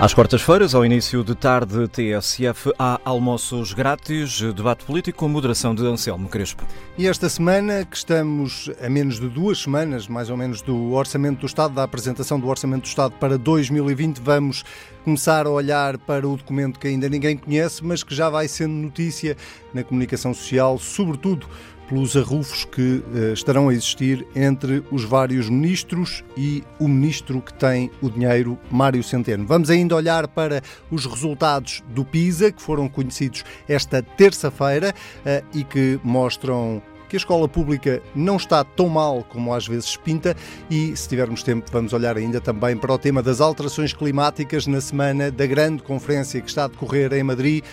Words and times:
Às 0.00 0.14
quartas-feiras, 0.14 0.74
ao 0.74 0.82
início 0.82 1.22
de 1.22 1.34
tarde 1.34 1.86
TSF, 1.86 2.72
há 2.78 2.98
almoços 3.04 3.74
grátis, 3.74 4.40
debate 4.54 4.82
político 4.82 5.18
com 5.18 5.28
moderação 5.28 5.74
de 5.74 5.84
Anselmo 5.84 6.26
Crespo. 6.26 6.64
E 6.96 7.06
esta 7.06 7.28
semana, 7.28 7.84
que 7.84 7.98
estamos 7.98 8.70
a 8.82 8.88
menos 8.88 9.20
de 9.20 9.28
duas 9.28 9.58
semanas, 9.58 10.08
mais 10.08 10.30
ou 10.30 10.38
menos, 10.38 10.62
do 10.62 10.92
Orçamento 10.92 11.40
do 11.40 11.46
Estado, 11.46 11.74
da 11.74 11.82
apresentação 11.82 12.40
do 12.40 12.48
Orçamento 12.48 12.84
do 12.84 12.86
Estado 12.86 13.12
para 13.20 13.36
2020, 13.36 14.20
vamos 14.20 14.64
começar 15.04 15.46
a 15.46 15.50
olhar 15.50 15.98
para 15.98 16.26
o 16.26 16.34
documento 16.34 16.80
que 16.80 16.88
ainda 16.88 17.06
ninguém 17.06 17.36
conhece, 17.36 17.84
mas 17.84 18.02
que 18.02 18.14
já 18.14 18.30
vai 18.30 18.48
sendo 18.48 18.72
notícia 18.72 19.36
na 19.74 19.84
comunicação 19.84 20.32
social, 20.32 20.78
sobretudo 20.78 21.46
pelos 21.90 22.16
arrufos 22.16 22.64
que 22.64 23.02
uh, 23.04 23.32
estarão 23.32 23.68
a 23.68 23.74
existir 23.74 24.24
entre 24.36 24.84
os 24.92 25.02
vários 25.02 25.50
ministros 25.50 26.22
e 26.36 26.62
o 26.78 26.86
ministro 26.86 27.42
que 27.42 27.52
tem 27.52 27.90
o 28.00 28.08
dinheiro, 28.08 28.56
Mário 28.70 29.02
Centeno. 29.02 29.44
Vamos 29.44 29.68
ainda 29.70 29.96
olhar 29.96 30.28
para 30.28 30.62
os 30.88 31.04
resultados 31.04 31.82
do 31.88 32.04
PISA, 32.04 32.52
que 32.52 32.62
foram 32.62 32.88
conhecidos 32.88 33.44
esta 33.68 34.00
terça-feira 34.00 34.94
uh, 34.94 35.44
e 35.52 35.64
que 35.64 35.98
mostram 36.04 36.80
que 37.08 37.16
a 37.16 37.18
escola 37.18 37.48
pública 37.48 38.00
não 38.14 38.36
está 38.36 38.62
tão 38.62 38.88
mal 38.88 39.24
como 39.24 39.52
às 39.52 39.66
vezes 39.66 39.96
pinta 39.96 40.36
e, 40.70 40.96
se 40.96 41.08
tivermos 41.08 41.42
tempo, 41.42 41.68
vamos 41.72 41.92
olhar 41.92 42.16
ainda 42.16 42.40
também 42.40 42.76
para 42.76 42.94
o 42.94 42.98
tema 42.98 43.20
das 43.20 43.40
alterações 43.40 43.92
climáticas 43.92 44.68
na 44.68 44.80
semana 44.80 45.28
da 45.28 45.44
grande 45.44 45.82
conferência 45.82 46.40
que 46.40 46.48
está 46.48 46.66
a 46.66 46.68
decorrer 46.68 47.12
em 47.14 47.24
Madrid 47.24 47.64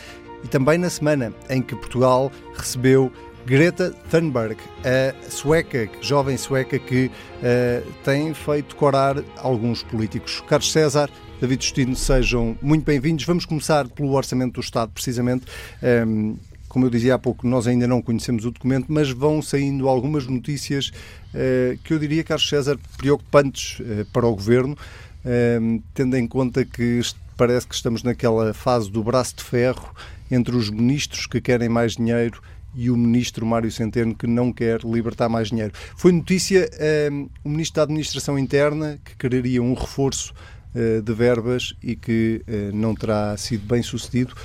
e 0.43 0.47
também 0.47 0.77
na 0.79 0.89
semana 0.89 1.33
em 1.49 1.61
que 1.61 1.75
Portugal 1.75 2.31
recebeu 2.55 3.11
Greta 3.47 3.95
Thunberg, 4.11 4.57
a 4.83 5.31
sueca, 5.31 5.89
jovem 6.01 6.35
sueca 6.35 6.77
que 6.77 7.05
uh, 7.05 7.91
tem 8.03 8.33
feito 8.33 8.75
corar 8.75 9.23
alguns 9.37 9.83
políticos. 9.83 10.43
Carlos 10.49 10.69
César, 10.69 11.09
David 11.39 11.63
Justino, 11.63 11.95
sejam 11.95 12.57
muito 12.61 12.83
bem-vindos. 12.83 13.23
Vamos 13.23 13.45
começar 13.45 13.87
pelo 13.87 14.11
Orçamento 14.11 14.55
do 14.55 14.59
Estado, 14.59 14.91
precisamente. 14.91 15.45
Um, 15.81 15.87
ehm, 15.87 16.35
como 16.67 16.87
eu 16.87 16.89
dizia 16.89 17.15
há 17.15 17.17
pouco, 17.17 17.47
nós 17.47 17.67
ainda 17.67 17.87
não 17.87 18.01
conhecemos 18.01 18.43
o 18.43 18.51
documento, 18.51 18.87
mas 18.89 19.11
vão 19.11 19.41
saindo 19.41 19.87
algumas 19.87 20.27
notícias 20.27 20.91
uh, 21.33 21.77
que 21.85 21.93
eu 21.93 21.99
diria, 21.99 22.25
Carlos 22.25 22.49
César, 22.49 22.77
preocupantes 22.97 23.79
uh, 23.79 24.05
para 24.11 24.27
o 24.27 24.35
governo, 24.35 24.73
uh, 24.73 25.83
tendo 25.93 26.17
em 26.17 26.27
conta 26.27 26.65
que 26.65 26.99
parece 27.37 27.65
que 27.65 27.75
estamos 27.75 28.03
naquela 28.03 28.53
fase 28.53 28.91
do 28.91 29.01
braço 29.01 29.37
de 29.37 29.43
ferro 29.45 29.95
entre 30.29 30.53
os 30.53 30.69
ministros 30.69 31.25
que 31.25 31.39
querem 31.39 31.69
mais 31.69 31.95
dinheiro 31.95 32.41
e 32.75 32.89
o 32.91 32.97
ministro 32.97 33.45
Mário 33.45 33.71
Centeno 33.71 34.15
que 34.15 34.27
não 34.27 34.51
quer 34.51 34.81
libertar 34.81 35.29
mais 35.29 35.49
dinheiro. 35.49 35.73
Foi 35.95 36.11
notícia 36.11 36.69
um, 37.11 37.29
o 37.43 37.49
ministro 37.49 37.77
da 37.77 37.83
Administração 37.83 38.37
Interna 38.37 38.99
que 39.03 39.15
quereria 39.15 39.61
um 39.61 39.73
reforço 39.73 40.33
uh, 40.75 41.01
de 41.01 41.13
verbas 41.13 41.73
e 41.81 41.95
que 41.95 42.43
uh, 42.47 42.75
não 42.75 42.93
terá 42.93 43.35
sido 43.37 43.65
bem 43.65 43.81
sucedido. 43.81 44.35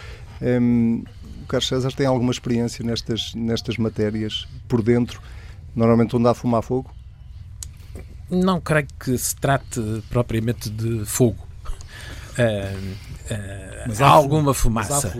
Um, 0.40 1.04
o 1.42 1.46
Carlos 1.46 1.68
César 1.68 1.92
tem 1.92 2.06
alguma 2.06 2.32
experiência 2.32 2.84
nestas, 2.84 3.34
nestas 3.34 3.76
matérias 3.76 4.48
por 4.68 4.82
dentro, 4.82 5.20
normalmente 5.74 6.16
onde 6.16 6.28
há 6.28 6.34
fumar 6.34 6.62
fogo? 6.62 6.90
Não 8.30 8.60
creio 8.60 8.86
que 8.98 9.18
se 9.18 9.36
trate 9.36 9.80
propriamente 10.08 10.70
de 10.70 11.04
fogo. 11.04 11.46
Uh, 12.32 12.94
mas 13.86 14.00
há, 14.00 14.06
há 14.06 14.10
alguma 14.10 14.54
fumaça. 14.54 15.12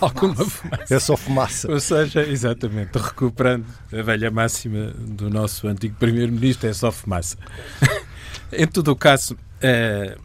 Há 0.00 0.04
alguma 0.04 0.34
fumaça. 0.34 0.94
É 0.94 0.98
só 0.98 1.16
fumaça. 1.16 1.70
Ou 1.70 1.80
seja, 1.80 2.22
exatamente, 2.26 2.96
recuperando 2.96 3.66
a 3.92 4.02
velha 4.02 4.30
máxima 4.30 4.92
do 4.96 5.30
nosso 5.30 5.66
antigo 5.68 5.96
Primeiro-Ministro, 5.98 6.68
é 6.68 6.72
só 6.72 6.92
fumaça. 6.92 7.36
em 8.52 8.66
todo 8.66 8.88
o 8.88 8.96
caso, 8.96 9.34
uh, 9.34 10.20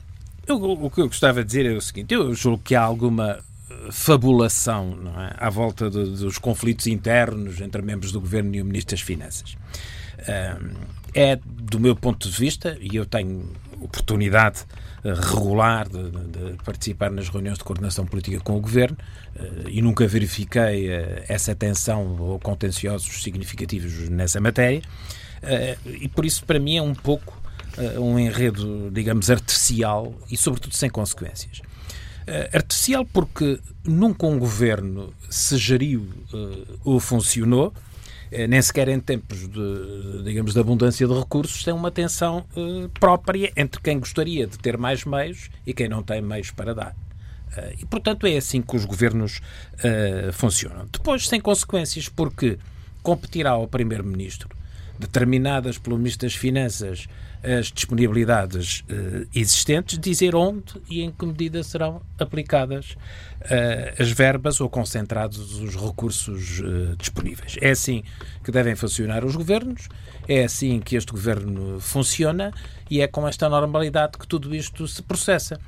eu, 0.47 0.61
o 0.61 0.89
que 0.89 1.01
eu 1.01 1.07
gostava 1.07 1.41
de 1.41 1.47
dizer 1.47 1.65
é 1.65 1.73
o 1.75 1.81
seguinte: 1.81 2.13
eu 2.13 2.33
julgo 2.33 2.61
que 2.63 2.75
há 2.75 2.81
alguma 2.81 3.39
fabulação 3.91 4.97
é? 5.17 5.35
à 5.38 5.49
volta 5.49 5.89
de, 5.89 6.03
dos 6.03 6.38
conflitos 6.38 6.88
internos 6.88 7.61
entre 7.61 7.81
membros 7.81 8.11
do 8.11 8.19
governo 8.19 8.53
e 8.56 8.61
o 8.61 8.66
Ministro 8.66 8.95
das 8.95 9.01
Finanças. 9.01 9.56
É, 11.13 11.39
do 11.45 11.79
meu 11.79 11.95
ponto 11.95 12.29
de 12.29 12.38
vista, 12.38 12.77
e 12.79 12.95
eu 12.95 13.06
tenho 13.06 13.51
oportunidade 13.81 14.66
regular 15.03 15.88
de, 15.89 16.12
de, 16.12 16.63
participar 16.63 17.09
nas 17.09 17.28
reuniões 17.28 17.57
de 17.57 17.63
coordenação 17.63 18.06
política 18.06 18.39
com 18.39 18.56
o 18.56 18.62
Governo 18.62 18.97
eh, 19.35 19.63
e 19.69 19.81
nunca 19.81 20.07
verifiquei 20.07 20.91
eh, 20.91 21.25
essa 21.28 21.56
tensão 21.56 22.16
ou 22.19 22.39
contenciosos 22.39 23.23
significativos 23.23 24.09
nessa 24.09 24.39
matéria 24.39 24.81
eh, 25.41 25.78
e 25.85 26.07
por 26.07 26.23
isso 26.23 26.45
para 26.45 26.59
mim 26.59 26.78
é 26.78 26.81
um 26.81 26.94
pouco 26.94 27.41
um 27.97 28.19
enredo, 28.19 28.91
digamos, 28.91 29.31
artificial 29.31 30.13
e 30.29 30.35
sobretudo 30.35 30.75
sem 30.75 30.89
consequências. 30.89 31.62
Artificial 32.53 33.06
porque 33.06 33.62
nunca 33.85 34.25
um 34.25 34.38
governo 34.38 35.13
se 35.29 35.57
geriu 35.57 36.06
ou 36.83 37.00
funcionou 37.00 37.73
nem 38.47 38.62
sequer 38.62 38.88
em 38.88 39.00
tempos 39.00 39.47
de, 39.47 40.24
digamos, 40.24 40.53
de 40.53 40.59
abundância 40.59 41.06
de 41.06 41.14
recursos, 41.14 41.64
tem 41.64 41.74
uma 41.74 41.92
tensão 41.92 42.46
uh, 42.56 42.90
própria 43.00 43.52
entre 43.58 43.81
quem 43.81 44.00
gostaria 44.00 44.47
de 44.47 44.58
ter 44.58 44.78
mais 44.78 45.03
meios 45.03 45.50
e 45.66 45.74
quem 45.74 45.90
não 45.90 46.02
tem 46.02 46.22
meios 46.22 46.50
para 46.52 46.74
dar. 46.74 46.96
Uh, 47.58 47.75
e, 47.80 47.86
portanto, 47.86 48.25
é 48.25 48.38
assim 48.38 48.62
que 48.62 48.75
os 48.75 48.86
governos 48.86 49.42
uh, 49.75 50.31
funcionam. 50.31 50.88
Depois, 50.92 51.28
sem 51.28 51.42
consequências, 51.42 52.08
porque 52.08 52.58
competirá 53.03 53.52
ao 53.52 53.68
Primeiro-Ministro, 53.68 54.50
determinadas 55.00 55.78
pelo 55.78 55.97
Ministro 55.97 56.28
das 56.28 56.35
Finanças, 56.35 57.07
as 57.44 57.72
disponibilidades 57.72 58.81
uh, 58.81 59.28
existentes, 59.34 59.97
dizer 59.97 60.35
onde 60.35 60.74
e 60.90 61.02
em 61.02 61.12
que 61.12 61.25
medida 61.25 61.63
serão 61.63 62.02
aplicadas 62.19 62.91
uh, 63.41 64.01
as 64.01 64.12
verbas 64.12 64.62
ou 64.62 64.69
concentrados 64.69 65.59
os 65.59 65.75
recursos 65.75 66.59
uh, 66.59 66.96
disponíveis. 66.97 67.57
É 67.59 67.72
assim 67.72 68.03
que 68.44 68.51
devem 68.51 68.75
funcionar 68.75 69.25
os 69.25 69.35
governos, 69.35 69.90
é 70.28 70.44
assim 70.44 70.80
que 70.80 70.96
este 70.96 71.12
governo 71.12 71.80
funciona 71.80 72.53
e 72.90 73.01
é 73.01 73.07
com 73.07 73.28
esta 73.28 73.50
normalidade 73.50 74.18
que 74.19 74.28
tudo 74.28 74.53
isto 74.53 74.88
se 74.88 75.01
processa. 75.01 75.59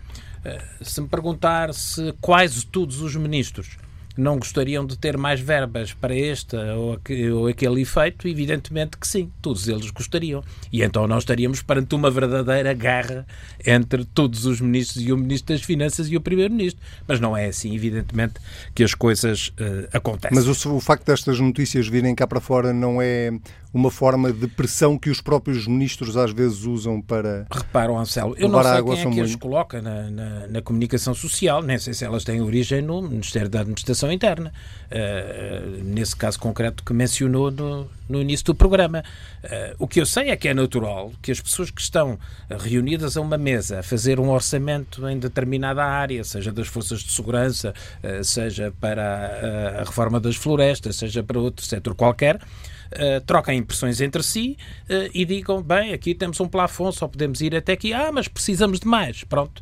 se 0.82 1.02
me 1.02 1.08
perguntar 1.08 1.74
se 1.74 2.14
quase 2.22 2.66
todos 2.68 3.02
os 3.02 3.16
ministros 3.16 3.78
não 4.16 4.38
gostariam 4.38 4.86
de 4.86 4.98
ter 4.98 5.18
mais 5.18 5.40
verbas 5.40 5.94
para 5.94 6.16
este 6.16 6.56
ou, 6.56 7.00
ou 7.34 7.48
aquele 7.48 7.82
efeito? 7.82 8.28
Evidentemente 8.28 8.98
que 8.98 9.08
sim, 9.08 9.32
todos 9.42 9.68
eles 9.68 9.90
gostariam. 9.92 10.44
E 10.72 10.84
então 10.84 11.08
nós 11.08 11.24
estaríamos 11.24 11.62
perante 11.62 11.96
uma 11.96 12.12
verdadeira 12.12 12.74
guerra 12.74 13.26
entre 13.66 14.06
todos 14.06 14.46
os 14.46 14.62
ministros 14.62 15.04
e 15.04 15.12
o 15.12 15.18
Ministro 15.18 15.56
das 15.56 15.64
Finanças 15.64 16.08
e 16.10 16.18
o 16.18 16.22
Primeiro-Ministro. 16.22 16.82
Mas 17.08 17.20
não 17.20 17.36
é 17.36 17.48
assim, 17.48 17.74
evidentemente, 17.76 18.36
que 18.74 18.84
as 18.84 18.94
coisas 18.94 19.50
uh, 19.60 19.88
acontecem. 19.94 20.36
Mas 20.36 20.66
o, 20.66 20.76
o 20.76 20.80
facto 20.80 21.06
destas 21.06 21.40
notícias 21.40 21.88
virem 21.88 22.14
cá 22.16 22.28
para 22.28 22.40
fora 22.40 22.74
não 22.74 23.02
é 23.02 23.32
uma 23.74 23.90
forma 23.90 24.32
de 24.32 24.48
pressão 24.48 24.98
que 24.98 25.10
os 25.10 25.20
próprios 25.20 25.68
ministros 25.68 26.16
às 26.16 26.32
vezes 26.32 26.64
usam 26.64 27.02
para. 27.02 27.48
Reparam, 27.52 27.98
Anselmo, 27.98 28.36
eu 28.38 28.48
não 28.48 28.64
sei 28.64 28.84
quem 28.84 29.12
é 29.12 29.14
que 29.16 29.22
as 29.22 29.36
coloca 29.36 29.82
na, 29.82 30.10
na, 30.12 30.48
na, 30.48 30.62
comunicação 30.62 31.16
social, 31.16 31.64
nem 31.64 31.80
sei 31.80 31.94
se 31.94 32.06
elas 32.06 32.24
têm 32.24 32.40
origem 32.40 32.82
no 32.82 33.02
Ministério 33.02 33.50
da 33.50 33.62
Administração 33.62 34.03
Interna, 34.12 34.52
uh, 34.92 35.84
nesse 35.84 36.16
caso 36.16 36.40
concreto 36.40 36.84
que 36.84 36.94
mencionou 36.94 37.52
no, 37.52 37.90
no 38.10 38.22
início 38.22 38.46
do 38.46 38.56
programa. 38.56 39.04
Uh, 39.44 39.76
o 39.80 39.88
que 39.88 40.02
eu 40.02 40.06
sei 40.06 40.30
é 40.30 40.36
que 40.36 40.48
é 40.48 40.54
natural 40.54 41.12
que 41.22 41.32
as 41.32 41.40
pessoas 41.40 41.70
que 41.70 41.82
estão 41.82 42.18
reunidas 42.50 43.18
a 43.18 43.22
uma 43.22 43.38
mesa 43.38 43.80
a 43.80 43.84
fazer 43.84 44.20
um 44.20 44.30
orçamento 44.30 45.08
em 45.08 45.18
determinada 45.18 45.84
área, 45.84 46.24
seja 46.24 46.52
das 46.52 46.68
forças 46.68 47.02
de 47.02 47.12
segurança, 47.12 47.74
uh, 48.04 48.24
seja 48.24 48.74
para 48.80 49.78
a, 49.78 49.82
a 49.82 49.84
reforma 49.84 50.20
das 50.20 50.36
florestas, 50.36 50.96
seja 50.96 51.24
para 51.24 51.40
outro 51.40 51.66
setor 51.66 51.96
qualquer, 51.96 52.36
uh, 52.36 53.22
troquem 53.26 53.60
impressões 53.60 54.02
entre 54.02 54.24
si 54.24 54.58
uh, 54.90 55.10
e 55.14 55.26
digam, 55.26 55.62
bem, 55.62 55.94
aqui 55.94 56.14
temos 56.14 56.40
um 56.40 56.48
plafond, 56.48 56.96
só 56.96 57.08
podemos 57.08 57.42
ir 57.42 57.56
até 57.56 57.74
aqui, 57.74 57.94
ah, 57.94 58.12
mas 58.12 58.28
precisamos 58.28 58.80
de 58.80 58.88
mais, 58.88 59.24
pronto. 59.24 59.62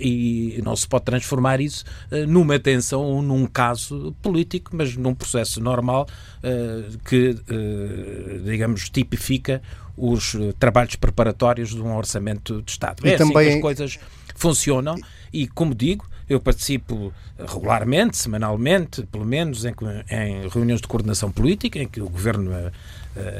E 0.00 0.60
não 0.64 0.74
se 0.74 0.88
pode 0.88 1.04
transformar 1.04 1.60
isso 1.60 1.84
uh, 2.10 2.26
numa 2.26 2.58
tensão 2.58 3.02
ou 3.02 3.22
num 3.22 3.46
caso 3.46 4.14
político, 4.22 4.70
mas 4.74 4.96
num 4.96 5.14
processo 5.14 5.60
normal 5.60 6.06
que, 7.04 7.36
digamos, 8.44 8.88
tipifica 8.88 9.60
os 9.96 10.36
trabalhos 10.58 10.94
preparatórios 10.96 11.70
de 11.70 11.82
um 11.82 11.96
orçamento 11.96 12.62
de 12.62 12.70
Estado. 12.70 13.06
E 13.06 13.10
é 13.10 13.16
também... 13.16 13.36
assim 13.36 13.48
que 13.48 13.54
as 13.56 13.60
coisas 13.60 13.98
funcionam 14.36 14.96
e, 15.32 15.48
como 15.48 15.74
digo, 15.74 16.06
eu 16.28 16.38
participo 16.38 17.12
regularmente, 17.38 18.16
semanalmente, 18.16 19.02
pelo 19.10 19.24
menos, 19.24 19.64
em, 19.64 19.74
em 20.10 20.48
reuniões 20.48 20.80
de 20.80 20.86
coordenação 20.86 21.30
política, 21.32 21.78
em 21.78 21.88
que 21.88 22.00
o 22.00 22.08
Governo 22.08 22.52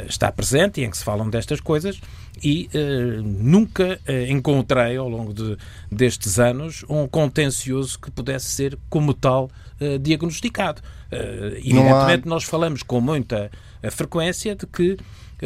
está 0.09 0.33
presente 0.33 0.81
e 0.81 0.85
em 0.85 0.91
que 0.91 0.99
se 0.99 1.05
falam 1.05 1.31
destas 1.31 1.61
coisas 1.61 2.01
e 2.43 2.69
uh, 2.75 3.23
nunca 3.23 3.99
uh, 4.09 4.31
encontrei 4.31 4.97
ao 4.97 5.09
longo 5.09 5.33
de, 5.33 5.57
destes 5.91 6.39
anos 6.39 6.85
um 6.89 7.07
contencioso 7.07 7.99
que 7.99 8.11
pudesse 8.11 8.47
ser 8.47 8.79
como 8.89 9.15
tal 9.15 9.51
uh, 9.81 9.99
diagnosticado. 9.99 10.83
Evidentemente, 11.11 12.27
há... 12.27 12.29
nós 12.29 12.45
falamos 12.45 12.83
com 12.83 13.01
muita 13.01 13.51
frequência 13.91 14.55
de 14.55 14.67
que 14.67 14.97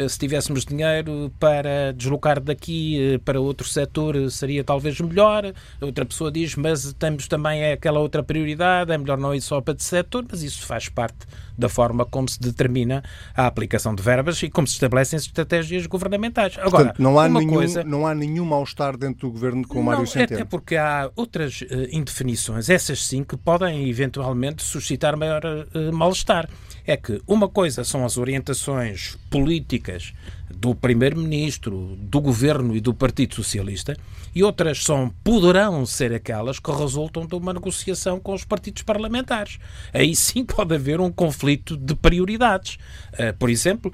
se 0.07 0.17
tivéssemos 0.17 0.65
dinheiro 0.65 1.31
para 1.39 1.93
deslocar 1.93 2.39
daqui 2.39 3.19
para 3.23 3.39
outro 3.39 3.67
setor 3.67 4.29
seria 4.31 4.63
talvez 4.63 4.99
melhor. 4.99 5.53
Outra 5.79 6.03
pessoa 6.03 6.31
diz, 6.31 6.55
mas 6.55 6.93
temos 6.93 7.27
também 7.27 7.71
aquela 7.71 7.99
outra 7.99 8.23
prioridade, 8.23 8.91
é 8.91 8.97
melhor 8.97 9.19
não 9.19 9.35
ir 9.35 9.41
só 9.41 9.61
para 9.61 9.75
esse 9.75 9.85
setor, 9.85 10.25
mas 10.29 10.41
isso 10.41 10.65
faz 10.65 10.89
parte 10.89 11.27
da 11.55 11.69
forma 11.69 12.05
como 12.05 12.27
se 12.27 12.39
determina 12.39 13.03
a 13.35 13.45
aplicação 13.45 13.93
de 13.93 14.01
verbas 14.01 14.41
e 14.41 14.49
como 14.49 14.65
se 14.65 14.73
estabelecem 14.73 15.17
estratégias 15.17 15.85
governamentais. 15.85 16.57
Agora, 16.57 16.85
Portanto, 16.85 17.01
não 17.01 17.19
há, 17.19 17.29
nenhum, 17.29 17.53
coisa... 17.53 17.83
não 17.83 18.07
há 18.07 18.15
nenhum 18.15 18.45
mal-estar 18.45 18.97
dentro 18.97 19.27
do 19.27 19.31
governo 19.31 19.67
com 19.67 19.79
o 19.79 19.83
Mário 19.83 20.07
Centeno. 20.07 20.41
Até 20.41 20.45
porque 20.49 20.75
há 20.75 21.11
outras 21.15 21.61
uh, 21.61 21.65
indefinições, 21.91 22.69
essas 22.69 23.05
sim, 23.05 23.23
que 23.23 23.37
podem 23.37 23.87
eventualmente 23.87 24.63
suscitar 24.63 25.15
maior 25.15 25.45
mal-estar. 25.93 26.49
É 26.85 26.97
que 26.97 27.21
uma 27.25 27.47
coisa 27.47 27.83
são 27.83 28.03
as 28.05 28.17
orientações 28.17 29.17
políticas 29.29 30.13
do 30.53 30.75
Primeiro-Ministro, 30.75 31.97
do 31.97 32.19
Governo 32.19 32.75
e 32.75 32.81
do 32.81 32.93
Partido 32.93 33.35
Socialista, 33.35 33.95
e 34.35 34.43
outras 34.43 34.83
são, 34.83 35.13
poderão 35.23 35.85
ser 35.85 36.13
aquelas 36.13 36.59
que 36.59 36.71
resultam 36.71 37.25
de 37.25 37.35
uma 37.35 37.53
negociação 37.53 38.19
com 38.19 38.33
os 38.33 38.43
partidos 38.43 38.83
parlamentares. 38.83 39.59
Aí 39.93 40.15
sim 40.15 40.43
pode 40.43 40.75
haver 40.75 40.99
um 40.99 41.11
conflito 41.11 41.77
de 41.77 41.95
prioridades. 41.95 42.77
Uh, 43.13 43.33
por 43.37 43.49
exemplo, 43.49 43.93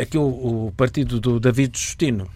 aqui 0.00 0.18
o, 0.18 0.22
o, 0.66 0.72
partido 0.76 1.20
do 1.20 1.38
David 1.38 1.78
Justino 1.78 2.28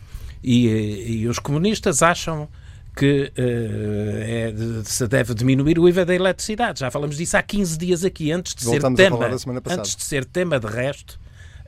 e, 0.43 1.21
e 1.23 1.29
os 1.29 1.39
comunistas 1.39 2.03
acham 2.03 2.49
que 2.95 3.33
uh, 3.37 3.41
é, 3.41 4.55
se 4.85 5.07
deve 5.09 5.35
diminuir 5.35 5.79
o 5.79 5.89
IVA 5.89 6.05
da 6.05 6.15
eletricidade. 6.15 6.81
Já 6.81 6.91
falamos 6.91 7.17
disso 7.17 7.37
há 7.37 7.43
15 7.43 7.79
dias 7.79 8.05
aqui, 8.05 8.31
antes 8.31 8.55
de 8.55 8.63
ser 8.63 8.83
tema, 8.95 9.27
antes 9.67 9.97
de 9.97 10.03
ser 10.03 10.25
tema 10.25 10.61
de 10.61 10.67
resto 10.67 11.19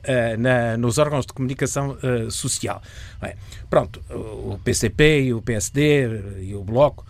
uh, 0.03 0.39
na, 0.39 0.77
nos 0.77 0.97
órgãos 0.97 1.25
de 1.25 1.33
comunicação 1.33 1.97
uh, 2.03 2.29
social. 2.29 2.81
Bem, 3.19 3.35
pronto, 3.69 4.01
o 4.09 4.59
PCP 4.63 5.23
e 5.23 5.33
o 5.33 5.41
PSD 5.41 6.41
e 6.41 6.55
o 6.55 6.63
Bloco 6.63 7.05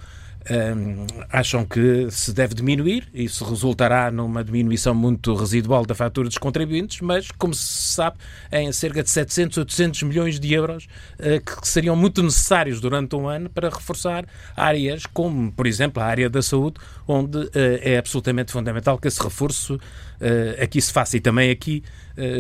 um, 0.50 1.08
acham 1.32 1.66
que 1.66 2.08
se 2.12 2.32
deve 2.32 2.54
diminuir, 2.54 3.08
isso 3.14 3.44
resultará 3.44 4.12
numa 4.12 4.44
diminuição 4.44 4.94
muito 4.94 5.34
residual 5.34 5.86
da 5.86 5.96
fatura 5.96 6.28
dos 6.28 6.38
contribuintes, 6.38 7.02
mas, 7.02 7.32
como 7.32 7.54
se 7.54 7.94
sabe, 7.94 8.18
em 8.52 8.72
cerca 8.72 9.02
de 9.02 9.10
700, 9.10 9.58
800 9.58 10.04
milhões 10.04 10.40
de 10.40 10.54
euros 10.54 10.88
uh, 11.20 11.62
que 11.62 11.68
seriam 11.68 11.96
muito 11.96 12.22
necessários 12.22 12.80
durante 12.80 13.16
um 13.16 13.28
ano 13.28 13.50
para 13.50 13.70
reforçar 13.70 14.26
áreas 14.56 15.06
como, 15.08 15.52
por 15.52 15.66
exemplo, 15.66 16.02
a 16.02 16.06
área 16.06 16.30
da 16.30 16.42
saúde, 16.42 16.76
onde 17.08 17.38
uh, 17.38 17.52
é 17.82 17.98
absolutamente 17.98 18.52
fundamental 18.52 18.98
que 19.00 19.08
esse 19.08 19.22
reforço 19.22 19.76
uh, 19.76 20.62
aqui 20.64 20.80
se 20.80 20.94
faça. 20.94 21.18
E 21.18 21.20
também 21.20 21.50
aqui 21.50 21.84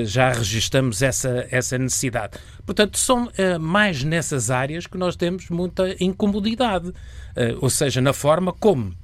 já 0.05 0.31
registamos 0.31 1.01
essa, 1.01 1.47
essa 1.51 1.77
necessidade. 1.77 2.37
Portanto, 2.65 2.97
são 2.97 3.29
mais 3.59 4.03
nessas 4.03 4.49
áreas 4.49 4.87
que 4.87 4.97
nós 4.97 5.15
temos 5.15 5.49
muita 5.49 5.95
incomodidade. 5.99 6.93
Eh, 7.35 7.55
ou 7.59 7.69
seja, 7.69 7.99
na 8.01 8.13
forma 8.13 8.53
como 8.53 8.95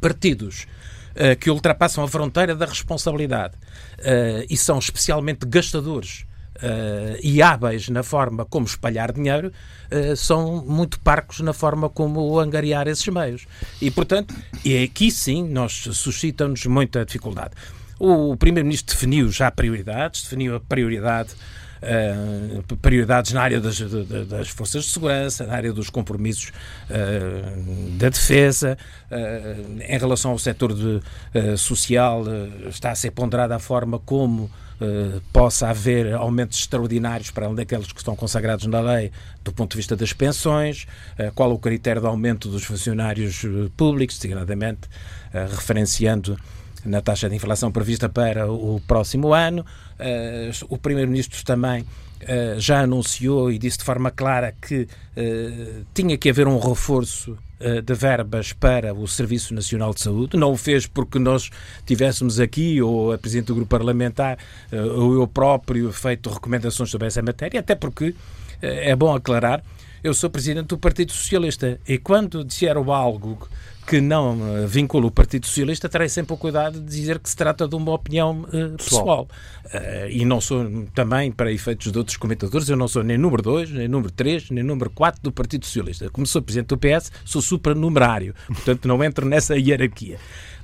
partidos 0.00 0.66
eh, 1.14 1.36
que 1.36 1.50
ultrapassam 1.50 2.02
a 2.02 2.08
fronteira 2.08 2.54
da 2.54 2.66
responsabilidade 2.66 3.54
eh, 3.98 4.44
e 4.50 4.56
são 4.56 4.78
especialmente 4.78 5.46
gastadores 5.46 6.28
Uh, 6.62 7.16
e 7.22 7.40
hábeis 7.40 7.88
na 7.88 8.02
forma 8.02 8.44
como 8.44 8.66
espalhar 8.66 9.12
dinheiro, 9.12 9.50
uh, 9.90 10.14
são 10.14 10.62
muito 10.62 11.00
parcos 11.00 11.40
na 11.40 11.54
forma 11.54 11.88
como 11.88 12.38
angariar 12.38 12.86
esses 12.86 13.08
meios. 13.08 13.46
E, 13.80 13.90
portanto, 13.90 14.34
e 14.62 14.84
aqui 14.84 15.10
sim 15.10 15.48
nós 15.48 15.72
suscita-nos 15.72 16.66
muita 16.66 17.02
dificuldade. 17.02 17.54
O 18.02 18.34
Primeiro-Ministro 18.34 18.94
definiu 18.94 19.30
já 19.30 19.50
prioridades, 19.50 20.22
definiu 20.22 20.56
a 20.56 20.60
prioridade 20.60 21.34
uh, 21.82 22.76
prioridades 22.78 23.32
na 23.32 23.42
área 23.42 23.60
das, 23.60 23.78
das, 24.26 24.48
forças 24.48 24.84
de 24.84 24.90
segurança, 24.90 25.46
na 25.46 25.54
área 25.54 25.70
dos 25.70 25.90
compromissos 25.90 26.50
uh, 26.88 27.90
da 27.98 28.08
defesa, 28.08 28.78
uh, 29.10 29.82
em 29.82 29.98
relação 29.98 30.30
ao 30.30 30.38
setor 30.38 30.72
de, 30.72 31.02
social, 31.58 32.24
está 32.70 32.90
a 32.90 32.94
ser 32.94 33.10
ponderada 33.10 33.54
a 33.54 33.58
forma 33.58 33.98
como 33.98 34.50
possa 35.30 35.68
haver 35.68 36.14
aumentos 36.14 36.60
extraordinários 36.60 37.30
para 37.30 37.44
além 37.44 37.56
daqueles 37.56 37.92
que 37.92 37.98
estão 37.98 38.16
consagrados 38.16 38.64
na 38.64 38.80
lei 38.80 39.12
do 39.44 39.52
ponto 39.52 39.72
de 39.72 39.76
vista 39.76 39.94
das 39.94 40.14
pensões, 40.14 40.86
qual 41.34 41.52
o 41.52 41.58
critério 41.58 42.00
de 42.00 42.08
aumento 42.08 42.48
dos 42.48 42.64
funcionários 42.64 43.42
públicos, 43.76 44.16
designadamente 44.16 44.88
referenciando 45.50 46.38
na 46.84 47.00
taxa 47.00 47.28
de 47.28 47.36
inflação 47.36 47.70
prevista 47.70 48.08
para 48.08 48.50
o 48.50 48.80
próximo 48.86 49.32
ano. 49.32 49.64
Uh, 49.98 50.66
o 50.68 50.78
Primeiro-Ministro 50.78 51.44
também 51.44 51.82
uh, 51.82 52.58
já 52.58 52.80
anunciou 52.80 53.50
e 53.50 53.58
disse 53.58 53.78
de 53.78 53.84
forma 53.84 54.10
clara 54.10 54.54
que 54.60 54.82
uh, 54.82 55.86
tinha 55.94 56.16
que 56.16 56.30
haver 56.30 56.46
um 56.46 56.58
reforço 56.58 57.36
de 57.84 57.92
verbas 57.92 58.54
para 58.54 58.94
o 58.94 59.06
Serviço 59.06 59.52
Nacional 59.52 59.92
de 59.92 60.00
Saúde. 60.00 60.34
Não 60.34 60.52
o 60.52 60.56
fez 60.56 60.86
porque 60.86 61.18
nós 61.18 61.50
tivéssemos 61.84 62.40
aqui, 62.40 62.80
ou 62.80 63.12
a 63.12 63.18
Presidente 63.18 63.48
do 63.48 63.54
Grupo 63.54 63.68
Parlamentar, 63.68 64.38
ou 64.72 65.12
eu 65.12 65.26
próprio, 65.26 65.92
feito 65.92 66.30
recomendações 66.30 66.88
sobre 66.88 67.08
essa 67.08 67.20
matéria, 67.20 67.60
até 67.60 67.74
porque 67.74 68.14
é 68.62 68.96
bom 68.96 69.14
aclarar 69.14 69.62
eu 70.02 70.14
sou 70.14 70.30
presidente 70.30 70.68
do 70.68 70.78
Partido 70.78 71.12
Socialista 71.12 71.78
e 71.86 71.98
quando 71.98 72.42
disseram 72.42 72.90
algo 72.90 73.46
que 73.90 74.00
não 74.00 74.38
uh, 74.38 74.68
vincula 74.68 75.08
o 75.08 75.10
Partido 75.10 75.46
Socialista, 75.46 75.88
terei 75.88 76.08
sempre 76.08 76.32
o 76.32 76.36
cuidado 76.36 76.80
de 76.80 76.86
dizer 76.86 77.18
que 77.18 77.28
se 77.28 77.34
trata 77.34 77.66
de 77.66 77.74
uma 77.74 77.92
opinião 77.92 78.42
uh, 78.42 78.76
pessoal. 78.76 79.26
Uh, 79.64 80.08
e 80.08 80.24
não 80.24 80.40
sou 80.40 80.86
também, 80.94 81.32
para 81.32 81.50
efeitos 81.50 81.90
de 81.90 81.98
outros 81.98 82.16
comentadores, 82.16 82.68
eu 82.68 82.76
não 82.76 82.86
sou 82.86 83.02
nem 83.02 83.18
número 83.18 83.42
2, 83.42 83.72
nem 83.72 83.88
número 83.88 84.12
3, 84.12 84.50
nem 84.50 84.62
número 84.62 84.90
4 84.90 85.20
do 85.20 85.32
Partido 85.32 85.66
Socialista. 85.66 86.08
Como 86.08 86.24
sou 86.24 86.40
presidente 86.40 86.68
do 86.68 86.78
PS, 86.78 87.10
sou 87.24 87.42
supranumerário. 87.42 88.32
Portanto, 88.46 88.86
não 88.86 89.02
entro 89.02 89.26
nessa 89.26 89.58
hierarquia. 89.58 90.18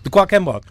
De 0.05 0.08
qualquer 0.08 0.38
modo, 0.38 0.64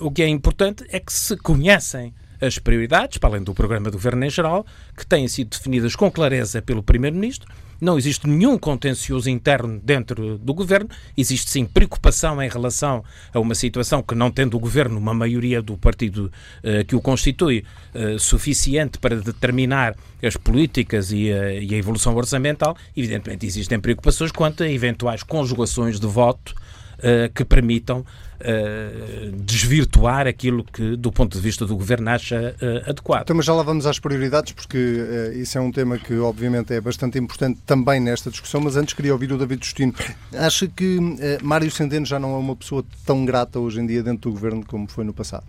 o 0.00 0.10
que 0.10 0.22
é 0.22 0.28
importante 0.28 0.82
é 0.88 0.98
que 0.98 1.12
se 1.12 1.36
conhecem 1.36 2.14
as 2.40 2.58
prioridades, 2.58 3.18
para 3.18 3.28
além 3.28 3.42
do 3.42 3.52
programa 3.52 3.90
do 3.90 3.98
Governo 3.98 4.24
em 4.24 4.30
geral, 4.30 4.64
que 4.96 5.04
têm 5.04 5.28
sido 5.28 5.50
definidas 5.50 5.94
com 5.94 6.10
clareza 6.10 6.62
pelo 6.62 6.82
Primeiro-Ministro 6.82 7.52
não 7.80 7.98
existe 7.98 8.26
nenhum 8.26 8.58
contencioso 8.58 9.28
interno 9.28 9.80
dentro 9.82 10.38
do 10.38 10.54
governo, 10.54 10.88
existe 11.16 11.50
sim 11.50 11.64
preocupação 11.64 12.42
em 12.42 12.48
relação 12.48 13.04
a 13.32 13.40
uma 13.40 13.54
situação 13.54 14.02
que, 14.02 14.14
não 14.14 14.30
tendo 14.30 14.56
o 14.56 14.60
governo 14.60 14.98
uma 14.98 15.14
maioria 15.14 15.60
do 15.60 15.76
partido 15.76 16.32
uh, 16.62 16.84
que 16.86 16.96
o 16.96 17.00
constitui 17.00 17.64
uh, 17.94 18.18
suficiente 18.18 18.98
para 18.98 19.16
determinar 19.16 19.94
as 20.22 20.36
políticas 20.36 21.12
e 21.12 21.32
a, 21.32 21.52
e 21.54 21.74
a 21.74 21.78
evolução 21.78 22.14
orçamental, 22.14 22.76
evidentemente 22.96 23.46
existem 23.46 23.78
preocupações 23.78 24.32
quanto 24.32 24.62
a 24.62 24.68
eventuais 24.68 25.22
conjugações 25.22 26.00
de 26.00 26.06
voto 26.06 26.54
uh, 26.98 27.32
que 27.34 27.44
permitam 27.44 28.00
uh, 28.00 29.32
desvirtuar 29.42 30.26
aquilo 30.26 30.64
que, 30.64 30.96
do 30.96 31.12
ponto 31.12 31.36
de 31.36 31.42
vista 31.42 31.66
do 31.66 31.76
governo, 31.76 32.10
acha 32.10 32.54
uh, 32.60 32.90
adequado. 32.90 33.22
Então, 33.22 33.36
mas 33.36 33.46
já 33.46 33.54
lá 33.54 33.62
vamos 33.62 33.86
às 33.86 33.98
prioridades, 33.98 34.52
porque 34.52 35.32
isso 35.34 35.58
é 35.58 35.60
um 35.60 35.72
tema 35.72 35.98
que, 35.98 36.14
obviamente, 36.18 36.72
é 36.72 36.80
bastante 36.80 37.18
importante 37.18 37.60
também 37.66 38.00
nesta 38.00 38.30
discussão, 38.30 38.60
mas 38.60 38.76
antes 38.76 38.94
queria 38.94 39.12
ouvir 39.12 39.32
o 39.32 39.38
David 39.38 39.64
Justino. 39.64 39.94
Acha 40.32 40.66
que 40.68 40.98
Mário 41.42 41.70
Centeno 41.70 42.06
já 42.06 42.18
não 42.18 42.34
é 42.34 42.38
uma 42.38 42.56
pessoa 42.56 42.84
tão 43.04 43.24
grata 43.24 43.58
hoje 43.58 43.80
em 43.80 43.86
dia 43.86 44.02
dentro 44.02 44.30
do 44.30 44.34
governo 44.34 44.64
como 44.66 44.88
foi 44.88 45.04
no 45.04 45.12
passado? 45.12 45.44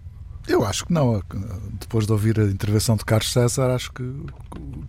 Eu 0.48 0.66
acho 0.66 0.86
que 0.86 0.94
não. 0.94 1.22
Depois 1.74 2.06
de 2.06 2.12
ouvir 2.14 2.40
a 2.40 2.46
intervenção 2.46 2.96
de 2.96 3.04
Carlos 3.04 3.32
César, 3.34 3.70
acho 3.76 3.92
que 3.92 4.04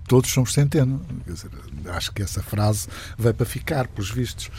todos 0.06 0.30
somos 0.30 0.52
centeno. 0.52 1.04
Dizer, 1.26 1.50
acho 1.86 2.12
que 2.12 2.22
essa 2.22 2.40
frase 2.40 2.86
vai 3.18 3.32
para 3.32 3.44
ficar, 3.44 3.88
pelos 3.88 4.08
vistos. 4.08 4.50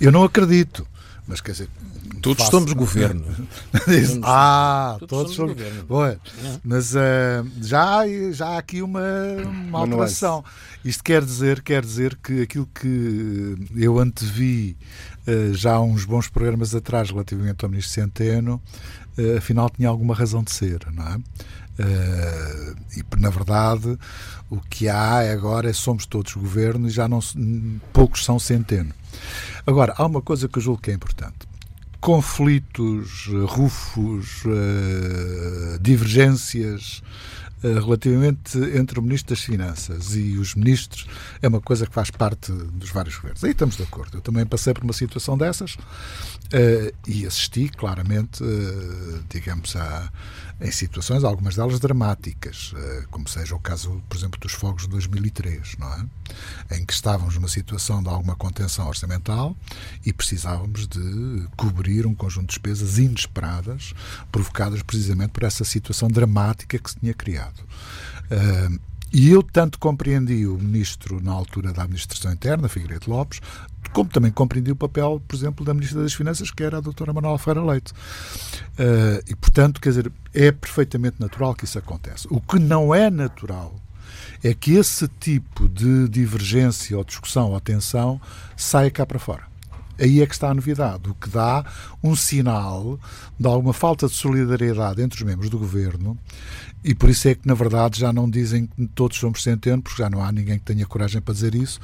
Eu 0.00 0.10
não 0.10 0.24
acredito. 0.24 0.86
Mas 1.26 1.40
quer 1.40 1.52
dizer. 1.52 1.68
Todos 2.22 2.44
faço... 2.44 2.50
somos 2.50 2.72
governo. 2.72 3.24
ah, 4.22 4.96
todos, 5.00 5.08
todos 5.08 5.34
somos, 5.34 5.52
governo. 5.52 5.84
Bom, 5.84 6.04
é. 6.04 6.18
Mas 6.64 6.94
uh, 6.94 7.46
já, 7.60 8.02
já 8.32 8.48
há 8.48 8.58
aqui 8.58 8.80
uma, 8.82 9.00
uma 9.68 9.80
alteração. 9.80 10.44
Isto 10.84 11.02
quer 11.02 11.24
dizer, 11.24 11.62
quer 11.62 11.82
dizer 11.82 12.16
que 12.16 12.42
aquilo 12.42 12.66
que 12.66 13.56
eu 13.76 13.98
antevi 13.98 14.76
uh, 15.26 15.54
já 15.54 15.74
há 15.74 15.80
uns 15.80 16.04
bons 16.04 16.28
programas 16.28 16.74
atrás 16.74 17.10
relativamente 17.10 17.64
ao 17.64 17.70
Ministro 17.70 17.94
Centeno, 17.94 18.62
uh, 19.18 19.38
afinal 19.38 19.68
tinha 19.68 19.88
alguma 19.88 20.14
razão 20.14 20.42
de 20.42 20.52
ser, 20.52 20.80
não 20.92 21.06
é? 21.06 21.16
Uh, 21.78 22.76
e 22.96 23.20
na 23.20 23.28
verdade 23.28 23.98
o 24.48 24.58
que 24.60 24.88
há 24.88 25.30
agora 25.30 25.68
é 25.68 25.74
somos 25.74 26.06
todos 26.06 26.32
governo 26.32 26.88
e 26.88 26.90
já 26.90 27.06
não 27.06 27.20
poucos 27.92 28.24
são 28.24 28.38
centeno. 28.38 28.94
Agora, 29.66 29.94
há 29.98 30.06
uma 30.06 30.22
coisa 30.22 30.48
que 30.48 30.58
eu 30.58 30.62
julgo 30.62 30.80
que 30.80 30.92
é 30.92 30.94
importante. 30.94 31.38
Conflitos, 32.00 33.26
rufos, 33.46 34.44
uh, 34.44 35.78
divergências 35.80 37.02
relativamente 37.74 38.58
entre 38.76 38.98
o 38.98 39.02
Ministro 39.02 39.34
das 39.34 39.44
Finanças 39.44 40.14
e 40.14 40.36
os 40.36 40.54
ministros 40.54 41.06
é 41.42 41.48
uma 41.48 41.60
coisa 41.60 41.86
que 41.86 41.92
faz 41.92 42.10
parte 42.10 42.52
dos 42.52 42.90
vários 42.90 43.16
governos. 43.16 43.42
Aí 43.44 43.50
estamos 43.50 43.76
de 43.76 43.82
acordo. 43.82 44.18
Eu 44.18 44.20
também 44.20 44.46
passei 44.46 44.72
por 44.72 44.84
uma 44.84 44.92
situação 44.92 45.36
dessas 45.36 45.74
uh, 45.74 46.94
e 47.06 47.26
assisti 47.26 47.68
claramente, 47.68 48.42
uh, 48.42 49.24
digamos, 49.28 49.76
a, 49.76 50.10
em 50.60 50.70
situações, 50.70 51.24
algumas 51.24 51.56
delas 51.56 51.78
dramáticas, 51.78 52.72
como 53.10 53.28
seja 53.28 53.54
o 53.54 53.58
caso, 53.58 54.02
por 54.08 54.16
exemplo, 54.16 54.40
dos 54.40 54.52
fogos 54.52 54.84
de 54.84 54.88
2003, 54.88 55.76
não 55.78 55.92
é? 55.92 56.76
Em 56.76 56.84
que 56.84 56.94
estávamos 56.94 57.34
numa 57.34 57.48
situação 57.48 58.02
de 58.02 58.08
alguma 58.08 58.34
contenção 58.34 58.88
orçamental 58.88 59.54
e 60.04 60.12
precisávamos 60.14 60.88
de 60.88 61.46
cobrir 61.56 62.06
um 62.06 62.14
conjunto 62.14 62.46
de 62.46 62.54
despesas 62.54 62.98
inesperadas 62.98 63.92
provocadas 64.32 64.82
precisamente 64.82 65.30
por 65.30 65.42
essa 65.42 65.64
situação 65.64 66.08
dramática 66.08 66.78
que 66.78 66.90
se 66.90 66.98
tinha 66.98 67.12
criado. 67.12 67.55
Uh, 67.62 68.78
e 69.12 69.30
eu 69.30 69.42
tanto 69.42 69.78
compreendi 69.78 70.46
o 70.46 70.58
ministro 70.58 71.22
na 71.22 71.32
altura 71.32 71.72
da 71.72 71.84
Administração 71.84 72.32
Interna, 72.32 72.68
Figueiredo 72.68 73.10
Lopes, 73.10 73.40
como 73.92 74.10
também 74.10 74.30
compreendi 74.30 74.72
o 74.72 74.76
papel, 74.76 75.22
por 75.26 75.34
exemplo, 75.34 75.64
da 75.64 75.72
Ministra 75.72 76.02
das 76.02 76.12
Finanças, 76.12 76.50
que 76.50 76.62
era 76.62 76.78
a 76.78 76.80
doutora 76.80 77.12
Manuela 77.12 77.38
Ferreira 77.38 77.64
Leite. 77.64 77.92
Uh, 77.92 79.22
e, 79.26 79.34
portanto, 79.36 79.80
quer 79.80 79.90
dizer, 79.90 80.12
é 80.34 80.52
perfeitamente 80.52 81.16
natural 81.18 81.54
que 81.54 81.64
isso 81.64 81.78
aconteça. 81.78 82.28
O 82.30 82.40
que 82.40 82.58
não 82.58 82.94
é 82.94 83.08
natural 83.08 83.74
é 84.42 84.52
que 84.52 84.74
esse 84.74 85.08
tipo 85.20 85.68
de 85.68 86.08
divergência 86.08 86.96
ou 86.96 87.04
discussão 87.04 87.52
ou 87.52 87.60
tensão 87.60 88.20
saia 88.56 88.90
cá 88.90 89.06
para 89.06 89.18
fora. 89.18 89.44
Aí 89.98 90.20
é 90.20 90.26
que 90.26 90.34
está 90.34 90.50
a 90.50 90.54
novidade, 90.54 91.08
o 91.08 91.14
que 91.14 91.30
dá 91.30 91.64
um 92.02 92.14
sinal 92.14 93.00
de 93.40 93.46
alguma 93.46 93.72
falta 93.72 94.06
de 94.06 94.12
solidariedade 94.12 95.00
entre 95.00 95.18
os 95.18 95.26
membros 95.26 95.48
do 95.48 95.58
governo 95.58 96.18
e 96.86 96.94
por 96.94 97.10
isso 97.10 97.26
é 97.26 97.34
que, 97.34 97.44
na 97.48 97.54
verdade, 97.54 97.98
já 97.98 98.12
não 98.12 98.30
dizem 98.30 98.68
que 98.68 98.86
todos 98.94 99.18
somos 99.18 99.42
centeno, 99.42 99.82
porque 99.82 100.00
já 100.00 100.08
não 100.08 100.22
há 100.22 100.30
ninguém 100.30 100.56
que 100.56 100.64
tenha 100.64 100.86
coragem 100.86 101.20
para 101.20 101.34
dizer 101.34 101.56
isso, 101.56 101.80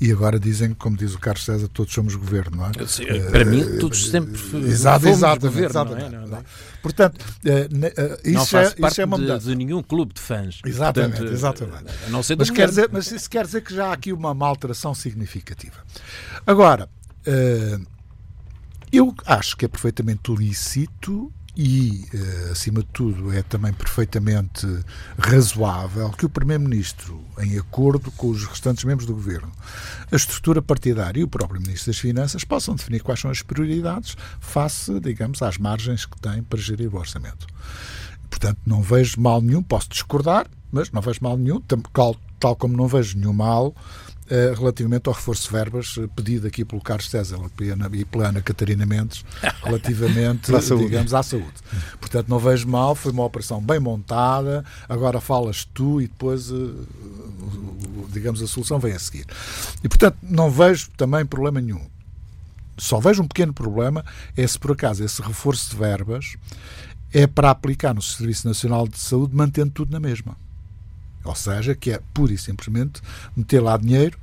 e 0.00 0.10
agora 0.10 0.40
dizem, 0.40 0.72
como 0.72 0.96
diz 0.96 1.14
o 1.14 1.18
Carlos 1.18 1.44
César, 1.44 1.68
todos 1.68 1.92
somos 1.92 2.14
governo, 2.14 2.56
não 2.56 2.66
é? 2.66 2.86
Sei, 2.86 3.20
para 3.20 3.44
mim, 3.44 3.76
todos 3.78 4.08
sempre 4.08 4.32
exato, 4.66 5.00
fomos 5.00 5.18
exatamente, 5.18 5.40
governo, 5.42 5.68
exatamente, 5.68 6.10
não 6.10 6.22
é? 6.22 6.26
Não 6.26 6.38
é? 6.38 6.42
Portanto, 6.80 7.20
uh, 7.20 8.28
isso, 8.28 8.56
não 8.56 8.62
é, 8.62 8.70
parte 8.70 9.00
é 9.02 9.04
uma 9.04 9.18
de, 9.18 9.38
de, 9.44 9.54
nenhum 9.54 9.82
clube 9.82 10.14
de 10.14 10.20
fãs. 10.22 10.60
Exatamente, 10.64 11.16
Portanto, 11.16 11.34
exatamente. 11.34 11.84
Não 12.08 12.22
ser 12.22 12.38
mas, 12.38 12.48
quer 12.48 12.68
dizer, 12.70 12.88
mas 12.90 13.12
isso 13.12 13.28
quer 13.28 13.44
dizer 13.44 13.60
que 13.60 13.74
já 13.74 13.88
há 13.88 13.92
aqui 13.92 14.10
uma, 14.10 14.30
uma 14.30 14.46
alteração 14.46 14.94
significativa. 14.94 15.76
Agora, 16.46 16.88
eu 18.90 19.14
acho 19.26 19.54
que 19.54 19.66
é 19.66 19.68
perfeitamente 19.68 20.32
lícito 20.34 21.30
e, 21.56 22.04
eh, 22.12 22.50
acima 22.52 22.80
de 22.80 22.88
tudo, 22.92 23.32
é 23.32 23.42
também 23.42 23.72
perfeitamente 23.72 24.66
razoável 25.18 26.10
que 26.10 26.26
o 26.26 26.28
Primeiro-Ministro, 26.28 27.24
em 27.38 27.58
acordo 27.58 28.10
com 28.12 28.28
os 28.28 28.44
restantes 28.44 28.84
membros 28.84 29.06
do 29.06 29.14
Governo, 29.14 29.50
a 30.12 30.16
estrutura 30.16 30.60
partidária 30.60 31.20
e 31.20 31.24
o 31.24 31.28
próprio 31.28 31.60
Ministro 31.60 31.90
das 31.90 31.98
Finanças 31.98 32.44
possam 32.44 32.74
definir 32.74 33.02
quais 33.02 33.20
são 33.20 33.30
as 33.30 33.40
prioridades 33.40 34.16
face, 34.38 35.00
digamos, 35.00 35.40
às 35.40 35.56
margens 35.56 36.04
que 36.04 36.20
têm 36.20 36.42
para 36.42 36.58
gerir 36.58 36.94
o 36.94 36.98
orçamento. 36.98 37.46
Portanto, 38.28 38.58
não 38.66 38.82
vejo 38.82 39.18
mal 39.18 39.40
nenhum, 39.40 39.62
posso 39.62 39.88
discordar, 39.88 40.46
mas 40.70 40.90
não 40.90 41.00
vejo 41.00 41.20
mal 41.22 41.38
nenhum, 41.38 41.60
tal, 41.60 42.16
tal 42.38 42.54
como 42.54 42.76
não 42.76 42.86
vejo 42.86 43.16
nenhum 43.16 43.32
mal 43.32 43.74
relativamente 44.56 45.08
ao 45.08 45.14
reforço 45.14 45.44
de 45.44 45.50
verbas 45.50 45.96
uh, 45.96 46.08
pedido 46.08 46.46
aqui 46.46 46.64
pelo 46.64 46.80
Carlos 46.82 47.08
César 47.08 47.38
e 47.92 48.04
pela 48.04 48.28
Ana 48.28 48.42
Catarina 48.42 48.84
Mendes 48.84 49.24
relativamente, 49.62 50.54
à 50.54 50.60
digamos, 50.60 51.14
à 51.14 51.22
saúde. 51.22 51.54
Portanto, 52.00 52.28
não 52.28 52.38
vejo 52.38 52.68
mal, 52.68 52.94
foi 52.94 53.12
uma 53.12 53.24
operação 53.24 53.60
bem 53.60 53.78
montada, 53.78 54.64
agora 54.88 55.20
falas 55.20 55.64
tu 55.64 56.00
e 56.00 56.08
depois, 56.08 56.50
uh, 56.50 56.86
digamos, 58.12 58.42
a 58.42 58.46
solução 58.46 58.78
vem 58.78 58.92
a 58.92 58.98
seguir. 58.98 59.26
E, 59.82 59.88
portanto, 59.88 60.18
não 60.22 60.50
vejo 60.50 60.90
também 60.96 61.24
problema 61.24 61.60
nenhum. 61.60 61.84
Só 62.78 63.00
vejo 63.00 63.22
um 63.22 63.28
pequeno 63.28 63.54
problema, 63.54 64.04
é 64.36 64.46
se 64.46 64.58
por 64.58 64.72
acaso 64.72 65.02
esse 65.02 65.22
reforço 65.22 65.70
de 65.70 65.76
verbas 65.76 66.36
é 67.12 67.26
para 67.26 67.50
aplicar 67.50 67.94
no 67.94 68.02
Serviço 68.02 68.46
Nacional 68.46 68.86
de 68.86 68.98
Saúde 68.98 69.34
mantendo 69.34 69.70
tudo 69.70 69.92
na 69.92 70.00
mesma. 70.00 70.36
Ou 71.26 71.34
seja, 71.34 71.74
que 71.74 71.92
é 71.92 72.00
pura 72.14 72.32
e 72.32 72.38
simplesmente 72.38 73.00
meter 73.36 73.60
lá 73.60 73.76
dinheiro 73.76 74.18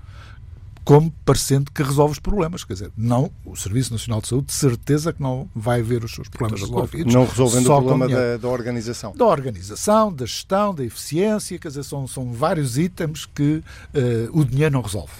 como 0.83 1.11
parecendo 1.23 1.71
que 1.71 1.81
resolve 1.81 2.13
os 2.13 2.19
problemas. 2.19 2.63
Quer 2.63 2.73
dizer, 2.73 2.91
não, 2.97 3.31
o 3.45 3.55
Serviço 3.55 3.93
Nacional 3.93 4.21
de 4.21 4.27
Saúde, 4.27 4.47
de 4.47 4.53
certeza 4.53 5.13
que 5.13 5.21
não 5.21 5.49
vai 5.55 5.81
ver 5.81 6.03
os 6.03 6.13
seus 6.13 6.27
problemas 6.27 6.61
resolvidos. 6.61 7.13
Não 7.13 7.25
resolvendo 7.25 7.65
o 7.65 7.69
problema 7.69 8.07
da, 8.07 8.37
da, 8.37 8.47
organização. 8.49 9.13
Da 9.15 9.25
organização, 9.25 10.11
da 10.11 10.25
gestão, 10.25 10.75
da 10.75 10.83
eficiência, 10.83 11.57
quer 11.57 11.69
dizer, 11.69 11.83
são, 11.83 12.07
são 12.07 12.33
vários 12.33 12.77
itens 12.77 13.25
que 13.25 13.63
uh, 13.93 14.37
o 14.39 14.43
dinheiro 14.43 14.73
não 14.73 14.81
resolve 14.81 15.13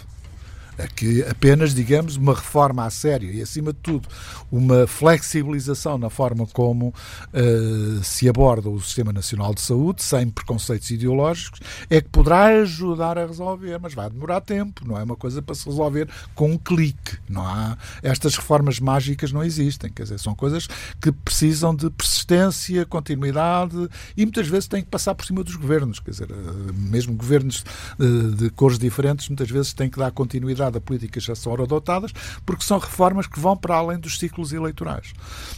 que 0.96 1.24
apenas, 1.24 1.74
digamos, 1.74 2.16
uma 2.16 2.34
reforma 2.34 2.86
a 2.86 2.90
sério 2.90 3.32
e, 3.32 3.42
acima 3.42 3.72
de 3.72 3.80
tudo, 3.80 4.08
uma 4.52 4.88
flexibilização 4.88 5.98
na 5.98 6.10
forma 6.10 6.46
como 6.48 6.88
uh, 6.88 8.04
se 8.04 8.28
aborda 8.28 8.70
o 8.70 8.80
Sistema 8.82 9.14
Nacional 9.14 9.54
de 9.54 9.62
Saúde, 9.62 10.04
sem 10.04 10.30
preconceitos 10.30 10.90
ideológicos, 10.90 11.60
é 11.90 12.02
que 12.02 12.10
poderá 12.10 12.46
ajudar 12.62 13.18
a 13.18 13.26
resolver, 13.26 13.80
mas 13.80 13.94
vai 13.94 14.10
demorar 14.10 14.42
tempo, 14.42 14.86
não 14.86 14.98
é 14.98 15.04
uma 15.04 15.16
coisa 15.16 15.42
para 15.42 15.56
se 15.56 15.66
resolver 15.66 16.08
com 16.34 16.52
um 16.52 16.58
clique. 16.58 17.18
Não 17.30 17.46
há, 17.46 17.78
estas 18.02 18.36
reformas 18.36 18.80
mágicas 18.80 19.32
não 19.32 19.44
existem, 19.44 19.92
quer 19.92 20.04
dizer, 20.04 20.20
são 20.20 20.36
coisas 20.36 20.68
que 21.00 21.12
precisam 21.12 21.76
de 21.76 21.90
persistência, 21.90 22.86
continuidade 22.86 23.90
e 24.16 24.26
muitas 24.26 24.48
vezes 24.48 24.68
têm 24.68 24.84
que 24.84 24.90
passar 24.90 25.16
por 25.16 25.26
cima 25.26 25.44
dos 25.44 25.56
governos, 25.56 26.00
quer 26.00 26.12
dizer, 26.12 26.32
uh, 26.32 26.74
mesmo 26.74 27.14
governos 27.14 27.64
uh, 28.00 28.32
de 28.32 28.50
cores 28.50 28.80
diferentes 28.80 29.28
muitas 29.30 29.50
vezes 29.50 29.74
têm 29.74 29.90
que 29.90 30.00
dar 30.00 30.12
continuidade 30.12 30.63
a 30.68 30.82
políticas 30.82 31.24
já 31.24 31.36
são 31.36 31.54
adotadas, 31.54 32.12
porque 32.46 32.64
são 32.64 32.78
reformas 32.78 33.28
que 33.28 33.40
vão 33.40 33.56
para 33.56 33.76
além 33.76 34.00
dos 34.00 34.18
ciclos 34.18 34.54
eleitorais. 34.54 35.14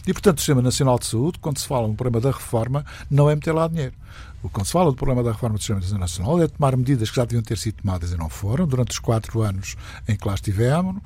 E, 0.06 0.12
portanto, 0.12 0.38
o 0.38 0.40
Sistema 0.40 0.62
Nacional 0.62 0.98
de 0.98 1.06
Saúde, 1.06 1.38
quando 1.38 1.58
se 1.58 1.66
fala 1.66 1.88
no 1.88 1.94
problema 1.94 2.20
da 2.20 2.30
reforma, 2.30 2.84
não 3.10 3.30
é 3.30 3.34
meter 3.34 3.52
lá 3.52 3.68
dinheiro. 3.68 3.94
Quando 4.52 4.66
se 4.66 4.72
fala 4.72 4.90
do 4.90 4.96
problema 4.96 5.22
da 5.22 5.32
reforma 5.32 5.56
do 5.56 5.62
Sistema 5.62 5.98
Nacional 5.98 6.40
é 6.40 6.48
tomar 6.48 6.76
medidas 6.76 7.10
que 7.10 7.16
já 7.16 7.24
deviam 7.24 7.42
ter 7.42 7.58
sido 7.58 7.82
tomadas 7.82 8.12
e 8.12 8.16
não 8.16 8.28
foram, 8.28 8.66
durante 8.66 8.92
os 8.92 8.98
quatro 8.98 9.42
anos 9.42 9.76
em 10.06 10.16
que 10.16 10.26
lá 10.26 10.34
estivemos, 10.34 10.96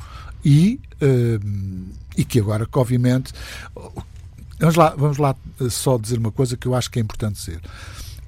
e, 0.44 0.80
uh, 1.02 1.90
e 2.16 2.24
que 2.24 2.38
agora, 2.38 2.66
que 2.66 2.78
obviamente. 2.78 3.32
Vamos 4.58 4.76
lá, 4.76 4.94
vamos 4.94 5.16
lá 5.16 5.34
eh, 5.58 5.70
só 5.70 5.96
dizer 5.96 6.18
uma 6.18 6.30
coisa 6.30 6.54
que 6.54 6.68
eu 6.68 6.74
acho 6.74 6.90
que 6.90 6.98
é 6.98 7.02
importante 7.02 7.36
dizer. 7.36 7.62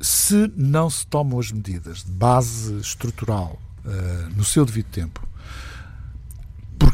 Se 0.01 0.51
não 0.57 0.89
se 0.89 1.07
tomam 1.07 1.39
as 1.39 1.53
medidas 1.53 2.05
de 2.05 2.11
base 2.11 2.75
estrutural 2.79 3.61
uh, 3.85 4.35
no 4.35 4.43
seu 4.43 4.65
devido 4.65 4.87
tempo, 4.87 5.29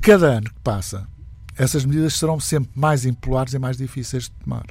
cada 0.09 0.27
ano 0.39 0.49
que 0.49 0.61
passa, 0.61 1.07
essas 1.55 1.85
medidas 1.85 2.15
serão 2.15 2.41
sempre 2.41 2.71
mais 2.75 3.05
impopulares 3.05 3.53
e 3.53 3.59
mais 3.59 3.77
difíceis 3.77 4.23
de 4.23 4.31
tomar. 4.31 4.65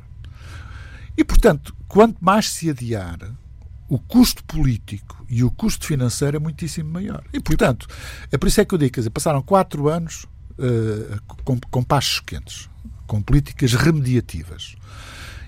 E, 1.15 1.23
portanto, 1.23 1.75
quanto 1.87 2.17
mais 2.19 2.49
se 2.49 2.71
adiar, 2.71 3.19
o 3.87 3.99
custo 3.99 4.43
político 4.45 5.23
e 5.29 5.43
o 5.43 5.51
custo 5.51 5.85
financeiro 5.85 6.37
é 6.37 6.39
muitíssimo 6.39 6.89
maior. 6.89 7.23
E, 7.31 7.39
portanto, 7.39 7.85
é 8.31 8.37
por 8.37 8.47
isso 8.47 8.59
é 8.61 8.65
que 8.65 8.73
eu 8.73 8.79
digo, 8.79 8.93
quer 8.93 9.01
dizer, 9.01 9.11
passaram 9.11 9.43
quatro 9.43 9.87
anos 9.87 10.23
uh, 10.57 11.21
com, 11.43 11.59
com 11.69 11.83
passos 11.83 12.19
quentes, 12.19 12.67
com 13.05 13.21
políticas 13.21 13.75
remediativas. 13.75 14.75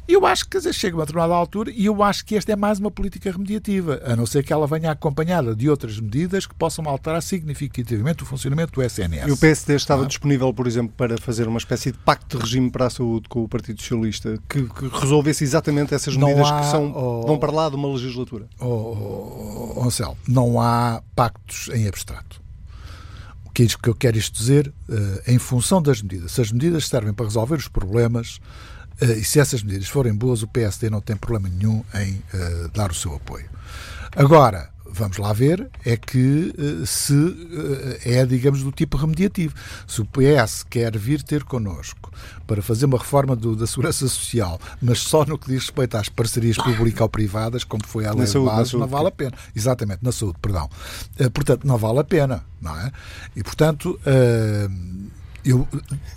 Eu 0.10 0.26
acho 0.26 0.50
que 0.50 0.58
dizer, 0.58 0.74
chega 0.74 0.98
uma 0.98 1.06
determinada 1.06 1.36
altura 1.36 1.72
e 1.72 1.86
eu 1.86 2.02
acho 2.02 2.26
que 2.26 2.36
esta 2.36 2.52
é 2.52 2.56
mais 2.56 2.80
uma 2.80 2.90
política 2.90 3.32
remediativa, 3.32 4.02
a 4.04 4.16
não 4.16 4.26
ser 4.26 4.44
que 4.44 4.52
ela 4.52 4.66
venha 4.66 4.90
acompanhada 4.90 5.56
de 5.56 5.70
outras 5.70 6.00
medidas 6.00 6.48
que 6.48 6.56
possam 6.56 6.90
alterar 6.90 7.22
significativamente 7.22 8.24
o 8.24 8.26
funcionamento 8.26 8.74
do 8.74 8.82
SNS. 8.82 9.28
E 9.28 9.32
o 9.32 9.38
PSD 9.38 9.76
estava 9.76 10.06
ah. 10.06 10.08
disponível, 10.08 10.52
por 10.52 10.66
exemplo, 10.66 10.92
para 10.98 11.16
fazer 11.20 11.48
uma 11.48 11.60
espécie 11.60 11.92
de 11.92 12.00
pacto 12.00 12.38
de 12.38 12.44
regime 12.44 12.72
para 12.72 12.88
a 12.88 12.90
saúde 12.90 13.30
com 13.30 13.44
o 13.44 13.48
Partido 13.48 13.80
Socialista 13.80 14.40
que, 14.50 14.64
que 14.64 14.88
resolvesse 14.88 15.44
exatamente 15.44 15.94
essas 15.94 16.18
medidas 16.18 16.50
há, 16.50 16.60
que 16.60 16.66
são, 16.66 16.92
oh, 16.92 17.28
vão 17.28 17.38
para 17.38 17.52
lá 17.52 17.70
de 17.70 17.76
uma 17.76 17.88
legislatura? 17.90 18.48
Oh, 18.60 18.66
oh, 18.66 19.74
oh, 19.76 19.84
Anselmo, 19.84 20.18
não 20.28 20.60
há 20.60 21.04
pactos 21.16 21.70
em 21.72 21.88
abstrato. 21.88 22.42
O 23.46 23.52
que 23.52 23.62
é 23.62 23.68
que 23.68 23.90
eu 23.90 23.94
quero 23.94 24.18
isto 24.18 24.36
dizer? 24.36 24.74
Uh, 24.90 25.32
em 25.32 25.38
função 25.38 25.80
das 25.84 26.02
medidas. 26.02 26.32
Se 26.32 26.42
as 26.42 26.52
medidas 26.52 26.88
servem 26.88 27.14
para 27.14 27.26
resolver 27.26 27.56
os 27.56 27.68
problemas, 27.68 28.40
e 29.02 29.24
se 29.24 29.40
essas 29.40 29.64
medidas 29.64 29.88
forem 29.88 30.14
boas, 30.14 30.44
o 30.44 30.48
PSD 30.48 30.90
não 30.90 31.02
tem 31.02 31.16
problema 31.16 31.50
nenhum 31.50 31.84
em 31.96 32.16
uh, 32.16 32.70
dar 32.74 32.92
o 32.92 32.94
seu 32.94 33.16
apoio. 33.16 33.50
Agora, 34.16 34.70
vamos 34.86 35.18
lá 35.18 35.32
ver, 35.32 35.70
é 35.86 35.96
que 35.96 36.54
uh, 36.58 36.86
se 36.86 37.14
é, 38.04 38.26
digamos, 38.26 38.62
do 38.64 38.72
tipo 38.72 38.98
remediativo. 38.98 39.54
Se 39.88 40.02
o 40.02 40.06
PS 40.06 40.66
quer 40.70 40.98
vir 40.98 41.24
ter 41.24 41.44
connosco 41.44 42.12
para 42.46 42.62
fazer 42.62 42.86
uma 42.86 42.98
reforma 42.98 43.36
do, 43.36 43.56
da 43.56 43.66
segurança 43.66 44.08
social, 44.08 44.60
mas 44.82 45.00
só 45.00 45.24
no 45.24 45.38
que 45.38 45.48
diz 45.48 45.68
respeito 45.68 45.96
às 45.96 46.10
parcerias 46.10 46.58
público-privadas, 46.58 47.64
como 47.64 47.86
foi 47.86 48.06
a 48.06 48.14
lei 48.14 48.26
de 48.26 48.40
base, 48.40 48.76
não 48.76 48.88
vale 48.88 49.08
a 49.08 49.12
pena. 49.12 49.34
Exatamente, 49.56 50.00
na 50.04 50.12
saúde, 50.12 50.38
perdão. 50.42 50.70
portanto, 51.34 51.66
não 51.66 51.78
vale 51.78 52.00
a 52.00 52.04
pena, 52.04 52.44
não 52.60 52.78
é? 52.78 52.92
E, 53.36 53.44
portanto 53.44 54.00
Eu, 55.44 55.68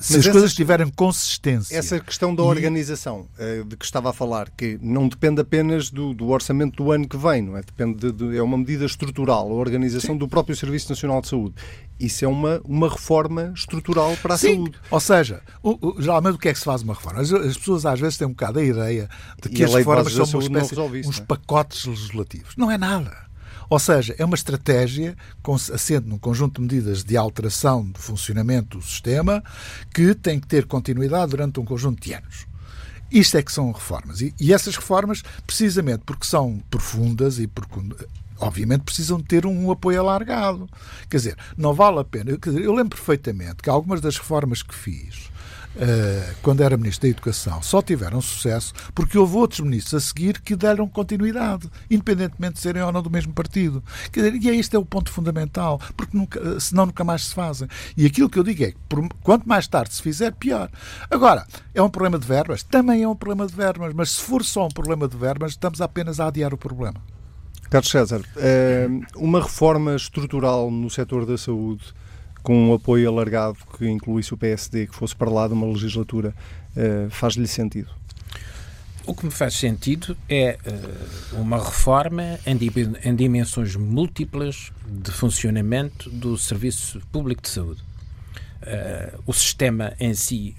se 0.01 0.15
Mas 0.17 0.27
as 0.27 0.33
coisas 0.33 0.55
tiverem 0.55 0.89
consistência. 0.91 1.77
Essa 1.77 2.01
questão 2.01 2.35
da 2.35 2.43
organização 2.43 3.29
e... 3.39 3.65
de 3.65 3.77
que 3.77 3.85
estava 3.85 4.11
a 4.11 4.13
falar, 4.13 4.51
que 4.51 4.79
não 4.83 5.09
depende 5.09 5.41
apenas 5.41 5.91
do, 5.91 6.13
do 6.13 6.29
orçamento 6.29 6.83
do 6.83 6.91
ano 6.91 7.09
que 7.09 7.17
vem, 7.17 7.43
não 7.43 7.57
é? 7.57 7.63
Depende 7.63 7.99
de, 7.99 8.13
de, 8.13 8.37
é 8.37 8.43
uma 8.43 8.59
medida 8.59 8.85
estrutural, 8.85 9.49
a 9.49 9.55
organização 9.55 10.15
Sim. 10.15 10.19
do 10.19 10.29
próprio 10.29 10.57
Serviço 10.57 10.89
Nacional 10.91 11.21
de 11.21 11.29
Saúde. 11.29 11.55
Isso 11.99 12.25
é 12.25 12.29
uma, 12.29 12.61
uma 12.65 12.89
reforma 12.89 13.53
estrutural 13.55 14.17
para 14.21 14.35
a 14.35 14.39
Sim. 14.39 14.57
saúde. 14.57 14.79
Ou 14.91 15.01
seja, 15.01 15.41
o, 15.63 15.79
o, 15.81 16.03
geralmente 16.03 16.35
o 16.35 16.39
que 16.39 16.49
é 16.49 16.53
que 16.53 16.59
se 16.59 16.65
faz 16.65 16.83
uma 16.83 16.95
reforma? 16.95 17.21
As, 17.21 17.33
as, 17.33 17.57
pessoas 17.57 17.87
às 17.87 18.01
vezes 18.01 18.19
têm 18.19 18.27
um 18.27 18.31
bocado 18.31 18.59
a 18.59 18.65
ideia 18.65 19.09
de 19.41 19.49
que 19.49 19.63
as 19.63 19.73
reformas 19.73 20.13
são 20.13 20.41
uma 20.41 20.61
espécie, 20.61 21.09
uns 21.09 21.21
é? 21.21 21.25
pacotes 21.25 21.85
legislativos. 21.85 22.55
Não 22.57 22.71
é 22.71 22.77
nada. 22.77 23.32
Ou 23.73 23.79
seja, 23.79 24.15
é 24.19 24.25
uma 24.27 24.35
estratégia 24.35 25.17
assente 25.73 26.07
num 26.07 26.19
conjunto 26.19 26.57
de 26.57 26.61
medidas 26.61 27.03
de 27.03 27.17
alteração 27.17 27.83
de 27.91 27.99
funcionamento 27.99 28.77
do 28.77 28.85
sistema 28.85 29.43
que 29.95 30.15
tem 30.15 30.39
que 30.39 30.47
ter 30.47 30.67
continuidade 30.67 31.31
durante 31.31 31.59
um 31.59 31.65
conjunto 31.65 32.03
de 32.03 32.13
anos. 32.13 32.47
Isto 33.11 33.39
é 33.39 33.43
que 33.43 33.51
são 33.51 33.73
reformas. 33.73 34.21
E, 34.21 34.35
e 34.39 34.53
essas 34.53 34.77
reformas, 34.77 35.23
precisamente 35.47 36.03
porque 36.05 36.27
são 36.27 36.63
profundas 36.69 37.39
e 37.39 37.47
porque 37.47 37.81
obviamente 38.39 38.83
precisam 38.83 39.23
ter 39.23 39.47
um 39.47 39.71
apoio 39.71 40.01
alargado. 40.01 40.69
Quer 41.09 41.17
dizer, 41.17 41.37
não 41.57 41.73
vale 41.73 41.99
a 41.99 42.05
pena. 42.05 42.37
Dizer, 42.37 42.61
eu 42.61 42.75
lembro 42.75 42.99
perfeitamente 42.99 43.63
que 43.63 43.71
algumas 43.71 44.03
das 44.03 44.19
reformas 44.19 44.63
que 44.63 44.75
fiz 44.75 45.32
quando 46.43 46.63
era 46.63 46.77
Ministro 46.77 47.03
da 47.03 47.11
Educação, 47.11 47.63
só 47.63 47.81
tiveram 47.81 48.21
sucesso 48.21 48.73
porque 48.95 49.19
houve 49.19 49.37
outros 49.37 49.61
ministros 49.61 49.95
a 49.95 50.07
seguir 50.07 50.41
que 50.41 50.55
deram 50.55 50.89
continuidade, 50.89 51.69
independentemente 51.91 52.55
de 52.55 52.61
serem 52.61 52.83
ou 52.83 52.93
não 52.93 53.03
do 53.03 53.11
mesmo 53.11 53.33
partido. 53.33 53.83
Quer 54.11 54.31
dizer, 54.31 54.43
e 54.43 54.51
é 54.51 54.57
este 54.57 54.77
é 54.77 54.79
o 54.79 54.85
ponto 54.85 55.11
fundamental, 55.11 55.81
porque 55.97 56.17
nunca, 56.17 56.39
eh, 56.39 56.61
senão 56.61 56.87
nunca 56.87 57.05
mais 57.05 57.27
se 57.27 57.35
fazem. 57.35 57.69
E 57.97 58.07
aquilo 58.07 58.29
que 58.29 58.39
eu 58.39 58.43
digo 58.43 58.63
é 58.65 58.73
que 58.73 58.79
por, 58.89 59.09
quanto 59.23 59.49
mais 59.49 59.67
tarde 59.67 59.95
se 59.95 60.03
fizer, 60.03 60.33
pior. 60.33 60.71
Agora, 61.11 61.47
é 61.75 61.83
um 61.83 61.89
problema 61.89 62.19
de 62.19 62.27
verbas? 62.27 62.63
Também 62.63 63.03
é 63.03 63.09
um 63.09 63.17
problema 63.17 63.47
de 63.47 63.55
verbas, 63.55 63.93
mas 63.95 64.11
se 64.13 64.21
for 64.21 64.45
só 64.45 64.67
um 64.67 64.71
problema 64.71 65.09
de 65.09 65.17
verbas, 65.17 65.53
estamos 65.53 65.81
apenas 65.81 66.21
a 66.21 66.27
adiar 66.27 66.53
o 66.53 66.59
problema. 66.59 67.01
Carlos 67.71 67.91
César, 67.91 68.23
eh, 68.37 68.87
uma 69.17 69.41
reforma 69.41 69.95
estrutural 69.97 70.71
no 70.71 70.91
setor 70.91 71.25
da 71.25 71.39
saúde 71.39 71.95
com 72.43 72.71
um 72.71 72.75
apoio 72.75 73.09
alargado 73.09 73.57
que 73.79 73.89
incluísse 73.89 74.35
o 74.35 74.37
PSD, 74.37 74.87
que 74.87 74.95
fosse 74.95 75.15
para 75.15 75.31
lá 75.31 75.47
de 75.47 75.55
uma 75.55 75.67
legislatura, 75.67 76.35
uh, 76.77 77.11
faz-lhe 77.11 77.47
sentido? 77.47 77.91
O 79.05 79.15
que 79.15 79.25
me 79.25 79.31
faz 79.31 79.55
sentido 79.55 80.17
é 80.29 80.59
uh, 81.33 81.41
uma 81.41 81.59
reforma 81.59 82.39
em, 82.47 82.57
dimensões 83.15 83.77
múltiplas 83.77 84.73
de 84.87 85.11
funcionamento 85.11 86.11
do 86.11 86.37
Serviço 86.37 87.01
Público 87.11 87.43
de 87.43 87.49
Saúde. 87.49 87.83
Uh, 88.63 89.23
o 89.27 89.33
sistema 89.33 89.93
em 89.99 90.15
si 90.15 90.55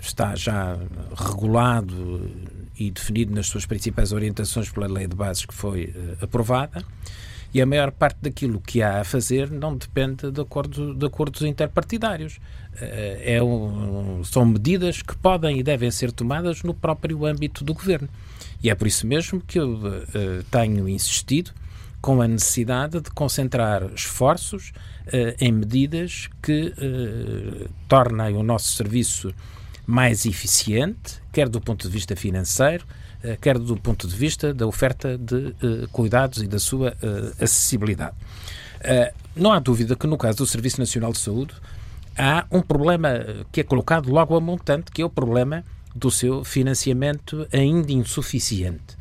está 0.00 0.34
já 0.34 0.76
regulado 1.14 2.28
e 2.76 2.90
definido 2.90 3.32
nas 3.32 3.46
suas 3.46 3.64
principais 3.64 4.12
orientações 4.12 4.70
pela 4.70 4.86
lei 4.88 5.06
de 5.06 5.14
bases 5.14 5.44
que 5.44 5.54
foi 5.54 5.94
aprovada 6.20 6.84
e 7.52 7.62
a 7.62 7.66
maior 7.66 7.90
parte 7.90 8.18
daquilo 8.20 8.60
que 8.60 8.82
há 8.82 9.00
a 9.00 9.04
fazer 9.04 9.50
não 9.50 9.76
depende 9.76 10.30
de, 10.30 10.40
acordo, 10.40 10.94
de 10.94 11.06
acordos 11.06 11.42
interpartidários. 11.42 12.38
Eh, 12.80 13.36
é 13.36 13.42
um, 13.42 14.22
são 14.22 14.44
medidas 14.44 15.02
que 15.02 15.16
podem 15.16 15.58
e 15.58 15.62
devem 15.62 15.90
ser 15.90 16.12
tomadas 16.12 16.62
no 16.62 16.74
próprio 16.74 17.24
âmbito 17.24 17.64
do 17.64 17.72
governo. 17.72 18.08
E 18.62 18.70
é 18.70 18.74
por 18.74 18.86
isso 18.86 19.06
mesmo 19.06 19.40
que 19.40 19.58
eu 19.58 19.74
uh, 19.74 20.42
tenho 20.50 20.88
insistido 20.88 21.52
com 22.00 22.20
a 22.20 22.28
necessidade 22.28 23.00
de 23.00 23.10
concentrar 23.10 23.82
esforços 23.94 24.72
uh, 25.06 25.34
em 25.40 25.52
medidas 25.52 26.28
que 26.42 26.74
uh, 26.76 27.70
tornem 27.88 28.36
o 28.36 28.42
nosso 28.42 28.68
serviço 28.72 29.32
mais 29.86 30.26
eficiente, 30.26 31.14
quer 31.32 31.48
do 31.48 31.60
ponto 31.60 31.86
de 31.86 31.92
vista 31.92 32.14
financeiro, 32.14 32.84
quer 33.40 33.58
do 33.58 33.76
ponto 33.76 34.06
de 34.06 34.14
vista 34.14 34.54
da 34.54 34.66
oferta 34.66 35.18
de 35.18 35.34
uh, 35.34 35.88
cuidados 35.90 36.42
e 36.42 36.46
da 36.46 36.58
sua 36.58 36.96
uh, 37.02 37.44
acessibilidade. 37.44 38.14
Não 39.34 39.52
há 39.52 39.58
dúvida 39.58 39.96
que 39.96 40.06
no 40.06 40.16
caso 40.16 40.38
do 40.38 40.46
Serviço 40.46 40.78
Nacional 40.78 41.12
de 41.12 41.18
Saúde 41.18 41.52
há 42.16 42.46
um 42.50 42.60
problema 42.62 43.08
que 43.50 43.60
é 43.60 43.64
colocado 43.64 44.08
logo 44.08 44.36
a 44.36 44.40
montante, 44.40 44.92
que 44.92 45.02
é 45.02 45.04
o 45.04 45.10
problema 45.10 45.64
do 45.94 46.12
seu 46.12 46.44
financiamento 46.44 47.46
ainda 47.52 47.90
insuficiente. 47.90 48.96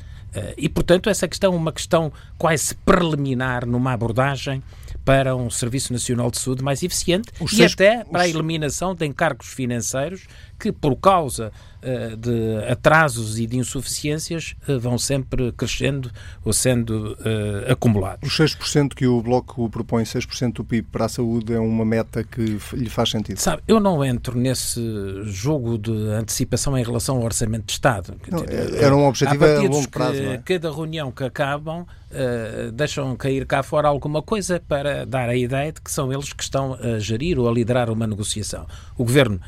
e, 0.57 0.67
portanto, 0.67 1.12
essa 1.12 1.27
questão 1.27 1.53
é 1.53 1.55
uma 1.55 1.71
questão 1.71 2.12
quase 2.39 2.74
preliminar 2.74 3.67
numa 3.67 3.93
abordagem 3.93 4.63
para 5.07 5.38
um 5.38 5.50
Serviço 5.50 5.93
Nacional 5.93 6.29
de 6.29 6.38
Saúde 6.38 6.62
mais 6.62 6.83
eficiente 6.83 7.31
os 7.39 7.53
e 7.53 7.63
até 7.63 8.03
para 8.03 8.24
a 8.24 8.27
eliminação 8.27 8.93
de 8.93 9.05
encargos 9.05 9.47
financeiros 9.47 10.27
que, 10.58 10.72
por 10.72 10.96
causa 10.96 11.52
uh, 11.82 12.17
de 12.17 12.65
atrasos 12.70 13.39
e 13.39 13.46
de 13.46 13.58
insuficiências, 13.58 14.56
uh, 14.67 14.80
vão 14.80 14.98
sempre 14.98 15.52
crescendo 15.52 16.12
ou 16.43 16.54
sendo 16.54 17.13
uh, 17.13 17.72
acumulados. 17.72 18.28
Os 18.28 18.38
6% 18.38 18.93
que 18.93 19.06
o 19.06 19.22
Bloco 19.22 19.70
propõe, 19.70 20.04
6% 20.04 20.54
do 20.54 20.63
PIB 20.63 20.88
para 20.91 21.06
a 21.06 21.10
saúde, 21.10 21.54
é 21.54 21.60
uma 21.60 21.86
meta 21.86 22.24
que 22.24 22.60
lhe 22.74 22.89
faz 22.89 23.10
sentido? 23.10 23.38
Sabe, 23.38 23.62
eu 23.67 23.80
não 23.80 24.04
entro 24.04 24.38
nesse 24.38 24.82
jogo 25.26 25.78
de 25.78 25.91
antecipação 25.91 26.78
em 26.78 26.84
relação 26.84 27.17
ao 27.17 27.24
Orçamento 27.24 27.65
de 27.65 27.74
Estado. 27.74 28.15
Não, 28.30 28.43
era 28.80 28.96
um 28.96 29.08
objetivo 29.08 29.46
a 29.46 29.60
longo 29.60 29.89
prazo. 29.89 30.13
Que, 30.13 30.28
é? 30.28 30.38
Cada 30.60 30.72
reunião 30.72 31.12
que 31.12 31.24
acabam 31.24 31.86
Uh, 32.10 32.72
deixam 32.72 33.17
cair 33.17 33.46
cá 33.46 33.62
fora 33.62 33.89
alguma 33.89 34.22
coisa 34.22 34.63
para 34.65 35.06
dar 35.06 35.28
a 35.28 35.36
ideia 35.36 35.74
de 35.74 35.82
que 35.82 35.91
são 35.91 36.12
eles 36.12 36.32
que 36.32 36.41
estão 36.41 36.76
a 36.76 37.00
gerir 37.00 37.38
ou 37.38 37.50
a 37.50 37.52
liderar 37.52 37.89
uma 37.89 38.08
negociação. 38.08 38.65
O 38.98 39.04
Governo 39.04 39.41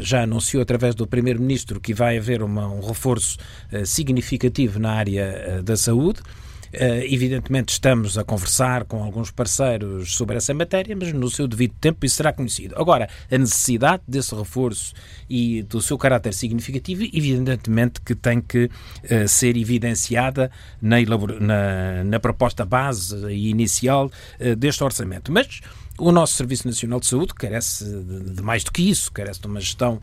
já 0.00 0.22
anunciou 0.22 0.62
através 0.62 0.94
do 0.94 1.06
Primeiro-Ministro 1.06 1.80
que 1.80 1.92
vai 1.92 2.18
haver 2.18 2.42
uma, 2.42 2.68
um 2.68 2.80
reforço 2.80 3.38
uh, 3.72 3.84
significativo 3.84 4.78
na 4.78 4.92
área 4.92 5.62
da 5.62 5.76
saúde. 5.76 6.20
Uh, 6.76 7.00
evidentemente 7.04 7.72
estamos 7.72 8.18
a 8.18 8.24
conversar 8.24 8.84
com 8.84 9.02
alguns 9.02 9.30
parceiros 9.30 10.14
sobre 10.14 10.36
essa 10.36 10.52
matéria, 10.52 10.94
mas 10.94 11.12
no 11.12 11.30
seu 11.30 11.46
devido 11.46 11.74
tempo 11.80 12.04
isso 12.04 12.16
será 12.16 12.32
conhecido. 12.32 12.74
Agora, 12.76 13.08
a 13.30 13.38
necessidade 13.38 14.02
desse 14.06 14.34
reforço 14.34 14.92
e 15.30 15.62
do 15.62 15.80
seu 15.80 15.96
caráter 15.96 16.34
significativo, 16.34 17.04
evidentemente 17.04 18.00
que 18.00 18.14
tem 18.14 18.40
que 18.40 18.64
uh, 18.64 19.28
ser 19.28 19.56
evidenciada 19.56 20.50
na, 20.82 20.96
na, 21.40 22.04
na, 22.04 22.20
proposta 22.20 22.64
base 22.64 23.16
e 23.32 23.48
inicial 23.48 24.10
uh, 24.40 24.56
deste 24.56 24.82
orçamento. 24.82 25.32
Mas 25.32 25.60
o 25.98 26.12
nosso 26.12 26.34
Serviço 26.34 26.66
Nacional 26.66 27.00
de 27.00 27.06
Saúde 27.06 27.34
carece 27.34 27.84
de, 27.84 28.42
mais 28.42 28.64
do 28.64 28.72
que 28.72 28.82
isso, 28.88 29.10
carece 29.12 29.40
de 29.40 29.46
uma 29.46 29.60
gestão 29.60 30.00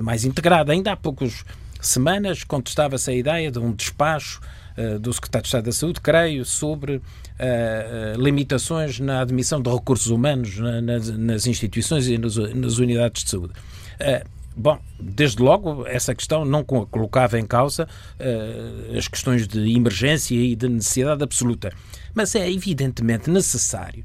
mais 0.00 0.24
integrada. 0.24 0.72
Ainda 0.72 0.92
há 0.92 0.96
poucas 0.96 1.44
semanas 1.80 2.44
contestava-se 2.44 3.10
a 3.10 3.14
ideia 3.14 3.50
de 3.50 3.58
um 3.58 3.72
despacho 3.72 4.40
eh, 4.76 4.98
do 4.98 5.12
Secretário 5.12 5.42
de 5.42 5.48
Estado 5.48 5.64
da 5.64 5.72
Saúde, 5.72 6.00
creio, 6.00 6.44
sobre 6.44 6.96
uh, 6.96 7.02
limitações 8.18 9.00
na 9.00 9.20
admissão 9.20 9.60
de 9.60 9.70
recursos 9.70 10.06
humanos 10.06 10.56
na, 10.56 10.80
nas, 10.80 11.46
instituições 11.46 12.06
e 12.06 12.16
nas, 12.16 12.78
unidades 12.78 13.24
de 13.24 13.30
saúde. 13.30 13.52
Uh, 14.00 14.40
Bom, 14.56 14.78
desde 14.98 15.40
logo, 15.40 15.86
essa 15.86 16.12
questão 16.14 16.44
não 16.44 16.64
colocava 16.64 17.38
em 17.38 17.46
causa 17.46 17.86
uh, 18.18 18.98
as 18.98 19.06
questões 19.06 19.46
de 19.46 19.74
emergência 19.74 20.34
e 20.34 20.56
de 20.56 20.68
necessidade 20.68 21.22
absoluta. 21.22 21.72
Mas 22.12 22.34
é 22.34 22.50
evidentemente 22.50 23.30
necessário 23.30 24.04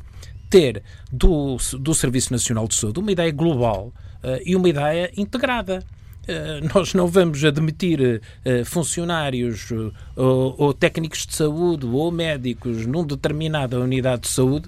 ter 0.55 0.81
do, 1.11 1.57
do 1.77 1.93
Serviço 1.93 2.31
Nacional 2.31 2.65
de 2.65 2.75
Saúde 2.75 3.01
uma 3.01 3.11
ideia 3.11 3.29
global 3.29 3.91
uh, 4.23 4.41
e 4.45 4.55
uma 4.55 4.69
ideia 4.69 5.11
integrada. 5.17 5.83
Eh, 6.27 6.59
nós 6.73 6.95
não 6.95 7.07
vamos 7.07 7.43
admitir 7.43 8.19
eh, 8.43 8.63
funcionários 8.63 9.69
ou, 10.15 10.55
ou 10.57 10.73
técnicos 10.73 11.23
de 11.23 11.35
saúde 11.35 11.85
ou 11.85 12.11
médicos 12.11 12.87
numa 12.87 13.05
determinada 13.05 13.79
unidade 13.79 14.23
de 14.23 14.29
saúde 14.29 14.67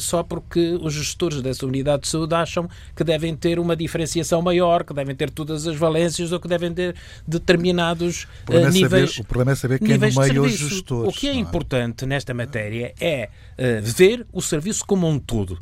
só 0.00 0.22
porque 0.22 0.78
os 0.80 0.94
gestores 0.94 1.40
dessa 1.42 1.66
unidade 1.66 2.02
de 2.02 2.08
saúde 2.08 2.34
acham 2.34 2.68
que 2.96 3.04
devem 3.04 3.36
ter 3.36 3.58
uma 3.58 3.76
diferenciação 3.76 4.40
maior, 4.42 4.84
que 4.84 4.94
devem 4.94 5.14
ter 5.14 5.30
todas 5.30 5.66
as 5.66 5.76
valências 5.76 6.32
ou 6.32 6.40
que 6.40 6.48
devem 6.48 6.72
ter 6.72 6.94
determinados 7.26 8.26
o 8.48 8.70
níveis. 8.70 9.10
Saber, 9.10 9.22
o 9.22 9.24
problema 9.24 9.52
é 9.52 9.54
saber 9.54 9.78
quem 9.78 9.94
é 9.94 9.98
nomeia 9.98 10.42
os 10.42 10.52
gestores. 10.52 11.14
O 11.14 11.18
que 11.18 11.28
é, 11.28 11.30
é 11.30 11.34
importante 11.34 12.06
nesta 12.06 12.32
matéria 12.32 12.94
é 13.00 13.28
uh, 13.28 13.82
ver 13.82 14.26
o 14.32 14.40
serviço 14.40 14.84
como 14.86 15.08
um 15.08 15.18
todo. 15.18 15.58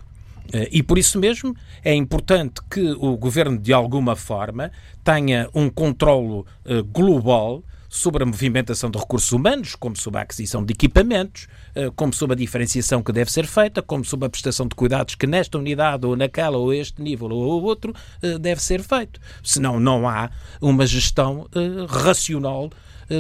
Eh, 0.53 0.69
e 0.73 0.83
por 0.83 0.99
isso 0.99 1.19
mesmo 1.19 1.55
é 1.85 1.95
importante 1.95 2.61
que 2.71 2.81
o 2.93 3.17
governo, 3.17 3.59
de 3.59 3.73
alguma 3.73 4.17
forma, 4.17 4.71
tenha 5.05 5.49
um 5.55 5.69
controlo 5.69 6.47
eh, 6.65 6.83
global 6.83 7.63
sobre 7.89 8.23
a 8.23 8.27
movimentação 8.27 8.91
de 8.91 8.99
recursos 8.99 9.33
humanos, 9.33 9.75
como 9.75 9.97
sobre 9.97 10.21
a 10.21 10.23
aquisição 10.23 10.65
de 10.65 10.73
equipamentos, 10.73 11.47
eh, 11.47 11.62
como 11.97 12.13
sobre 12.13 12.35
a 12.35 12.37
diferenciação 12.37 13.03
que 13.03 13.13
deve 13.13 13.31
ser 13.31 13.47
feita, 13.47 13.83
como 13.83 14.05
sobre 14.05 14.27
a 14.27 14.31
prestação 14.31 14.67
de 14.67 14.75
cuidados 14.75 15.15
que 15.15 15.27
nesta 15.27 15.59
unidade 15.59 16.07
ou 16.07 16.17
naquela 16.17 16.59
ou 16.59 16.73
este 16.73 17.01
nível 17.01 17.31
ou 17.31 17.63
outro 17.63 17.95
deve 18.41 18.63
ser 18.63 18.83
feito. 18.83 19.21
Senão 19.43 19.81
não 19.81 20.09
há 20.09 20.31
uma 20.61 20.87
gestão 20.87 21.49
racional 21.89 22.71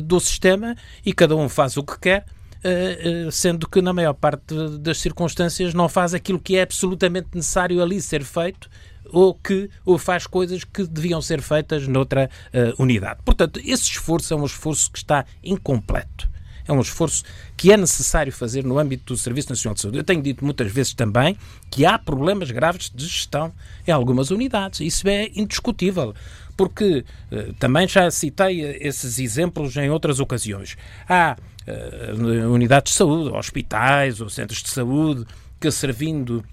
do 0.04 0.20
sistema 0.20 0.76
e 1.04 1.12
cada 1.12 1.34
um 1.34 1.48
faz 1.48 1.76
o 1.76 1.82
que 1.82 1.98
quer 1.98 2.26
eh, 2.64 3.24
eh, 3.26 3.30
sendo 3.32 3.68
que 3.68 3.82
na 3.82 3.92
maior 3.92 4.14
parte 4.14 4.54
das 4.78 4.98
circunstâncias 4.98 5.74
não 5.74 5.88
faz 5.88 6.14
aquilo 6.14 6.38
que 6.38 6.56
é 6.56 6.62
absolutamente 6.62 7.30
necessário 7.34 7.82
ali 7.82 8.00
ser 8.00 8.22
feito 8.22 8.70
ou 9.06 9.34
que 9.34 9.68
ou 9.84 9.98
faz 9.98 10.28
coisas 10.28 10.62
que 10.62 10.86
deviam 10.86 11.20
ser 11.20 11.42
feitas 11.42 11.88
noutra 11.88 12.30
uh, 12.54 12.82
unidade. 12.82 13.20
Portanto, 13.24 13.60
esse 13.64 13.90
esforço 13.90 14.32
é 14.32 14.36
um 14.36 14.46
esforço 14.46 14.90
que 14.90 14.98
está 14.98 15.26
incompleto. 15.42 16.30
É 16.66 16.72
um 16.72 16.80
esforço 16.80 17.24
que 17.56 17.72
é 17.72 17.76
necessário 17.76 18.32
fazer 18.32 18.64
no 18.64 18.78
âmbito 18.78 19.14
do 19.14 19.18
Serviço 19.18 19.50
Nacional 19.50 19.74
de 19.74 19.80
Saúde. 19.80 19.98
Eu 19.98 20.04
tenho 20.04 20.22
dito 20.22 20.44
muitas 20.44 20.70
vezes 20.70 20.94
também 20.94 21.36
que 21.70 21.84
há 21.84 21.98
problemas 21.98 22.50
graves 22.50 22.90
de 22.94 23.06
gestão 23.06 23.52
em 23.86 23.90
algumas 23.90 24.30
unidades. 24.30 24.80
Isso 24.80 25.08
é 25.08 25.30
indiscutível 25.34 26.14
porque 26.56 27.04
uh, 27.30 27.52
também 27.54 27.88
já 27.88 28.10
citei 28.10 28.60
esses 28.80 29.18
exemplos 29.18 29.76
em 29.76 29.90
outras 29.90 30.20
ocasiões. 30.20 30.76
Há 31.08 31.36
uh, 31.66 32.52
unidades 32.52 32.92
de 32.92 32.98
saúde, 32.98 33.34
hospitais 33.34 34.20
ou 34.20 34.28
centros 34.28 34.62
de 34.62 34.70
saúde 34.70 35.24
que 35.60 35.70
servindo 35.70 36.44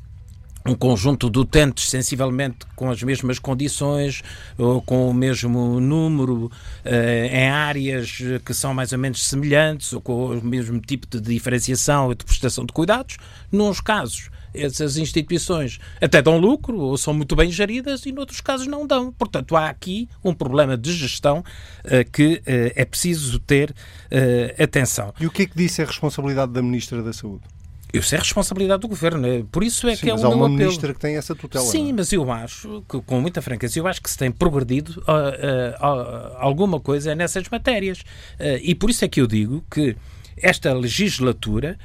um 0.65 0.75
conjunto 0.75 1.29
de 1.29 1.39
utentes 1.39 1.89
sensivelmente 1.89 2.59
com 2.75 2.89
as 2.89 3.01
mesmas 3.01 3.39
condições 3.39 4.21
ou 4.57 4.81
com 4.81 5.09
o 5.09 5.13
mesmo 5.13 5.79
número 5.79 6.51
eh, 6.83 7.29
em 7.31 7.49
áreas 7.49 8.19
que 8.45 8.53
são 8.53 8.73
mais 8.73 8.91
ou 8.91 8.99
menos 8.99 9.25
semelhantes 9.25 9.93
ou 9.93 10.01
com 10.01 10.37
o 10.37 10.43
mesmo 10.43 10.79
tipo 10.79 11.07
de 11.07 11.21
diferenciação 11.21 12.11
e 12.11 12.15
de 12.15 12.25
prestação 12.25 12.65
de 12.65 12.73
cuidados, 12.73 13.17
nos 13.51 13.79
casos 13.79 14.29
essas 14.53 14.97
instituições 14.97 15.79
até 16.01 16.21
dão 16.21 16.37
lucro 16.37 16.79
ou 16.79 16.97
são 16.97 17.13
muito 17.13 17.35
bem 17.35 17.51
geridas 17.51 18.05
e 18.05 18.11
noutros 18.11 18.41
casos 18.41 18.67
não 18.67 18.85
dão. 18.85 19.11
Portanto, 19.11 19.55
há 19.55 19.69
aqui 19.69 20.09
um 20.23 20.33
problema 20.33 20.77
de 20.77 20.91
gestão 20.91 21.39
uh, 21.39 22.11
que 22.11 22.35
uh, 22.35 22.73
é 22.75 22.85
preciso 22.85 23.39
ter 23.39 23.71
uh, 23.71 24.63
atenção. 24.63 25.13
E 25.19 25.27
o 25.27 25.31
que 25.31 25.43
é 25.43 25.45
que 25.45 25.55
disse 25.55 25.81
a 25.81 25.85
responsabilidade 25.85 26.51
da 26.51 26.61
Ministra 26.61 27.03
da 27.03 27.13
Saúde? 27.13 27.43
Isso 27.91 28.13
é 28.13 28.19
responsabilidade 28.19 28.81
do 28.81 28.87
governo, 28.87 29.19
né? 29.19 29.43
por 29.51 29.63
isso 29.63 29.87
é 29.87 29.95
Sim, 29.95 30.01
que 30.01 30.09
é 30.09 30.13
mas 30.13 30.23
o 30.23 30.27
há 30.27 30.29
uma 30.29 30.45
apelo. 30.45 30.57
ministra 30.59 30.93
que 30.93 30.99
tem 30.99 31.15
essa 31.15 31.33
tutela. 31.33 31.65
Sim, 31.65 31.89
é? 31.89 31.93
mas 31.93 32.13
eu 32.13 32.31
acho, 32.31 32.83
que, 32.87 33.01
com 33.01 33.19
muita 33.19 33.41
franqueza, 33.41 33.79
eu 33.79 33.87
acho 33.87 34.01
que 34.01 34.09
se 34.09 34.17
tem 34.17 34.31
progredido 34.31 35.01
uh, 35.01 35.11
uh, 35.11 35.85
uh, 35.85 36.35
alguma 36.37 36.79
coisa 36.79 37.15
nessas 37.15 37.49
matérias. 37.49 38.03
e 38.61 38.75
por 38.75 38.89
isso 38.91 39.03
é 39.03 39.07
que 39.07 39.19
eu 39.19 39.25
digo 39.25 39.63
que 39.71 39.95
esta 40.41 40.71
legislatura 40.71 41.77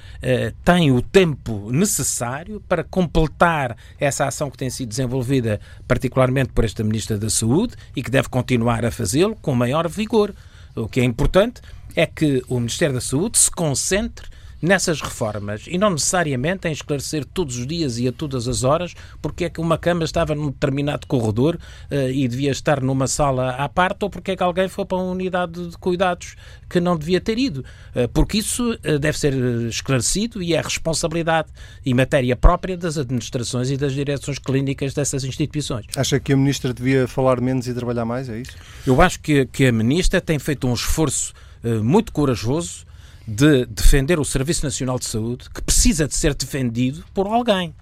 tem 0.65 0.93
o 0.93 1.03
tempo 1.03 1.73
necessário 1.73 2.63
para 2.69 2.85
completar 2.85 3.77
essa 3.99 4.27
ação 4.27 4.49
que 4.49 4.57
tem 4.57 4.71
sido 4.71 4.91
desenvolvida, 4.91 5.61
particularmente 5.89 6.53
por 6.53 6.65
esta 6.65 6.85
Ministra 6.85 7.19
da 7.19 7.29
Saúde, 7.29 7.75
e 7.97 8.03
que 8.03 8.11
deve 8.11 8.29
continuar 8.29 8.85
a 8.85 8.93
fazê-lo 8.93 9.35
com 9.43 9.55
maior 9.57 9.89
vigor. 9.89 10.33
O 10.77 10.89
que 10.89 11.01
é 11.01 11.05
importante 11.05 11.61
é 11.97 12.07
que 12.07 12.45
o 12.49 12.61
Ministério 12.61 12.95
da 12.95 13.01
Saúde 13.01 13.39
se 13.39 13.51
concentre 13.51 14.29
nessas 14.65 15.01
reformas 15.01 15.67
e 15.69 15.77
não 15.77 15.91
necessariamente 15.91 16.67
em 16.67 16.73
esclarecer 16.73 17.25
todos 17.25 17.59
os 17.59 17.67
dias 17.67 17.99
e 17.99 18.09
a 18.09 18.13
todas 18.13 18.49
as 18.49 18.65
horas 18.65 18.95
porque 19.21 19.45
é 19.45 19.51
que 19.51 19.61
uma 19.61 19.77
cama 19.77 20.05
estava 20.05 20.35
num 20.35 20.47
determinado 20.47 21.07
corredor 21.07 21.57
uh, 21.57 22.11
e 22.11 22.27
devia 22.27 22.51
estar 22.51 22.81
numa 22.81 23.07
sala 23.07 23.51
à 23.51 23.69
parte 23.69 24.03
ou 24.05 24.11
porque 24.11 24.33
é 24.33 24.37
que 24.37 24.43
alguém 24.43 24.67
foi 24.67 24.87
para 24.87 24.97
uma 24.97 25.13
unidade 25.13 25.69
de 25.69 25.77
cuidados 25.77 26.35
que 26.69 26.81
não 26.81 26.97
devia 26.97 27.21
ter 27.21 27.39
ido. 27.39 27.65
Uh, 27.95 28.09
porque 28.09 28.39
isso 28.39 28.73
uh, 28.73 28.99
deve 28.99 29.19
ser 29.19 29.35
esclarecido 29.69 30.43
e 30.43 30.55
é 30.55 30.61
responsabilidade 30.61 31.49
e 31.85 31.93
matéria 31.93 32.35
própria 32.35 32.77
das 32.77 32.97
administrações 32.97 33.71
e 33.71 33.77
das 33.77 33.93
direções 33.93 34.39
clínicas 34.39 34.95
dessas 34.95 35.25
instituições. 35.25 35.87
Acha 35.95 36.19
que 36.19 36.33
a 36.33 36.37
Ministra 36.37 36.73
devia 36.73 37.07
falar 37.07 37.39
menos 37.41 37.69
e 37.69 37.75
trabalhar 37.75 38.07
mais? 38.07 38.31
É 38.31 38.41
isso? 38.41 38.53
Eu 38.87 39.01
acho 39.03 39.21
que, 39.21 39.45
que 39.47 39.67
a 39.67 39.73
Ministra 39.73 40.21
tem 40.21 40.39
feito 40.39 40.67
um 40.67 40.73
esforço 40.73 41.35
muito 41.83 42.13
corajoso 42.13 42.85
de 43.27 43.67
defender 43.67 44.19
o 44.19 44.25
Serviço 44.25 44.65
Nacional 44.65 44.99
de 44.99 45.07
Saúde, 45.07 45.49
que 45.51 45.63
precisa 45.63 46.07
de 46.07 46.15
ser 46.15 46.35
defendido 46.35 47.05
por 47.15 47.27
alguém. 47.27 47.75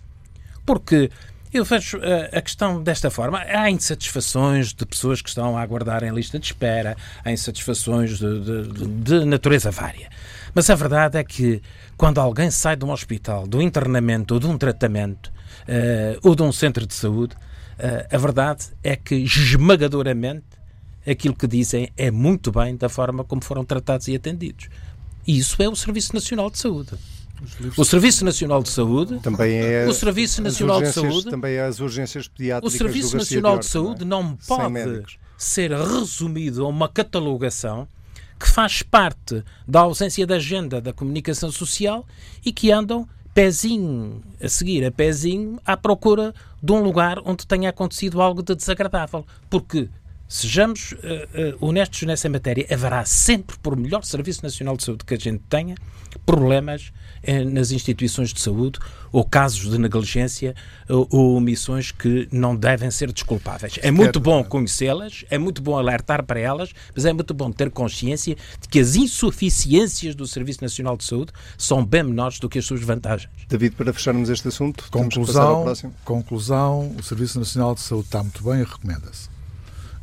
Porque 0.65 1.11
eu 1.53 1.65
vejo 1.65 2.01
a, 2.33 2.41
questão 2.41 2.83
desta 2.83 3.11
forma. 3.11 3.41
Há 3.41 3.71
insatisfações 3.71 4.73
de 4.73 4.87
pessoas 4.87 5.21
que 5.21 5.29
estão 5.29 5.57
a 5.59 5.61
aguardar 5.61 6.03
em 6.03 6.11
lista 6.11 6.39
de 6.39 6.47
espera, 6.47 6.97
há 7.23 7.31
insatisfações 7.31 8.19
de, 8.19 8.41
de, 8.41 8.87
de 8.87 9.25
natureza 9.25 9.71
vária. 9.71 10.09
Mas 10.55 10.71
a 10.71 10.75
verdade 10.75 11.19
é 11.19 11.25
que 11.25 11.61
quando 11.97 12.19
alguém 12.19 12.51
sai 12.51 12.75
de 12.75 12.85
um 12.85 12.91
hospital, 12.91 13.47
do 13.47 13.61
internamento 13.61 14.35
ou 14.35 14.41
de 14.41 14.47
um 14.47 14.57
tratamento 14.57 15.27
uh, 15.69 16.19
ou 16.23 16.35
de 16.35 16.43
um 16.43 16.53
centro 16.53 16.87
de 16.87 16.95
saúde, 16.95 17.35
uh, 17.35 18.15
a 18.15 18.19
verdade 18.19 18.69
é 18.83 18.97
que 18.97 19.17
esmagadoramente 19.17 20.45
aquilo 21.07 21.35
que 21.35 21.47
dizem 21.47 21.91
é 21.97 22.11
muito 22.11 22.51
bem 22.51 22.77
da 22.77 22.89
forma 22.89 23.25
como 23.25 23.45
foram 23.45 23.65
tratados 23.65 24.09
e 24.09 24.15
atendidos. 24.15 24.69
E 25.27 25.39
isso 25.39 25.63
é 25.63 25.69
o 25.69 25.77
Serviço 25.77 26.15
Nacional 26.15 26.51
de 26.51 26.59
Saúde. 26.59 26.91
O 27.77 27.85
Serviço 27.85 28.25
Nacional 28.25 28.63
de 28.63 28.69
Saúde 28.69 29.19
também 29.21 29.59
é 29.59 29.87
o 29.87 29.93
Serviço 29.93 30.41
Nacional 30.43 30.81
de 30.81 30.93
Saúde 30.93 31.25
também 31.25 31.55
é 31.55 31.65
as 31.65 31.81
urgências 31.81 32.29
pediátricas 32.29 32.75
o 32.75 32.79
Serviço 32.79 33.17
Nacional 33.17 33.59
de 33.59 33.67
Saúde 33.67 34.05
não, 34.05 34.21
é? 34.21 34.23
não 34.23 34.37
pode 34.37 35.19
ser 35.37 35.73
resumido 35.73 36.65
a 36.65 36.69
uma 36.69 36.89
catalogação 36.89 37.89
que 38.39 38.49
faz 38.49 38.83
parte 38.83 39.43
da 39.67 39.81
ausência 39.81 40.25
de 40.25 40.35
agenda 40.35 40.81
da 40.81 40.93
comunicação 40.93 41.51
social 41.51 42.07
e 42.45 42.53
que 42.53 42.71
andam 42.71 43.09
pezinho 43.35 44.23
a 44.41 44.49
seguir 44.49 44.85
a 44.85 44.91
pezinho 44.91 45.59
à 45.67 45.77
procura 45.77 46.33
de 46.63 46.73
um 46.73 46.83
lugar 46.83 47.19
onde 47.25 47.47
tenha 47.47 47.71
acontecido 47.71 48.21
algo 48.21 48.43
de 48.43 48.55
desagradável 48.55 49.27
porque 49.51 49.89
Sejamos 50.33 50.93
uh, 50.93 50.97
uh, 50.97 51.69
honestos 51.69 52.05
nessa 52.05 52.27
matéria, 52.27 52.67
haverá 52.71 53.05
sempre, 53.05 53.55
por 53.59 53.77
melhor 53.77 54.03
Serviço 54.03 54.43
Nacional 54.43 54.79
de 54.79 54.85
Saúde 54.85 55.05
que 55.05 55.13
a 55.13 55.19
gente 55.19 55.43
tenha, 55.47 55.75
problemas 56.25 56.91
uh, 57.23 57.51
nas 57.51 57.71
instituições 57.71 58.33
de 58.33 58.41
saúde 58.41 58.79
ou 59.13 59.27
casos 59.27 59.71
de 59.71 59.77
negligência 59.77 60.55
ou 60.89 61.37
omissões 61.37 61.93
que 61.93 62.31
não 62.33 62.57
devem 62.57 62.91
ser 62.91 63.13
desculpáveis. 63.13 63.79
É 63.83 63.91
muito 63.91 64.19
bom 64.19 64.43
conhecê-las, 64.43 65.23
é 65.29 65.37
muito 65.37 65.61
bom 65.61 65.77
alertar 65.77 66.25
para 66.25 66.41
elas, 66.41 66.71
mas 66.97 67.05
é 67.05 67.13
muito 67.13 67.35
bom 67.35 67.53
ter 67.53 67.71
consciência 67.71 68.35
de 68.59 68.69
que 68.69 68.81
as 68.81 68.97
insuficiências 68.97 70.15
do 70.15 70.27
Serviço 70.27 70.63
Nacional 70.63 70.97
de 70.97 71.05
Saúde 71.05 71.31
são 71.59 71.85
bem 71.85 72.05
menores 72.05 72.39
do 72.39 72.49
que 72.49 72.59
as 72.59 72.65
suas 72.65 72.81
vantagens. 72.81 73.31
David, 73.49 73.77
para 73.77 73.93
fecharmos 73.93 74.31
este 74.31 74.49
assunto, 74.49 74.89
conclusão, 74.91 75.67
conclusão 76.07 76.97
o 76.99 77.03
Serviço 77.03 77.39
Nacional 77.39 77.75
de 77.75 77.83
Saúde 77.83 78.07
está 78.07 78.23
muito 78.23 78.43
bem 78.43 78.61
e 78.61 78.65
recomenda-se. 78.65 79.32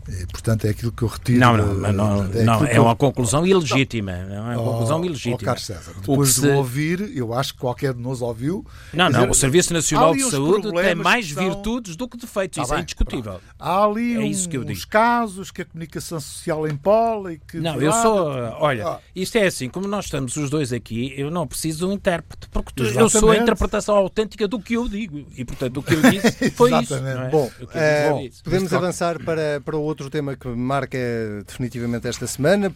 E, 0.10 0.26
portanto, 0.28 0.66
é 0.66 0.72
aquilo 0.72 0.92
que 0.92 1.04
eu 1.04 1.08
retiro. 1.08 1.40
Não, 1.40 1.56
não, 1.56 1.74
não, 1.74 1.94
não 1.94 2.24
é, 2.34 2.44
não, 2.44 2.66
é 2.66 2.80
uma 2.80 2.96
conclusão 2.96 3.46
ilegítima. 3.46 4.12
É 4.12 4.40
uma 4.40 4.56
conclusão 4.56 5.06
ilegítima. 5.06 5.38
Oh, 5.42 5.46
Carlos 5.46 5.66
César, 5.66 5.94
depois 5.96 6.36
de 6.36 6.42
se... 6.42 6.48
ouvir, 6.48 7.16
eu 7.16 7.34
acho 7.34 7.54
que 7.54 7.60
qualquer 7.60 7.94
de 7.94 8.02
nós 8.02 8.22
ouviu. 8.22 8.66
Não, 8.92 9.08
dizer, 9.08 9.22
não, 9.22 9.30
o 9.30 9.34
Serviço 9.34 9.72
Nacional 9.74 10.16
de 10.16 10.24
Saúde 10.24 10.72
tem 10.72 10.96
mais 10.96 11.30
são... 11.32 11.44
virtudes 11.44 11.96
do 11.96 12.08
que 12.08 12.18
defeitos, 12.18 12.58
ah, 12.58 12.64
isso 12.64 12.72
é 12.72 12.76
bem, 12.76 12.80
é 12.80 12.84
indiscutível. 12.84 13.34
Pronto. 13.34 13.44
Há 13.60 13.84
ali 13.84 14.16
é 14.18 14.26
isso 14.26 14.50
que 14.50 14.58
eu 14.58 14.62
digo. 14.64 14.78
uns 14.78 14.86
casos 14.86 15.52
que 15.52 15.62
a 15.62 15.66
comunicação 15.66 16.20
social 16.20 16.68
empola 16.68 17.34
e 17.34 17.38
que. 17.38 17.58
Não, 17.58 17.80
eu 17.80 17.92
sou. 17.92 18.30
Olha, 18.60 18.88
ah. 18.88 19.00
isto 19.16 19.38
é 19.38 19.46
assim, 19.46 19.70
como 19.70 19.88
nós 19.88 20.06
estamos 20.06 20.36
os 20.36 20.50
dois 20.50 20.74
aqui, 20.74 21.14
eu 21.16 21.30
não 21.30 21.46
preciso 21.46 21.80
de 21.80 21.86
um 21.86 21.94
intérprete, 21.94 22.50
porque 22.50 22.72
tu, 22.76 22.84
eu 22.84 23.10
sou 23.10 23.32
a 23.32 23.38
interpretação 23.38 23.96
autêntica 23.96 24.48
do 24.48 24.60
que 24.60 24.74
eu 24.74 24.88
digo. 24.88 25.28
E, 25.38 25.46
portanto, 25.46 25.78
o 25.78 25.84
que 25.84 25.94
eu 25.94 26.02
disse 26.02 26.50
foi 26.52 26.74
isso. 26.82 26.96
É? 26.96 27.30
Bom, 27.30 27.50
é, 27.74 28.30
podemos 28.44 28.74
avançar 28.74 29.20
para, 29.24 29.62
para 29.64 29.78
outro 29.78 29.99
tema 30.08 30.36
que 30.36 30.48
marca 30.50 31.00
definitivamente 31.48 32.08
esta 32.08 32.28
semana. 32.28 32.72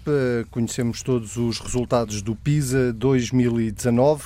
Conhecemos 0.50 1.04
todos 1.04 1.38
os 1.38 1.60
resultados 1.60 2.24
do 2.24 2.36
PISA 2.36 2.92
2019. 2.92 4.24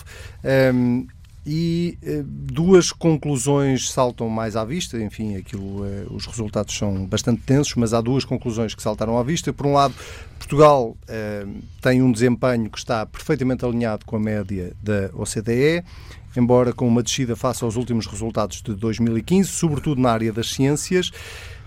Um, 0.73 1.05
e 1.49 1.97
eh, 2.03 2.23
duas 2.25 2.91
conclusões 2.91 3.89
saltam 3.89 4.27
mais 4.27 4.57
à 4.57 4.65
vista. 4.65 5.01
Enfim, 5.01 5.37
aquilo, 5.37 5.85
eh, 5.85 6.05
os 6.11 6.25
resultados 6.25 6.77
são 6.77 7.05
bastante 7.05 7.41
tensos, 7.43 7.73
mas 7.75 7.93
há 7.93 8.01
duas 8.01 8.25
conclusões 8.25 8.75
que 8.75 8.83
saltaram 8.83 9.17
à 9.17 9.23
vista. 9.23 9.53
Por 9.53 9.65
um 9.65 9.71
lado, 9.71 9.93
Portugal 10.37 10.97
eh, 11.07 11.47
tem 11.81 12.01
um 12.01 12.11
desempenho 12.11 12.69
que 12.69 12.77
está 12.77 13.05
perfeitamente 13.05 13.63
alinhado 13.63 14.05
com 14.05 14.17
a 14.17 14.19
média 14.19 14.73
da 14.83 15.09
OCDE, 15.13 15.85
embora 16.35 16.73
com 16.73 16.85
uma 16.85 17.01
descida 17.01 17.33
face 17.33 17.63
aos 17.63 17.77
últimos 17.77 18.07
resultados 18.07 18.61
de 18.61 18.75
2015, 18.75 19.47
sobretudo 19.49 20.01
na 20.01 20.11
área 20.11 20.33
das 20.33 20.49
ciências. 20.49 21.11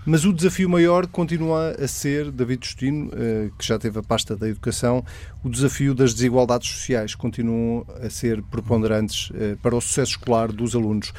Mas 0.03 0.25
o 0.25 0.33
desafio 0.33 0.67
maior 0.67 1.05
continua 1.05 1.75
a 1.79 1.87
ser, 1.87 2.31
David 2.31 2.65
Justino, 2.65 3.11
eh, 3.13 3.51
que 3.57 3.65
já 3.65 3.77
teve 3.77 3.99
a 3.99 4.03
pasta 4.03 4.35
da 4.35 4.49
educação, 4.49 5.05
o 5.43 5.49
desafio 5.49 5.93
das 5.93 6.11
desigualdades 6.11 6.69
sociais 6.69 7.13
continuam 7.13 7.85
a 8.03 8.09
ser 8.09 8.41
preponderantes 8.43 9.31
eh, 9.35 9.55
para 9.61 9.75
o 9.75 9.81
sucesso 9.81 10.13
escolar 10.13 10.51
dos 10.51 10.75
alunos. 10.75 11.13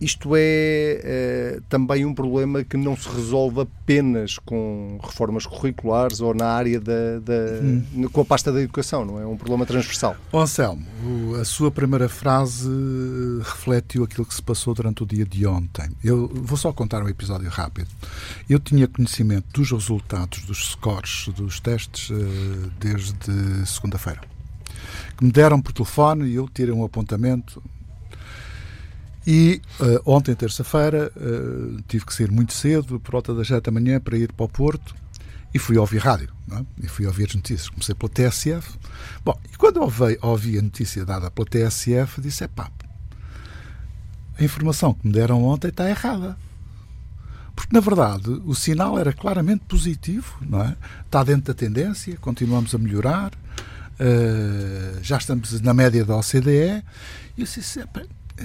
Isto 0.00 0.34
é, 0.34 0.40
é, 1.02 1.60
também 1.68 2.06
um 2.06 2.14
problema 2.14 2.64
que 2.64 2.76
não 2.76 2.96
se 2.96 3.06
resolve 3.08 3.60
apenas 3.60 4.38
com 4.38 4.98
reformas 5.02 5.44
curriculares 5.44 6.20
ou 6.20 6.32
na 6.32 6.46
área 6.46 6.80
da, 6.80 7.18
da 7.20 7.34
hum. 7.62 8.08
com 8.10 8.22
a 8.22 8.24
pasta 8.24 8.50
da 8.50 8.62
educação, 8.62 9.04
não 9.04 9.18
é? 9.18 9.22
É 9.22 9.26
um 9.26 9.36
problema 9.36 9.66
transversal. 9.66 10.16
Bom, 10.32 10.40
Anselmo, 10.40 10.86
a 11.38 11.44
sua 11.44 11.70
primeira 11.70 12.08
frase 12.08 12.70
refletiu 13.42 14.02
aquilo 14.04 14.24
que 14.24 14.34
se 14.34 14.42
passou 14.42 14.74
durante 14.74 15.02
o 15.02 15.06
dia 15.06 15.26
de 15.26 15.46
ontem. 15.46 15.90
Eu 16.02 16.28
vou 16.28 16.56
só 16.56 16.72
contar 16.72 17.02
um 17.02 17.08
episódio 17.08 17.50
rápido. 17.50 17.88
Eu 18.48 18.58
tinha 18.58 18.88
conhecimento 18.88 19.46
dos 19.52 19.70
resultados 19.70 20.42
dos 20.44 20.70
scores 20.70 21.28
dos 21.28 21.60
testes 21.60 22.10
eh, 22.10 22.70
desde 22.80 23.66
segunda-feira. 23.66 24.20
Que 25.16 25.24
me 25.24 25.30
deram 25.30 25.60
por 25.60 25.72
telefone 25.72 26.28
e 26.28 26.36
eu 26.36 26.48
tirei 26.48 26.72
um 26.72 26.84
apontamento 26.84 27.62
E 29.32 29.62
uh, 29.78 30.02
ontem, 30.04 30.34
terça-feira, 30.34 31.12
uh, 31.14 31.80
tive 31.86 32.04
que 32.04 32.12
sair 32.12 32.32
muito 32.32 32.52
cedo, 32.52 32.98
por 32.98 33.12
volta 33.12 33.32
das 33.32 33.46
7 33.46 33.62
da 33.62 33.70
manhã, 33.70 34.00
para 34.00 34.18
ir 34.18 34.32
para 34.32 34.44
o 34.44 34.48
Porto 34.48 34.92
e 35.54 35.58
fui 35.58 35.78
ouvir 35.78 35.98
rádio. 35.98 36.32
É? 36.50 36.84
E 36.84 36.88
fui 36.88 37.06
ouvir 37.06 37.28
as 37.28 37.36
notícias. 37.36 37.68
Comecei 37.68 37.94
pela 37.94 38.10
TSF. 38.10 38.76
Bom, 39.24 39.38
e 39.52 39.56
quando 39.56 39.82
ouvi, 39.82 40.18
ouvi 40.20 40.58
a 40.58 40.62
notícia 40.62 41.04
dada 41.04 41.30
pela 41.30 41.46
TSF, 41.46 42.20
disse: 42.20 42.42
é 42.42 42.48
pá, 42.48 42.72
a 44.36 44.42
informação 44.42 44.92
que 44.94 45.06
me 45.06 45.12
deram 45.12 45.44
ontem 45.44 45.68
está 45.68 45.88
errada. 45.88 46.36
Porque, 47.54 47.72
na 47.72 47.78
verdade, 47.78 48.30
o 48.44 48.54
sinal 48.56 48.98
era 48.98 49.12
claramente 49.12 49.62
positivo, 49.68 50.38
não 50.40 50.60
é? 50.60 50.76
Está 51.06 51.22
dentro 51.22 51.54
da 51.54 51.54
tendência, 51.54 52.16
continuamos 52.16 52.74
a 52.74 52.78
melhorar, 52.78 53.32
uh, 53.32 54.98
já 55.04 55.18
estamos 55.18 55.60
na 55.60 55.72
média 55.72 56.04
da 56.04 56.16
OCDE. 56.16 56.82
E 57.36 57.42
eu 57.42 57.44
disse, 57.44 57.84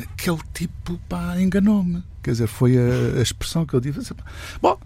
aquele 0.03 0.39
tipo, 0.53 0.99
pá, 1.09 1.39
enganou-me. 1.39 2.03
Quer 2.21 2.31
dizer, 2.31 2.47
foi 2.47 2.77
a, 2.77 3.19
a, 3.19 3.21
expressão 3.21 3.65
que 3.65 3.73
eu 3.73 3.79
disse. 3.79 4.13
Bom, 4.61 4.77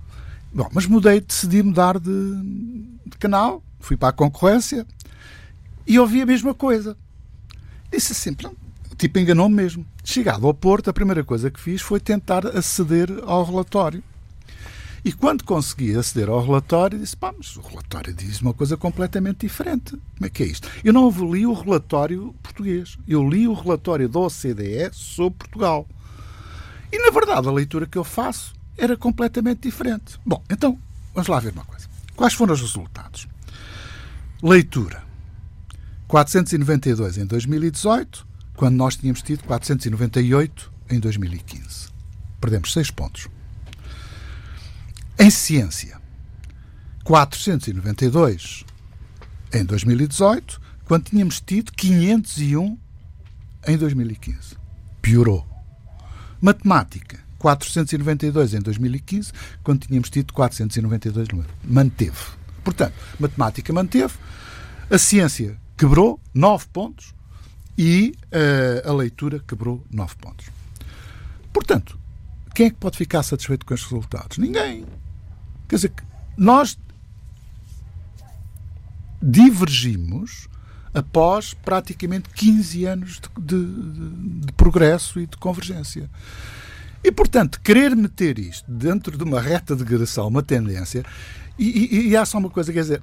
bom, 0.54 0.69
mas 0.74 0.86
mudei, 0.86 1.22
decidi 1.22 1.63
mudar 1.63 2.00
de, 2.00 2.10
de 3.06 3.17
canal, 3.17 3.63
fui 3.80 3.98
para 3.98 4.10
a 4.10 4.13
concorrência 4.13 4.86
e 5.88 5.98
ouvi 6.00 6.22
a 6.22 6.26
mesma 6.26 6.54
coisa. 6.54 6.95
Disse 7.91 8.12
assim, 8.12 8.36
o 8.91 8.95
tipo 8.95 9.17
enganou-me 9.17 9.56
mesmo. 9.56 9.86
Chegado 10.04 10.45
ao 10.45 10.54
Porto, 10.54 10.89
a 10.89 10.93
primeira 10.93 11.24
coisa 11.24 11.50
que 11.50 11.60
fiz 11.60 11.82
foi 11.82 12.00
tentar 12.00 12.45
aceder 12.45 13.10
ao 13.26 13.43
relatório. 13.43 14.04
E 15.04 15.13
quando 15.13 15.43
consegui 15.43 15.95
aceder 15.95 16.30
ao 16.30 16.45
relatório, 16.45 17.00
disse: 17.00 17.15
pá, 17.15 17.34
mas 17.36 17.56
o 17.56 17.62
relatório 17.62 18.13
diz 18.13 18.41
uma 18.41 18.54
coisa 18.54 18.76
completamente 18.76 19.39
diferente. 19.39 19.91
Como 19.91 20.26
é 20.26 20.30
que 20.30 20.43
é 20.43 20.45
isto? 20.45 20.69
Eu 20.84 20.91
não 20.91 21.10
li 21.32 21.45
o 21.45 21.54
relatório 21.54 22.36
português. 22.60 22.98
Eu 23.08 23.28
li 23.28 23.48
o 23.48 23.54
relatório 23.54 24.10
da 24.10 24.19
OCDE 24.19 24.89
sobre 24.91 25.39
Portugal. 25.39 25.88
E, 26.91 26.98
na 27.00 27.12
verdade, 27.12 27.48
a 27.48 27.52
leitura 27.52 27.88
que 27.88 27.98
eu 27.98 28.04
faço 28.04 28.54
era 28.78 28.98
completamente 28.98 29.62
diferente. 29.62 30.19
Bom, 30.26 30.43
então, 30.50 30.78
vamos 31.13 31.28
lá 31.28 31.39
ver 31.39 31.54
uma 31.54 31.63
coisa. 31.63 31.88
Quais 32.15 32.34
foram 32.34 32.54
os 32.54 32.62
resultados? 32.62 33.28
Leitura. 34.43 35.04
492 36.08 37.17
em 37.17 37.26
2018, 37.26 38.28
quando 38.56 38.76
nós 38.76 38.95
tínhamos 38.95 39.22
tido 39.22 39.43
498 39.43 40.72
em 40.89 41.00
2015. 41.00 41.89
Perdemos 42.41 42.74
6 42.74 42.91
pontos. 42.91 43.28
Em 45.19 45.30
ciência, 45.30 46.00
492 47.04 48.65
em 49.54 49.65
2018, 49.65 50.60
quando 50.89 51.04
tínhamos 51.04 51.39
tido 51.39 51.71
501 51.73 52.75
em 53.67 53.78
2015. 53.78 54.58
Piorou. 55.04 55.47
Matemática, 56.41 57.19
492 57.38 58.56
em 58.56 58.60
2015, 58.60 59.32
quando 59.63 59.86
tínhamos 59.86 60.10
tido 60.10 60.34
492. 60.34 61.28
Manteve. 61.63 62.17
Portanto, 62.63 62.95
matemática 63.19 63.71
manteve, 63.71 64.15
a 64.89 64.97
ciência 64.97 65.62
quebrou 65.78 66.19
9 66.34 66.65
pontos 66.73 67.13
e 67.78 68.15
uh, 68.34 68.89
a 68.89 68.91
leitura 68.91 69.39
quebrou 69.47 69.86
9 69.91 70.15
pontos. 70.15 70.47
Portanto, 71.54 71.99
quem 72.56 72.65
é 72.65 72.69
que 72.71 72.78
pode 72.78 72.97
ficar 72.97 73.21
satisfeito 73.21 73.63
com 73.63 73.75
estes 73.75 73.91
resultados? 73.91 74.39
Ninguém. 74.39 74.88
Quer 75.67 75.75
dizer, 75.75 75.93
nós 76.36 76.80
divergimos 79.21 80.48
após 80.93 81.54
praticamente 81.54 82.30
15 82.30 82.86
anos 82.86 83.21
de, 83.38 83.65
de, 83.65 84.45
de, 84.45 84.54
progresso 84.54 85.19
e 85.19 85.25
de 85.25 85.38
convergência. 85.38 86.10
E, 87.04 87.12
portanto, 87.12 87.62
querer 87.62 87.95
meter 87.95 88.39
isto 88.39 88.69
dentro 88.69 89.17
de 89.17 89.23
uma 89.23 89.39
reta 89.39 89.75
de 89.75 89.84
degradação, 89.84 90.28
uma 90.28 90.43
tendência, 90.43 91.04
e, 91.58 91.65
e, 91.65 92.08
e 92.10 92.17
há 92.17 92.25
só 92.25 92.38
uma 92.38 92.49
coisa, 92.49 92.73
quer 92.73 92.82
dizer, 92.82 93.02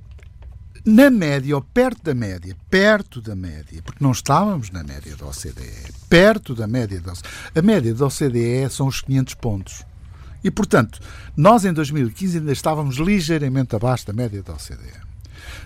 na 0.85 1.11
média 1.11 1.57
ou 1.57 1.62
perto 1.62 2.03
da 2.05 2.14
média, 2.14 2.57
perto 2.70 3.20
da 3.20 3.35
média, 3.35 3.83
porque 3.83 4.03
não 4.03 4.12
estávamos 4.12 4.70
na 4.70 4.85
média 4.85 5.16
da 5.16 5.27
OCDE, 5.27 5.92
perto 6.09 6.55
da 6.55 6.66
média 6.66 7.01
da 7.01 7.12
OCDE, 7.12 7.29
a 7.57 7.62
média 7.62 7.94
da 7.94 8.07
OCDE 8.07 8.70
são 8.70 8.87
os 8.87 9.01
500 9.01 9.35
pontos. 9.35 9.83
E, 10.44 10.51
portanto, 10.51 11.01
nós 11.37 11.64
em 11.64 11.72
2015 11.72 12.38
ainda 12.38 12.53
estávamos 12.53 12.99
ligeiramente 12.99 13.75
abaixo 13.75 14.07
da 14.07 14.12
média 14.12 14.40
da 14.42 14.53
OCDE. 14.53 15.07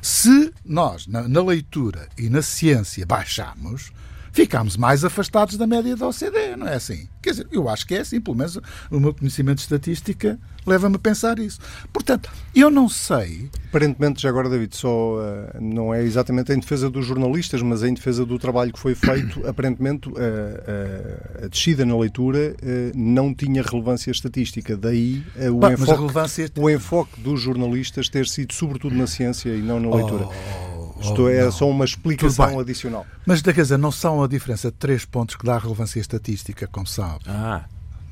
Se 0.03 0.53
nós, 0.65 1.07
na, 1.07 1.29
na 1.29 1.43
leitura 1.43 2.09
e 2.17 2.29
na 2.29 2.43
ciência, 2.43 3.07
baixarmos, 3.07 3.93
ficámos 4.33 4.77
mais 4.77 5.05
afastados 5.05 5.57
da 5.57 5.67
média 5.67 5.97
da 5.97 6.09
OCDE, 6.09 6.57
não 6.57 6.67
é 6.67 6.75
assim? 6.75 7.09
Quer 7.23 7.31
dizer, 7.31 7.49
eu 7.53 7.69
acho 7.69 7.87
que 7.87 7.95
é 7.95 8.01
assim, 8.01 8.21
pelo 8.21 8.37
menos 8.37 8.57
o 8.91 9.01
meu 9.01 9.13
conhecimento 9.13 9.57
de 9.57 9.63
estatística 9.63 10.39
leva-me 10.67 10.97
a 10.97 10.99
pensar 10.99 11.39
isso. 11.39 11.61
Portanto, 11.93 12.31
eu 12.55 12.71
não 12.71 12.89
sei. 12.89 13.51
Aparentemente, 13.69 14.23
já 14.23 14.29
agora, 14.29 14.49
David, 14.49 14.75
só 14.77 15.17
uh, 15.17 15.61
não 15.61 15.93
é 15.93 16.03
exatamente 16.03 16.53
em 16.53 16.59
defesa 16.59 16.89
dos 16.89 17.07
jornalistas, 17.07 17.63
mas 17.63 17.83
em 17.83 17.95
defesa 17.95 18.25
do 18.25 18.39
trabalho 18.39 18.73
que 18.73 18.79
foi 18.79 18.95
feito. 18.95 19.45
aparentemente, 19.49 20.09
uh, 20.09 20.13
uh, 20.13 21.45
a 21.45 21.49
descida 21.49 21.85
na 21.85 21.97
leitura 21.97 22.55
não 22.95 23.35
tinha 23.35 23.63
relevância 23.63 24.11
estatística. 24.11 24.77
Daí 24.77 25.23
o, 25.37 25.67
enfoque, 25.67 25.91
relevância... 25.91 26.51
o 26.57 26.71
enfoque 26.71 27.21
dos 27.21 27.41
jornalistas 27.41 28.09
ter 28.09 28.27
sido 28.27 28.53
sobretudo 28.53 28.95
na 28.95 29.07
ciência 29.07 29.51
e 29.51 29.61
não 29.61 29.81
na 29.81 29.95
leitura. 29.95 30.27
Oh. 30.27 30.70
Isto 31.01 31.29
é 31.29 31.45
não. 31.45 31.53
só 31.53 31.69
uma 31.69 31.85
explicação 31.85 32.59
adicional. 32.59 33.07
Mas, 33.27 33.43
quer 33.43 33.53
dizer, 33.53 33.79
não 33.79 33.93
são 33.93 34.23
a 34.23 34.29
diferença 34.29 34.71
de 34.71 34.77
três 34.77 35.05
pontos 35.05 35.37
que 35.37 35.45
dá 35.45 35.59
relevância 35.59 36.01
estatística, 36.01 36.67
como 36.67 36.87
sabe. 36.87 37.25
Ah. 37.27 37.65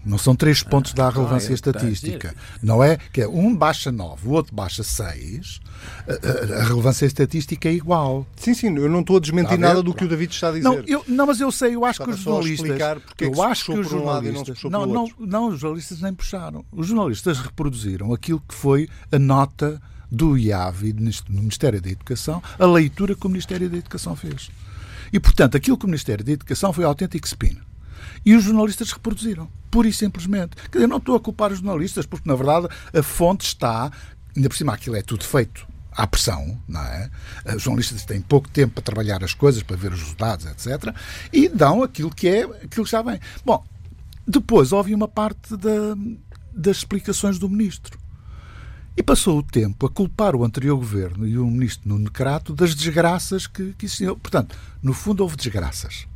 Não 0.05 0.16
são 0.16 0.35
três 0.35 0.62
pontos 0.62 0.92
ah, 0.92 0.96
da 0.96 1.11
relevância 1.11 1.51
ah, 1.51 1.55
estatística. 1.55 2.35
Não 2.62 2.83
é 2.83 2.96
que 3.12 3.20
é 3.20 3.29
um 3.29 3.55
baixa 3.55 3.92
9, 3.92 4.29
o 4.29 4.31
outro 4.31 4.55
baixa 4.55 4.83
6. 4.83 5.61
A, 6.09 6.61
a, 6.61 6.64
relevância 6.64 7.05
estatística 7.05 7.68
é 7.68 7.72
igual. 7.72 8.27
Sim, 8.37 8.55
sim, 8.55 8.74
eu 8.74 8.88
não 8.88 9.01
estou 9.01 9.18
a 9.18 9.20
desmentir 9.20 9.59
nada 9.59 9.83
do 9.83 9.92
que 9.92 10.05
o 10.05 10.09
David 10.09 10.33
está 10.33 10.48
a 10.48 10.53
dizer. 10.53 10.64
Não, 10.64 10.79
eu, 10.87 11.05
não 11.07 11.27
mas 11.27 11.40
eu 11.40 11.53
sei, 11.53 11.74
eu 11.74 11.85
acho 11.85 12.03
que 12.03 12.11
os 12.11 12.20
jornalistas. 12.20 12.81
É 12.81 12.96
eu 13.20 13.42
acho 13.42 13.72
que 13.72 13.79
os 13.79 13.90
jornalistas. 13.90 14.64
Um 14.64 14.70
não, 14.70 14.87
não, 14.87 15.09
não, 15.18 15.48
os 15.48 15.61
jornalistas 15.61 16.01
nem 16.01 16.14
puxaram. 16.14 16.64
Os 16.72 16.87
jornalistas 16.87 17.38
reproduziram 17.38 18.14
aquilo 18.14 18.42
que 18.48 18.55
foi 18.55 18.88
a 19.12 19.18
nota 19.18 19.81
do 20.11 20.37
IAV 20.37 20.94
no 21.29 21.40
Ministério 21.40 21.81
da 21.81 21.90
Educação, 21.90 22.42
a 22.59 22.66
leitura 22.66 23.14
que 23.14 23.27
o 23.27 23.31
Ministério 23.31 23.68
da 23.68 23.77
Educação 23.77 24.16
fez. 24.16 24.51
E, 25.12 25.18
portanto, 25.18 25.57
aquilo 25.57 25.77
que 25.77 25.85
o 25.85 25.88
Ministério 25.88 26.25
da 26.25 26.33
Educação 26.33 26.73
foi 26.73 26.85
autêntico 26.85 27.27
spin. 27.27 27.59
E 28.25 28.35
os 28.35 28.44
jornalistas 28.44 28.92
reproduziram, 28.92 29.49
pura 29.71 29.88
e 29.88 29.92
simplesmente. 29.92 30.57
Quer 30.71 30.79
dizer, 30.79 30.87
não 30.87 30.99
estou 30.99 31.16
a 31.16 31.21
culpar 31.21 31.53
os 31.53 31.59
jornalistas, 31.59 32.07
porque 32.07 32.29
na 32.29 32.35
verdade 32.35 32.68
a 32.92 33.03
fonte 33.03 33.47
está, 33.47 33.90
ainda 34.37 34.49
por 34.49 34.57
cima 34.57 34.75
aquilo 34.75 34.97
é 34.97 35.03
tudo 35.03 35.25
feito 35.25 35.66
à 35.92 36.07
pressão, 36.07 36.61
não 36.68 36.81
é? 36.81 37.11
Os 37.57 37.62
jornalistas 37.62 38.05
têm 38.05 38.21
pouco 38.21 38.49
tempo 38.49 38.75
para 38.75 38.83
trabalhar 38.83 39.25
as 39.25 39.35
coisas, 39.35 39.62
para 39.62 39.77
ver 39.77 39.92
os 39.92 40.01
resultados, 40.01 40.47
etc. 40.47 40.94
E 41.33 41.49
dão 41.49 41.83
aquilo 41.83 42.11
que 42.11 42.29
é, 42.29 42.42
aquilo 42.44 42.85
que 42.85 42.90
já 42.90 43.03
vem. 43.03 43.18
Bom, 43.44 43.64
depois 44.27 44.73
houve 44.73 44.94
uma 44.94 45.09
parte 45.09 45.57
da, 45.57 45.97
das 46.53 46.79
explicações 46.79 47.38
do 47.38 47.49
ministro. 47.49 47.99
E 48.98 49.02
passou 49.02 49.38
o 49.38 49.42
tempo 49.44 49.87
a 49.87 49.88
culpar 49.88 50.34
o 50.34 50.42
anterior 50.42 50.76
governo 50.76 51.24
e 51.24 51.38
o 51.38 51.46
ministro 51.46 51.88
Nuno 51.88 52.11
Crato 52.11 52.52
das 52.52 52.74
desgraças 52.74 53.46
que, 53.46 53.72
que 53.74 53.87
existiam. 53.87 54.18
Portanto, 54.18 54.56
no 54.82 54.92
fundo 54.92 55.22
houve 55.22 55.37
desgraças. 55.37 56.08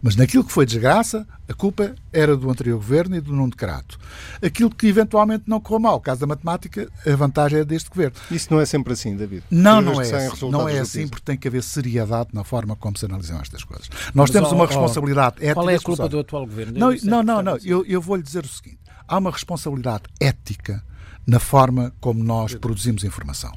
Mas 0.00 0.16
naquilo 0.16 0.42
que 0.42 0.50
foi 0.50 0.64
desgraça, 0.64 1.28
a 1.46 1.52
culpa 1.52 1.94
era 2.10 2.34
do 2.34 2.50
anterior 2.50 2.78
governo 2.78 3.14
e 3.14 3.20
do 3.20 3.34
Nuno 3.34 3.54
Crato. 3.54 3.98
Aquilo 4.42 4.70
que 4.70 4.86
eventualmente 4.86 5.44
não 5.46 5.60
correu 5.60 5.80
mal, 5.80 5.96
o 5.96 6.00
caso 6.00 6.22
da 6.22 6.26
matemática, 6.26 6.88
a 7.06 7.14
vantagem 7.14 7.58
é 7.58 7.64
deste 7.66 7.90
governo. 7.90 8.16
Isso 8.30 8.50
não 8.50 8.58
é 8.58 8.64
sempre 8.64 8.94
assim, 8.94 9.14
David? 9.14 9.44
Não, 9.50 9.82
não 9.82 10.00
é, 10.00 10.10
assim, 10.10 10.50
não 10.50 10.66
é 10.66 10.78
assim, 10.78 11.06
porque 11.06 11.22
tem 11.22 11.36
que 11.36 11.46
haver 11.46 11.62
seriedade 11.62 12.30
na 12.32 12.42
forma 12.42 12.74
como 12.74 12.96
se 12.96 13.04
analisam 13.04 13.38
estas 13.38 13.64
coisas. 13.64 13.90
Nós 14.14 14.14
Mas, 14.14 14.30
temos 14.30 14.50
uma 14.50 14.64
responsabilidade 14.64 15.36
ética. 15.40 15.52
Qual 15.52 15.68
é 15.68 15.74
a 15.74 15.80
culpa 15.80 16.08
do 16.08 16.18
atual 16.18 16.46
governo? 16.46 16.78
Não, 16.78 16.96
não, 17.02 17.22
não, 17.22 17.42
não. 17.42 17.58
Eu, 17.62 17.84
eu 17.84 18.00
vou-lhe 18.00 18.22
dizer 18.22 18.46
o 18.46 18.48
seguinte: 18.48 18.78
há 19.06 19.18
uma 19.18 19.30
responsabilidade 19.30 20.04
ética 20.18 20.82
na 21.26 21.38
forma 21.38 21.92
como 22.00 22.22
nós 22.22 22.54
produzimos 22.54 23.04
informação. 23.04 23.52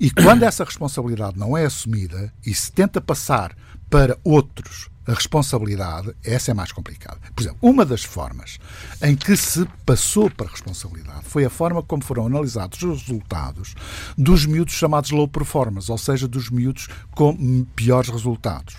E 0.00 0.10
quando 0.10 0.44
essa 0.44 0.64
responsabilidade 0.64 1.38
não 1.38 1.56
é 1.56 1.66
assumida 1.66 2.32
e 2.44 2.54
se 2.54 2.72
tenta 2.72 3.00
passar 3.02 3.54
para 3.90 4.16
outros 4.24 4.88
a 5.06 5.12
responsabilidade, 5.12 6.14
essa 6.24 6.52
é 6.52 6.54
mais 6.54 6.72
complicada. 6.72 7.18
Por 7.34 7.42
exemplo, 7.42 7.58
uma 7.60 7.84
das 7.84 8.04
formas 8.04 8.58
em 9.02 9.16
que 9.16 9.36
se 9.36 9.66
passou 9.84 10.30
para 10.30 10.46
a 10.46 10.50
responsabilidade 10.50 11.24
foi 11.24 11.44
a 11.44 11.50
forma 11.50 11.82
como 11.82 12.04
foram 12.04 12.26
analisados 12.26 12.80
os 12.82 13.02
resultados 13.02 13.74
dos 14.16 14.46
miúdos 14.46 14.74
chamados 14.74 15.10
low 15.10 15.28
performance, 15.28 15.90
ou 15.90 15.98
seja, 15.98 16.28
dos 16.28 16.48
miúdos 16.48 16.88
com 17.10 17.64
piores 17.76 18.08
resultados. 18.08 18.76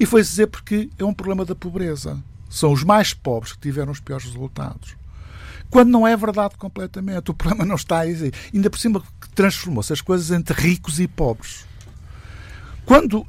E 0.00 0.06
foi 0.06 0.22
dizer 0.22 0.46
porque 0.46 0.90
é 0.98 1.04
um 1.04 1.14
problema 1.14 1.44
da 1.44 1.54
pobreza. 1.54 2.18
São 2.48 2.72
os 2.72 2.82
mais 2.82 3.14
pobres 3.14 3.52
que 3.52 3.60
tiveram 3.60 3.92
os 3.92 4.00
piores 4.00 4.26
resultados 4.26 4.96
quando 5.72 5.88
não 5.88 6.06
é 6.06 6.14
verdade 6.14 6.54
completamente. 6.58 7.30
O 7.30 7.34
problema 7.34 7.64
não 7.64 7.76
está 7.76 8.00
aí. 8.00 8.30
Ainda 8.52 8.68
por 8.68 8.78
cima 8.78 9.02
transformou-se 9.34 9.90
as 9.90 10.02
coisas 10.02 10.30
entre 10.30 10.54
ricos 10.54 11.00
e 11.00 11.08
pobres. 11.08 11.66
Quando 12.84 13.20
uh, 13.20 13.26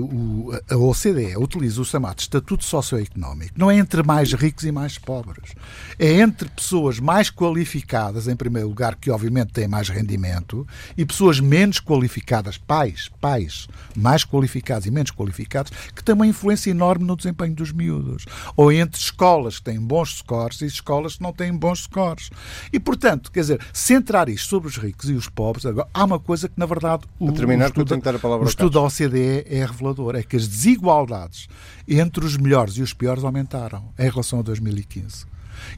o, 0.00 0.52
a 0.70 0.76
OCDE 0.76 1.36
utiliza 1.36 1.80
o 1.80 1.84
chamado 1.84 2.20
estatuto 2.20 2.64
socioeconómico, 2.64 3.52
não 3.56 3.70
é 3.70 3.76
entre 3.76 4.02
mais 4.02 4.32
ricos 4.32 4.64
e 4.64 4.70
mais 4.70 4.96
pobres. 4.96 5.52
É 5.98 6.20
entre 6.20 6.48
pessoas 6.48 7.00
mais 7.00 7.28
qualificadas, 7.28 8.28
em 8.28 8.36
primeiro 8.36 8.68
lugar, 8.68 8.94
que 8.94 9.10
obviamente 9.10 9.52
têm 9.52 9.66
mais 9.66 9.88
rendimento, 9.88 10.66
e 10.96 11.04
pessoas 11.04 11.40
menos 11.40 11.80
qualificadas, 11.80 12.56
pais, 12.56 13.10
pais, 13.20 13.66
mais 13.96 14.24
qualificados 14.24 14.86
e 14.86 14.90
menos 14.90 15.10
qualificados, 15.10 15.72
que 15.94 16.04
têm 16.04 16.14
uma 16.14 16.26
influência 16.26 16.70
enorme 16.70 17.04
no 17.04 17.16
desempenho 17.16 17.54
dos 17.54 17.72
miúdos. 17.72 18.24
Ou 18.56 18.70
entre 18.70 19.00
escolas 19.00 19.58
que 19.58 19.64
têm 19.64 19.80
bons 19.80 20.18
scores 20.18 20.60
e 20.60 20.66
escolas 20.66 21.16
que 21.16 21.22
não 21.22 21.32
têm 21.32 21.52
bons 21.52 21.80
scores. 21.82 22.30
E, 22.72 22.78
portanto, 22.78 23.32
quer 23.32 23.40
dizer, 23.40 23.60
centrar 23.72 24.28
isto 24.28 24.48
sobre 24.48 24.68
os 24.68 24.76
ricos 24.76 25.10
e 25.10 25.12
os 25.12 25.28
pobres, 25.28 25.66
agora, 25.66 25.88
há 25.92 26.04
uma 26.04 26.20
coisa 26.20 26.48
que, 26.48 26.54
na 26.56 26.66
verdade, 26.66 27.02
o, 27.18 27.32
terminar, 27.32 27.66
o 27.66 27.68
estudo, 27.68 28.00
o 28.44 28.48
estudo 28.48 28.78
OCDE 28.92 29.44
é 29.46 29.64
revelador, 29.64 30.14
é 30.14 30.22
que 30.22 30.36
as 30.36 30.46
desigualdades 30.46 31.48
entre 31.88 32.24
os 32.24 32.36
melhores 32.36 32.76
e 32.76 32.82
os 32.82 32.92
piores 32.92 33.24
aumentaram 33.24 33.92
em 33.98 34.08
relação 34.08 34.40
a 34.40 34.42
2015. 34.42 35.26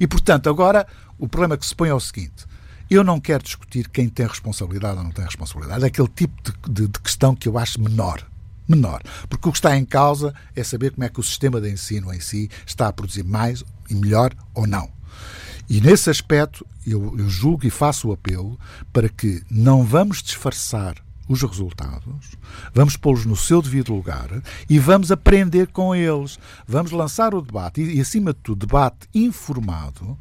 E, 0.00 0.06
portanto, 0.06 0.48
agora 0.48 0.86
o 1.18 1.28
problema 1.28 1.56
que 1.56 1.66
se 1.66 1.74
põe 1.74 1.88
é 1.88 1.94
o 1.94 2.00
seguinte: 2.00 2.46
eu 2.90 3.04
não 3.04 3.20
quero 3.20 3.42
discutir 3.42 3.88
quem 3.88 4.08
tem 4.08 4.26
responsabilidade 4.26 4.98
ou 4.98 5.04
não 5.04 5.10
tem 5.10 5.24
responsabilidade. 5.24 5.84
É 5.84 5.86
aquele 5.86 6.08
tipo 6.08 6.34
de, 6.42 6.72
de, 6.72 6.88
de, 6.88 7.00
questão 7.00 7.34
que 7.34 7.48
eu 7.48 7.58
acho 7.58 7.80
menor. 7.80 8.26
Menor. 8.66 9.02
Porque 9.28 9.48
o 9.48 9.52
que 9.52 9.58
está 9.58 9.76
em 9.76 9.84
causa 9.84 10.34
é 10.56 10.64
saber 10.64 10.92
como 10.92 11.04
é 11.04 11.08
que 11.08 11.20
o 11.20 11.22
sistema 11.22 11.60
de 11.60 11.70
ensino 11.70 12.12
em 12.12 12.20
si 12.20 12.50
está 12.66 12.88
a 12.88 12.92
produzir 12.92 13.22
mais 13.22 13.62
e 13.90 13.94
melhor 13.94 14.34
ou 14.54 14.66
não. 14.66 14.90
E 15.68 15.80
nesse 15.80 16.10
aspecto, 16.10 16.66
eu, 16.86 17.14
eu 17.18 17.28
julgo 17.28 17.66
e 17.66 17.70
faço 17.70 18.08
o 18.08 18.12
apelo 18.12 18.58
para 18.92 19.08
que 19.08 19.42
não 19.50 19.84
vamos 19.84 20.22
disfarçar 20.22 21.03
os 21.28 21.42
resultados, 21.42 22.36
vamos 22.72 22.96
pô-los 22.96 23.24
no 23.24 23.36
seu 23.36 23.62
devido 23.62 23.94
lugar 23.94 24.28
e 24.68 24.78
vamos 24.78 25.10
aprender 25.10 25.68
com 25.68 25.94
eles. 25.94 26.38
Vamos 26.66 26.92
lançar 26.92 27.34
o 27.34 27.40
debate 27.40 27.80
e, 27.80 27.96
e 27.96 28.00
acima 28.00 28.32
de 28.32 28.40
tudo, 28.40 28.66
debate 28.66 29.08
informado 29.14 30.18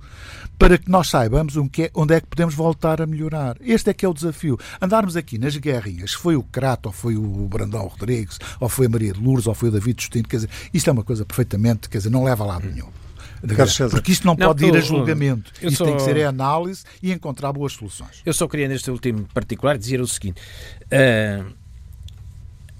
para 0.57 0.77
que 0.77 0.89
nós 0.89 1.09
saibamos 1.09 1.55
é, 1.57 1.91
onde 1.93 2.13
é 2.13 2.21
que 2.21 2.27
podemos 2.27 2.55
voltar 2.55 3.01
a 3.01 3.05
melhorar. 3.05 3.57
Este 3.59 3.89
é 3.89 3.93
que 3.93 4.05
é 4.05 4.09
o 4.09 4.13
desafio. 4.13 4.57
Andarmos 4.81 5.17
aqui 5.17 5.37
nas 5.37 5.57
guerrinhas, 5.57 6.11
se 6.11 6.17
foi 6.17 6.35
o 6.35 6.43
Crato, 6.43 6.87
ou 6.87 6.93
foi 6.93 7.17
o 7.17 7.47
Brandão 7.47 7.85
Rodrigues, 7.85 8.39
ou 8.59 8.69
foi 8.69 8.85
a 8.85 8.89
Maria 8.89 9.13
de 9.13 9.19
Lourdes, 9.19 9.47
ou 9.47 9.53
foi 9.53 9.69
o 9.69 9.71
David 9.71 10.01
Justino, 10.01 10.27
quer 10.27 10.37
dizer, 10.37 10.49
isto 10.73 10.89
é 10.89 10.93
uma 10.93 11.03
coisa 11.03 11.25
perfeitamente, 11.25 11.89
quer 11.89 11.97
dizer, 11.97 12.09
não 12.09 12.23
leva 12.23 12.43
a 12.43 12.47
lado 12.47 12.69
nenhum. 12.69 13.02
Porque 13.89 14.11
isto 14.11 14.25
não, 14.25 14.35
não 14.35 14.47
pode 14.47 14.65
ir 14.65 14.75
a 14.75 14.79
julgamento. 14.79 15.51
Isto 15.61 15.77
só... 15.77 15.85
tem 15.85 15.95
que 15.95 16.01
ser 16.01 16.23
a 16.23 16.29
análise 16.29 16.83
e 17.01 17.11
encontrar 17.11 17.51
boas 17.51 17.73
soluções. 17.73 18.21
Eu 18.25 18.33
só 18.33 18.47
queria, 18.47 18.67
neste 18.67 18.89
último 18.89 19.27
particular, 19.33 19.77
dizer 19.77 19.99
o 19.99 20.07
seguinte. 20.07 20.41
Uh, 20.85 21.53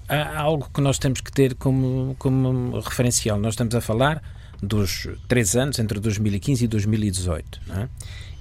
há 0.08 0.40
algo 0.40 0.68
que 0.72 0.80
nós 0.80 0.98
temos 0.98 1.20
que 1.20 1.30
ter 1.30 1.54
como, 1.54 2.16
como 2.18 2.80
referencial. 2.80 3.38
Nós 3.38 3.54
estamos 3.54 3.74
a 3.74 3.80
falar 3.80 4.22
dos 4.62 5.08
três 5.28 5.54
anos 5.54 5.78
entre 5.78 6.00
2015 6.00 6.64
e 6.64 6.68
2018. 6.68 7.60
É? 7.70 7.88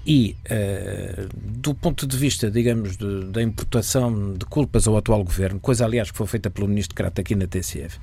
E, 0.05 0.35
uh, 0.45 1.29
do 1.33 1.73
ponto 1.73 2.05
de 2.05 2.17
vista, 2.17 2.51
digamos, 2.51 2.97
de, 2.97 3.25
da 3.25 3.41
imputação 3.41 4.33
de 4.33 4.45
culpas 4.45 4.85
ao 4.85 4.97
atual 4.97 5.23
governo, 5.23 5.59
coisa, 5.59 5.85
aliás, 5.85 6.11
que 6.11 6.17
foi 6.17 6.27
feita 6.27 6.49
pelo 6.49 6.67
ministro 6.67 6.93
Crato 6.93 7.21
aqui 7.21 7.35
na 7.35 7.47
TCF, 7.47 7.99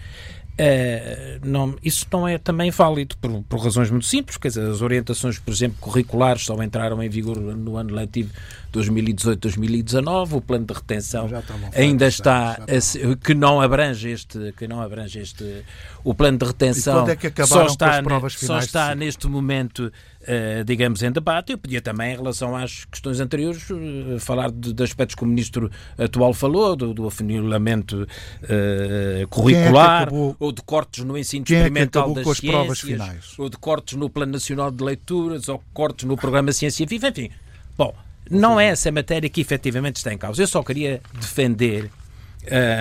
Uh, 0.61 1.41
não, 1.43 1.75
isso 1.83 2.07
não 2.13 2.29
é 2.29 2.37
também 2.37 2.71
válido 2.71 3.17
por, 3.17 3.43
por, 3.45 3.61
razões 3.61 3.91
muito 3.91 4.05
simples, 4.05 4.37
quer 4.37 4.49
dizer, 4.49 4.69
as 4.69 4.83
orientações, 4.83 5.39
por 5.39 5.55
exemplo, 5.55 5.79
curriculares 5.81 6.45
só 6.45 6.63
entraram 6.63 7.03
em 7.03 7.09
vigor 7.09 7.41
no 7.41 7.79
ano 7.79 7.95
letivo 7.95 8.31
2018-2019, 8.71 10.33
o 10.35 10.41
plano 10.43 10.67
de 10.67 10.75
retenção 10.75 11.31
ainda 11.75 12.07
está, 12.07 12.59
a, 12.59 13.17
que 13.25 13.33
não 13.33 13.59
abrange 13.59 14.11
este, 14.11 14.53
que 14.53 14.69
não 14.69 14.83
abrange 14.83 15.19
este, 15.19 15.65
o 16.05 16.15
plano 16.15 16.39
de 16.39 16.45
retenção 16.47 17.07
é 17.09 17.47
só 17.47 17.67
está, 17.67 18.03
só 18.31 18.59
está 18.59 18.95
neste 18.95 19.27
momento 19.27 19.93
Uh, 20.21 20.63
digamos, 20.65 21.03
em 21.03 21.11
debate. 21.11 21.53
Eu 21.53 21.57
podia 21.57 21.81
também, 21.81 22.13
em 22.13 22.17
relação 22.17 22.55
às 22.55 22.85
questões 22.85 23.21
anteriores, 23.21 23.71
uh, 23.71 24.21
falar 24.21 24.51
de, 24.51 24.75
de, 24.75 24.83
aspectos 24.83 25.15
que 25.15 25.25
o 25.25 25.27
ministro 25.27 25.71
atual 25.97 26.35
falou, 26.35 26.77
do, 26.77 26.93
do 26.93 27.07
afunilamento 27.07 28.07
uh, 28.43 29.29
curricular, 29.29 30.09
é 30.09 30.35
ou 30.39 30.53
de 30.53 30.61
cortes 30.61 31.05
no 31.05 31.17
ensino 31.17 31.47
é 31.49 31.53
experimental 31.55 32.11
é 32.11 32.23
das 32.23 32.37
ciências, 32.37 33.39
ou 33.39 33.49
de 33.49 33.57
cortes 33.57 33.97
no 33.97 34.11
Plano 34.11 34.33
Nacional 34.33 34.71
de 34.71 34.85
Leituras, 34.85 35.49
ou 35.49 35.65
cortes 35.73 36.07
no 36.07 36.19
Programa 36.19 36.53
Ciência 36.53 36.85
Viva, 36.87 37.09
enfim. 37.09 37.31
Bom, 37.79 37.95
não 38.31 38.61
é 38.61 38.67
essa 38.67 38.93
matéria 38.93 39.29
que 39.31 39.41
efetivamente 39.41 39.97
está 39.97 40.13
em 40.13 40.19
causa. 40.19 40.43
Eu 40.43 40.47
só 40.47 40.63
queria 40.63 41.01
defender. 41.15 41.91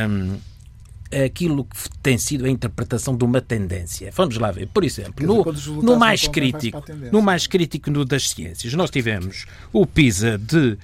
Um, 0.10 0.38
aquilo 1.12 1.66
que 1.66 1.90
tem 2.02 2.18
sido 2.18 2.46
a 2.46 2.50
interpretação 2.50 3.16
de 3.16 3.24
uma 3.24 3.42
tendência. 3.42 4.12
Vamos 4.16 4.38
lá 4.38 4.52
ver. 4.52 4.68
Por 4.68 4.84
exemplo, 4.84 5.26
no, 5.26 5.82
no 5.82 5.98
mais 5.98 6.28
crítico, 6.28 6.84
no 7.12 7.22
mais 7.22 7.48
crítico 7.48 7.90
no 7.90 8.06
das 8.06 8.30
ciências, 8.30 8.74
nós 8.74 8.90
tivemos 8.90 9.46
o 9.74 9.86
PISA 9.86 10.38
de 10.38 10.78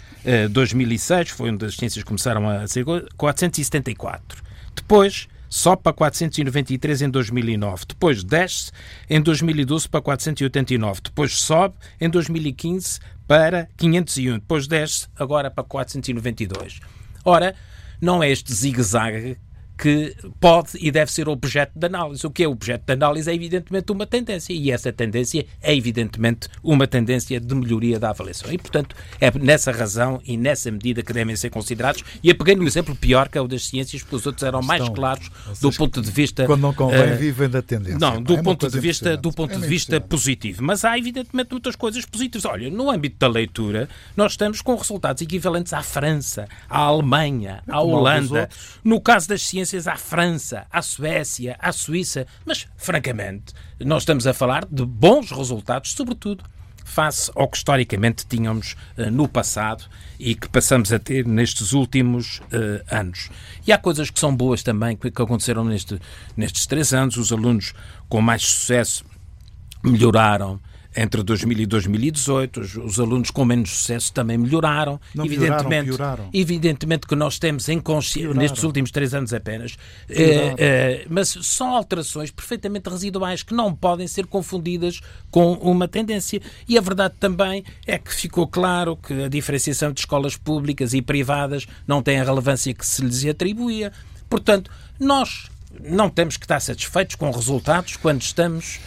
uh, 0.46 0.50
2006, 0.50 1.30
foi 1.30 1.52
onde 1.52 1.66
as 1.66 1.76
ciências 1.76 2.04
começaram 2.04 2.50
a 2.50 2.68
ser 2.68 2.84
474. 3.16 4.44
Depois 4.76 5.28
só 5.48 5.76
para 5.76 5.94
493 5.94 7.04
em 7.04 7.10
2009, 7.10 7.86
depois 7.88 8.24
desce 8.24 8.72
em 9.10 9.22
2012 9.22 9.88
para 9.88 10.02
489, 10.02 11.02
depois 11.04 11.34
sobe 11.38 11.76
em 12.02 12.10
2015 12.10 13.00
para 13.28 13.70
501, 13.78 14.34
depois 14.34 14.68
desce 14.68 15.08
agora 15.16 15.50
para 15.50 15.64
492. 15.64 16.80
Ora, 17.24 17.56
não 18.02 18.22
é 18.22 18.30
este 18.30 18.54
zigue-zague 18.54 19.38
que 19.78 20.16
pode 20.40 20.72
e 20.80 20.90
deve 20.90 21.12
ser 21.12 21.28
objeto 21.28 21.78
de 21.78 21.86
análise. 21.86 22.26
O 22.26 22.30
que 22.30 22.44
é 22.44 22.48
objeto 22.48 22.86
de 22.86 22.94
análise 22.94 23.30
é 23.30 23.36
evidentemente 23.36 23.92
uma 23.92 24.06
tendência 24.06 24.54
e 24.54 24.72
essa 24.72 24.92
tendência 24.92 25.46
é 25.62 25.76
evidentemente 25.76 26.48
uma 26.64 26.88
tendência 26.88 27.40
de 27.40 27.56
melhoria 27.56 28.00
da 28.00 28.10
avaliação. 28.10 28.52
E, 28.52 28.58
portanto, 28.58 28.96
é 29.20 29.32
nessa 29.38 29.72
razão 29.72 30.22
e 30.26 30.38
nessa 30.38 30.72
medida 30.72 31.04
que 31.04 31.12
devem 31.12 31.36
ser 31.36 31.50
considerados. 31.50 32.04
E 32.24 32.32
apeguei 32.32 32.56
no 32.56 32.64
exemplo 32.64 32.96
pior, 32.96 33.28
que 33.28 33.38
é 33.38 33.42
o 33.42 33.48
das 33.48 33.66
ciências, 33.66 34.02
porque 34.02 34.16
os 34.16 34.26
outros 34.26 34.44
eram 34.44 34.62
mais 34.62 34.82
Estão, 34.82 34.96
claros 34.96 35.30
do 35.62 35.72
ponto 35.72 36.02
de 36.02 36.12
vista. 36.12 36.46
Quando 36.46 36.62
não 36.62 36.74
convém, 36.74 37.14
uh, 37.14 37.18
vivem 37.18 37.50
da 37.50 37.62
tendência. 37.62 38.00
Não, 38.00 38.22
do 38.22 38.36
é 38.36 38.44
ponto 38.44 38.70
de 38.70 38.80
vista, 38.80 39.18
do 39.18 39.32
ponto 39.32 39.54
é 39.54 39.58
de 39.58 39.68
vista 39.68 40.00
positivo. 40.00 40.64
Mas 40.64 40.86
há, 40.86 40.98
evidentemente, 40.98 41.52
muitas 41.52 41.76
coisas 41.76 42.06
positivas. 42.06 42.46
Olha, 42.46 42.70
no 42.70 42.90
âmbito 42.90 43.18
da 43.20 43.28
leitura, 43.28 43.90
nós 44.16 44.34
estamos 44.34 44.62
com 44.62 44.76
resultados 44.76 45.22
equivalentes 45.22 45.74
à 45.74 45.82
França, 45.82 46.48
à 46.70 46.80
Alemanha, 46.80 47.62
à 47.68 47.82
Holanda. 47.82 48.50
No 48.84 49.02
caso 49.02 49.28
das 49.28 49.42
ciências, 49.42 49.65
referências 49.66 49.88
à 49.88 49.96
França, 49.96 50.68
à 50.72 50.82
Suécia, 50.82 51.56
à 51.60 51.72
Suíça, 51.72 52.28
mas, 52.46 52.68
francamente, 52.78 53.54
nós 53.80 54.04
estamos 54.04 54.28
a 54.28 54.34
falar 54.34 54.66
de 54.66 54.86
bons 54.86 55.32
resultados, 55.32 55.92
sobretudo 55.92 56.44
face 56.84 57.32
ao 57.34 57.48
que 57.48 57.58
historicamente 57.58 58.28
tínhamos 58.28 58.76
uh, 58.96 59.10
no 59.10 59.28
passado 59.28 59.86
e 60.20 60.36
que 60.36 60.48
passamos 60.48 60.94
a 60.94 61.00
ter 61.00 61.26
nestes 61.26 61.74
últimos 61.74 62.40
uh, 62.40 62.86
anos. 62.92 63.30
E 63.66 63.72
há 63.72 63.78
coisas 63.78 64.12
que 64.12 64.20
são 64.20 64.36
boas 64.36 64.62
também 64.62 64.96
que, 64.96 65.10
que 65.10 65.22
aconteceram 65.22 65.66
neste, 65.66 66.00
nestes 66.38 66.68
três 66.68 66.94
anos. 66.94 67.18
Os 67.18 67.32
alunos 67.32 67.74
com 68.08 68.22
mais 68.22 68.44
sucesso 68.44 69.04
melhoraram 69.84 70.60
entre 70.96 71.22
2000 71.22 71.60
e 71.60 71.66
2018, 71.66 72.60
os, 72.62 72.76
os, 72.78 73.00
alunos 73.00 73.30
com 73.30 73.44
menos 73.44 73.70
sucesso 73.70 74.14
também 74.14 74.38
melhoraram. 74.38 75.00
Não 75.14 75.26
evidentemente, 75.26 75.86
pioraram. 75.86 76.30
evidentemente 76.34 77.08
que 77.08 77.16
nós 77.16 77.38
temos 77.38 77.68
em 77.68 77.80
consciência, 77.80 78.34
nestes 78.34 78.64
últimos 78.64 78.92
três 78.92 79.14
anos 79.14 79.34
apenas, 79.34 79.76
eh, 80.10 80.56
eh, 80.58 81.06
mas 81.10 81.30
são 81.42 81.76
alterações 81.76 82.32
perfeitamente 82.32 82.90
residuais 82.90 83.44
que 83.44 83.54
não 83.54 83.76
podem 83.76 84.08
ser 84.08 84.26
confundidas 84.26 85.02
com 85.30 85.54
uma 85.54 85.88
tendência. 85.88 86.42
E 86.68 86.78
a 86.78 86.82
verdade 86.82 87.16
também 87.20 87.64
é 87.86 87.98
que 87.98 88.14
ficou 88.14 88.48
claro 88.48 88.96
que 88.96 89.24
a 89.24 89.28
diferenciação 89.28 89.92
de 89.92 90.00
escolas 90.00 90.38
públicas 90.38 90.94
e 90.94 91.02
privadas 91.02 91.68
não 91.86 92.02
tem 92.02 92.20
a 92.20 92.24
relevância 92.24 92.74
que 92.74 92.86
se 92.86 93.02
lhes 93.02 93.26
atribuía. 93.26 93.92
Portanto, 94.30 94.72
nós 95.00 95.50
não 95.84 96.10
temos 96.10 96.38
que 96.38 96.46
estar 96.46 96.60
satisfeitos 96.62 97.16
com 97.16 97.30
resultados 97.32 97.98
quando 97.98 98.22
estamos 98.22 98.80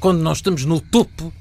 quando 0.00 0.20
nós 0.20 0.38
estamos 0.38 0.64
no 0.64 0.80
topo 0.80 1.32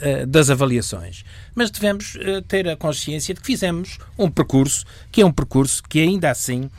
eh, 0.00 0.26
das 0.26 0.48
avaliações. 0.50 1.24
Mas 1.54 1.70
devemos 1.70 2.14
uh, 2.14 2.40
ter 2.42 2.68
a 2.68 2.76
consciência 2.76 3.34
de 3.34 3.40
que 3.40 3.46
fizemos 3.46 3.98
um 4.16 4.30
percurso 4.30 4.84
que 5.10 5.20
é 5.20 5.26
um 5.26 5.32
percurso 5.32 5.82
que 5.82 6.00
ainda 6.00 6.30
assim 6.30 6.62
uh, 6.62 6.70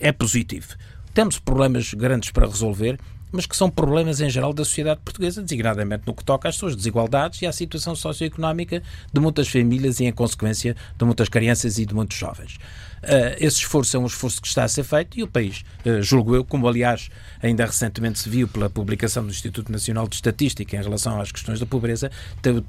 é 0.00 0.10
positivo. 0.10 0.74
Temos 1.12 1.38
problemas 1.38 1.92
grandes 1.92 2.30
para 2.30 2.46
resolver, 2.46 2.98
mas 3.30 3.46
que 3.46 3.56
são 3.56 3.70
problemas 3.70 4.20
em 4.20 4.30
geral 4.30 4.52
da 4.52 4.64
sociedade 4.64 5.00
portuguesa, 5.04 5.42
designadamente 5.42 6.04
no 6.06 6.14
que 6.14 6.24
toca 6.24 6.48
às 6.48 6.56
suas 6.56 6.74
desigualdades 6.74 7.42
e 7.42 7.46
à 7.46 7.52
situação 7.52 7.94
socioeconómica 7.94 8.82
de 9.12 9.20
muitas 9.20 9.48
famílias 9.48 10.00
e, 10.00 10.04
em 10.04 10.12
consequência, 10.12 10.76
de 10.96 11.04
muitas 11.04 11.28
crianças 11.28 11.78
e 11.78 11.86
de 11.86 11.94
muitos 11.94 12.16
jovens. 12.16 12.58
Uh, 13.02 13.34
esse 13.38 13.58
esforço 13.58 13.96
é 13.96 14.00
um 14.00 14.06
esforço 14.06 14.40
que 14.40 14.46
está 14.46 14.62
a 14.62 14.68
ser 14.68 14.84
feito 14.84 15.18
e 15.18 15.24
o 15.24 15.26
país, 15.26 15.64
uh, 15.84 16.00
julgo 16.00 16.36
eu, 16.36 16.44
como 16.44 16.68
aliás 16.68 17.10
ainda 17.42 17.66
recentemente 17.66 18.20
se 18.20 18.28
viu 18.28 18.46
pela 18.46 18.70
publicação 18.70 19.24
do 19.24 19.30
Instituto 19.30 19.72
Nacional 19.72 20.06
de 20.06 20.14
Estatística 20.14 20.76
em 20.76 20.80
relação 20.80 21.20
às 21.20 21.32
questões 21.32 21.58
da 21.58 21.66
pobreza, 21.66 22.12
teve, 22.40 22.62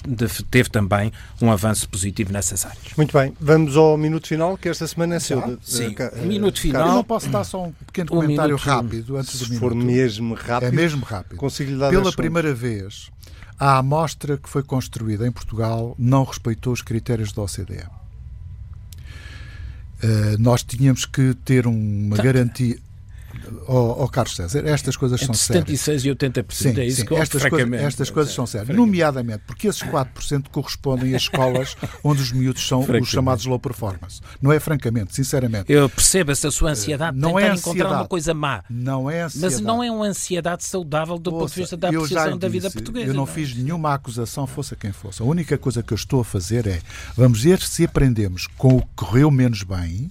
teve 0.49 0.69
também 0.69 1.13
um 1.39 1.51
avanço 1.51 1.87
positivo 1.87 2.33
nessas 2.33 2.65
áreas. 2.65 2.95
Muito 2.97 3.15
bem, 3.15 3.31
vamos 3.39 3.77
ao 3.77 3.95
minuto 3.95 4.27
final, 4.27 4.57
que 4.57 4.67
esta 4.67 4.87
semana 4.87 5.15
é 5.15 5.19
seu. 5.19 5.37
Ah, 5.37 5.55
sim, 5.61 5.89
uh, 5.89 6.25
minuto 6.25 6.59
final. 6.59 6.87
Eu 6.87 6.93
não 6.95 7.03
posso 7.03 7.29
dar 7.29 7.43
só 7.43 7.65
um 7.65 7.71
pequeno 7.71 8.09
um 8.11 8.21
comentário 8.21 8.55
minuto, 8.55 8.65
rápido 8.65 9.17
antes 9.17 9.37
do 9.37 9.45
minuto. 9.45 9.53
Se 9.53 9.59
for 9.59 9.75
mesmo 9.75 10.33
rápido. 10.33 10.69
É 10.69 10.71
mesmo 10.71 11.05
rápido. 11.05 11.37
Consigo 11.37 11.77
dar 11.77 11.91
Pela 11.91 12.11
primeira 12.11 12.53
vez, 12.55 13.11
a 13.59 13.77
amostra 13.77 14.37
que 14.37 14.49
foi 14.49 14.63
construída 14.63 15.27
em 15.27 15.31
Portugal 15.31 15.95
não 15.99 16.23
respeitou 16.23 16.73
os 16.73 16.81
critérios 16.81 17.31
da 17.31 17.43
OCDE. 17.43 18.02
Uh, 20.03 20.37
nós 20.37 20.63
tínhamos 20.63 21.05
que 21.05 21.33
ter 21.45 21.65
uma 21.65 22.17
tá. 22.17 22.23
garantia. 22.23 22.77
Oh, 23.67 24.03
oh, 24.03 24.07
Carlos 24.07 24.35
César, 24.35 24.65
estas 24.65 24.95
coisas 24.95 25.21
Entre 25.21 25.35
são 25.35 25.35
76 25.35 25.81
sérias. 25.81 26.01
76 26.01 26.05
e 26.05 26.43
80%, 26.43 26.75
sim, 26.75 26.81
é 26.81 26.85
isso 26.85 26.97
sim, 27.01 27.05
que 27.05 27.13
eu, 27.13 27.17
estas, 27.17 27.45
coisa, 27.45 27.75
estas 27.75 28.09
coisas 28.09 28.33
são 28.33 28.45
sérias. 28.45 28.75
Nomeadamente 28.75 29.43
porque 29.45 29.67
esses 29.67 29.81
4% 29.81 30.49
correspondem 30.51 31.13
a 31.13 31.17
escolas 31.17 31.75
onde 32.03 32.21
os 32.21 32.31
miúdos 32.31 32.65
são 32.65 32.81
os 32.81 33.07
chamados 33.07 33.45
low 33.45 33.59
performance. 33.59 34.21
Não 34.41 34.51
é 34.51 34.59
francamente, 34.59 35.15
sinceramente. 35.15 35.71
Eu 35.71 35.89
percebo 35.89 36.31
essa 36.31 36.51
sua 36.51 36.71
ansiedade 36.71 37.17
não 37.17 37.39
é 37.39 37.49
ansiedade. 37.49 37.59
encontrar 37.59 37.97
uma 37.97 38.07
coisa 38.07 38.33
má. 38.33 38.63
Não 38.69 39.09
é 39.09 39.21
ansiedade. 39.21 39.55
Mas 39.55 39.63
não 39.63 39.83
é 39.83 39.91
uma 39.91 40.05
ansiedade 40.05 40.63
saudável 40.63 41.17
do 41.17 41.33
Ouça, 41.33 41.39
ponto 41.43 41.53
de 41.53 41.61
vista 41.61 41.77
da 41.77 41.89
apreciação 41.89 42.37
da 42.37 42.47
vida 42.47 42.69
portuguesa. 42.69 43.07
Eu 43.07 43.13
não, 43.13 43.25
não 43.25 43.31
é? 43.31 43.33
fiz 43.33 43.55
nenhuma 43.55 43.93
acusação, 43.93 44.45
fosse 44.45 44.73
a 44.73 44.77
quem 44.77 44.91
fosse. 44.91 45.21
A 45.21 45.25
única 45.25 45.57
coisa 45.57 45.81
que 45.81 45.93
eu 45.93 45.95
estou 45.95 46.21
a 46.21 46.25
fazer 46.25 46.67
é 46.67 46.81
vamos 47.15 47.41
ver 47.43 47.59
se 47.59 47.83
aprendemos 47.85 48.47
com 48.57 48.77
o 48.77 48.81
que 48.81 48.87
correu 48.95 49.31
menos 49.31 49.63
bem 49.63 50.09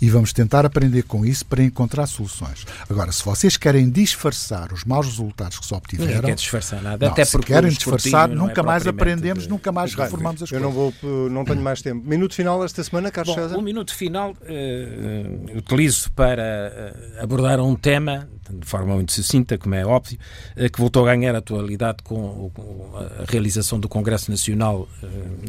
e 0.00 0.08
vamos 0.08 0.32
tentar 0.32 0.64
aprender 0.64 1.02
com 1.02 1.24
isso 1.24 1.44
para 1.44 1.62
encontrar 1.62 2.06
soluções. 2.06 2.64
Agora, 2.88 3.10
se 3.12 3.24
vocês 3.24 3.56
querem 3.56 3.90
disfarçar 3.90 4.72
os 4.72 4.84
maus 4.84 5.06
resultados 5.06 5.58
que 5.58 5.66
se 5.66 5.74
obtiveram. 5.74 6.14
Não 6.14 6.22
quer 6.22 6.34
disfarçar 6.34 6.82
nada, 6.82 7.06
não, 7.06 7.12
até 7.12 7.24
porque. 7.24 7.48
Se 7.48 7.52
querem 7.52 7.70
disfarçar, 7.70 8.28
nunca 8.28 8.60
é 8.60 8.64
mais 8.64 8.86
aprendemos, 8.86 9.44
de... 9.44 9.48
nunca 9.48 9.72
mais 9.72 9.94
reformamos 9.94 10.42
as 10.42 10.50
eu 10.50 10.60
coisas. 10.60 10.76
Eu 10.76 10.82
não, 10.82 10.92
vou, 11.00 11.30
não 11.30 11.44
tenho 11.44 11.60
mais 11.60 11.82
tempo. 11.82 12.06
Minuto 12.06 12.34
final 12.34 12.64
esta 12.64 12.82
semana, 12.82 13.10
Carlos 13.10 13.34
Bom, 13.34 13.42
César? 13.42 13.56
O 13.56 13.62
minuto 13.62 13.94
final 13.94 14.32
uh, 14.32 15.58
utilizo 15.58 16.10
para 16.12 16.94
uh, 17.18 17.22
abordar 17.22 17.60
um 17.60 17.74
tema 17.74 18.28
de 18.50 18.66
forma 18.66 18.94
muito 18.94 19.12
sucinta, 19.12 19.58
como 19.58 19.74
é 19.74 19.84
óbvio, 19.84 20.18
uh, 20.56 20.70
que 20.70 20.78
voltou 20.78 21.06
a 21.06 21.14
ganhar 21.14 21.34
atualidade 21.34 21.98
com, 22.02 22.50
com 22.54 22.92
a 22.96 23.30
realização 23.30 23.78
do 23.78 23.88
Congresso 23.88 24.30
Nacional, 24.30 24.88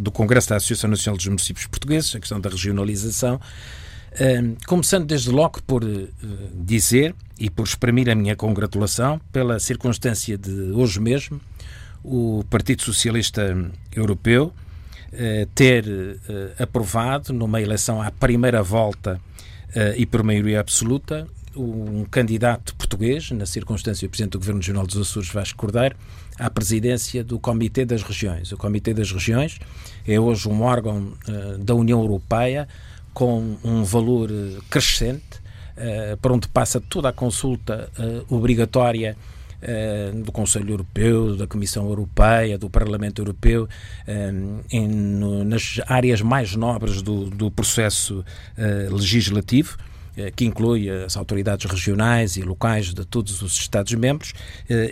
do 0.02 0.12
Congresso 0.12 0.50
da 0.50 0.56
Associação 0.58 0.90
Nacional 0.90 1.18
dos 1.18 1.28
Municípios 1.28 1.68
Portugueses, 1.68 2.16
a 2.16 2.20
questão 2.20 2.40
da 2.40 2.50
regionalização 2.50 3.40
começando 4.68 5.06
desde 5.06 5.30
logo 5.30 5.62
por 5.64 5.84
uh, 5.84 6.08
dizer 6.54 7.16
e 7.40 7.50
por 7.50 7.66
exprimir 7.66 8.10
a 8.10 8.16
minha 8.16 8.36
congratulação 8.36 9.20
pela 9.32 9.60
circunstância 9.60 10.38
de 10.38 10.72
hoje 10.72 11.00
mesmo 11.00 11.40
o 12.04 12.44
Partido 12.50 12.82
Socialista 12.82 13.56
Europeu 13.96 14.54
uh, 15.14 15.46
ter 15.54 15.86
uh, 15.86 16.64
aprovado 16.64 17.32
numa 17.32 17.62
eleição 17.62 18.02
à 18.02 18.12
primeira 18.12 18.64
volta 18.64 19.20
e 19.96 20.04
por 20.04 20.24
maioria 20.24 20.60
absoluta 20.60 21.28
um 21.56 22.04
candidato 22.06 22.74
português, 22.74 23.30
na 23.30 23.46
circunstância 23.46 24.08
o 24.08 24.10
Presidente 24.10 24.32
do 24.32 24.40
Governo 24.40 24.62
Regional 24.62 24.88
dos 24.88 24.98
Açores, 24.98 25.30
Vasco 25.30 25.60
Cordeiro, 25.60 25.96
à 26.40 26.50
presidência 26.50 27.24
do 27.24 27.38
Comitê 27.38 27.86
das 27.86 28.02
Regiões. 28.02 28.52
O 28.52 28.58
Comitê 28.58 28.96
das 28.96 29.12
Regiões 29.12 29.60
é 30.08 30.20
hoje 30.20 30.50
um 30.50 30.64
órgão 30.64 31.14
da 31.60 31.76
União 31.76 32.02
Europeia 32.02 32.68
com 33.20 33.58
um 33.66 33.84
valor 33.84 34.32
eh, 34.32 34.62
crescente, 34.70 35.42
para 36.22 36.34
onde 36.34 36.48
passa 36.48 36.80
toda 36.80 37.08
a 37.08 37.14
consulta 37.14 37.90
uh, 37.98 38.36
obrigatória 38.36 39.16
do 40.26 40.32
Conselho 40.32 40.72
Europeu, 40.72 41.38
da 41.38 41.48
Comissão 41.48 41.86
Europeia, 41.88 42.58
do 42.58 42.70
Parlamento 42.70 43.22
Europeu, 43.22 43.68
nas 45.46 45.80
áreas 45.88 46.22
mais 46.22 46.54
nobres 46.54 47.02
do 47.02 47.50
processo 47.52 48.26
legislativo 48.90 49.78
que 50.36 50.46
inclui 50.46 50.90
as 50.90 51.18
autoridades 51.18 51.70
regionais 51.70 52.38
e 52.38 52.42
locais 52.42 52.94
de 52.94 53.06
todos 53.06 53.42
os 53.42 53.54
Estados-membros, 53.54 54.34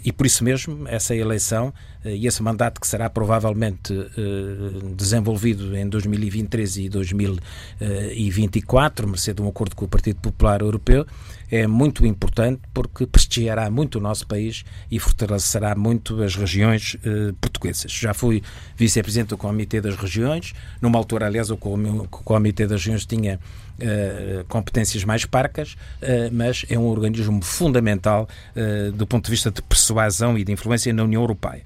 e 0.03 0.11
por 0.11 0.25
isso 0.25 0.43
mesmo 0.43 0.87
essa 0.87 1.15
eleição 1.15 1.73
eh, 2.07 2.15
e 2.15 2.27
esse 2.27 2.41
mandato 2.41 2.79
que 2.79 2.87
será 2.87 3.09
provavelmente 3.09 3.93
eh, 3.93 4.95
desenvolvido 4.95 5.75
em 5.75 5.87
2023 5.87 6.77
e 6.77 6.89
2024, 6.89 9.07
mercê 9.07 9.33
de 9.33 9.41
um 9.41 9.47
acordo 9.47 9.75
com 9.75 9.85
o 9.85 9.87
Partido 9.87 10.19
Popular 10.21 10.61
Europeu, 10.61 11.05
é 11.51 11.65
muito 11.65 12.05
importante 12.05 12.61
porque 12.73 13.05
prestigiará 13.05 13.69
muito 13.69 13.97
o 13.97 14.01
nosso 14.01 14.27
país 14.27 14.63
e 14.91 14.99
fortalecerá 14.99 15.75
muito 15.75 16.21
as 16.21 16.35
regiões 16.35 16.97
eh, 17.03 17.33
portuguesas. 17.39 17.91
Já 17.91 18.13
fui 18.13 18.43
vice-presidente 18.75 19.29
do 19.29 19.37
Comitê 19.37 19.79
das 19.79 19.95
Regiões, 19.95 20.53
numa 20.81 20.97
altura, 20.97 21.27
aliás, 21.27 21.49
o 21.49 21.57
Comitê 21.57 22.67
das 22.67 22.81
Regiões 22.81 23.05
tinha 23.05 23.39
Uh, 23.79 24.43
competências 24.45 25.03
mais 25.03 25.23
parcas, 25.23 25.73
uh, 26.01 26.33
mas 26.33 26.65
é 26.67 26.79
um 26.79 26.87
organismo 26.87 27.43
fundamental 27.43 28.27
uh, 28.55 28.91
do 28.91 29.05
ponto 29.05 29.25
de 29.25 29.29
vista 29.29 29.51
de 29.51 29.61
persuasão 29.61 30.35
e 30.35 30.43
de 30.43 30.51
influência 30.51 30.91
na 30.91 31.03
União 31.03 31.21
Europeia. 31.21 31.61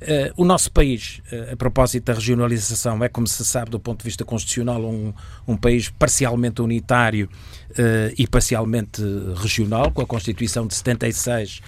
Uh, 0.00 0.42
o 0.42 0.44
nosso 0.44 0.70
país, 0.70 1.22
uh, 1.32 1.54
a 1.54 1.56
propósito 1.56 2.04
da 2.04 2.12
regionalização, 2.12 3.02
é, 3.02 3.08
como 3.08 3.26
se 3.26 3.44
sabe, 3.44 3.70
do 3.70 3.80
ponto 3.80 3.98
de 4.00 4.04
vista 4.04 4.24
constitucional, 4.24 4.82
um, 4.84 5.12
um 5.48 5.56
país 5.56 5.88
parcialmente 5.88 6.60
unitário 6.60 7.28
uh, 7.70 8.14
e 8.16 8.26
parcialmente 8.26 9.02
regional, 9.36 9.90
com 9.90 10.02
a 10.02 10.06
Constituição 10.06 10.66
de 10.66 10.74
76, 10.74 11.60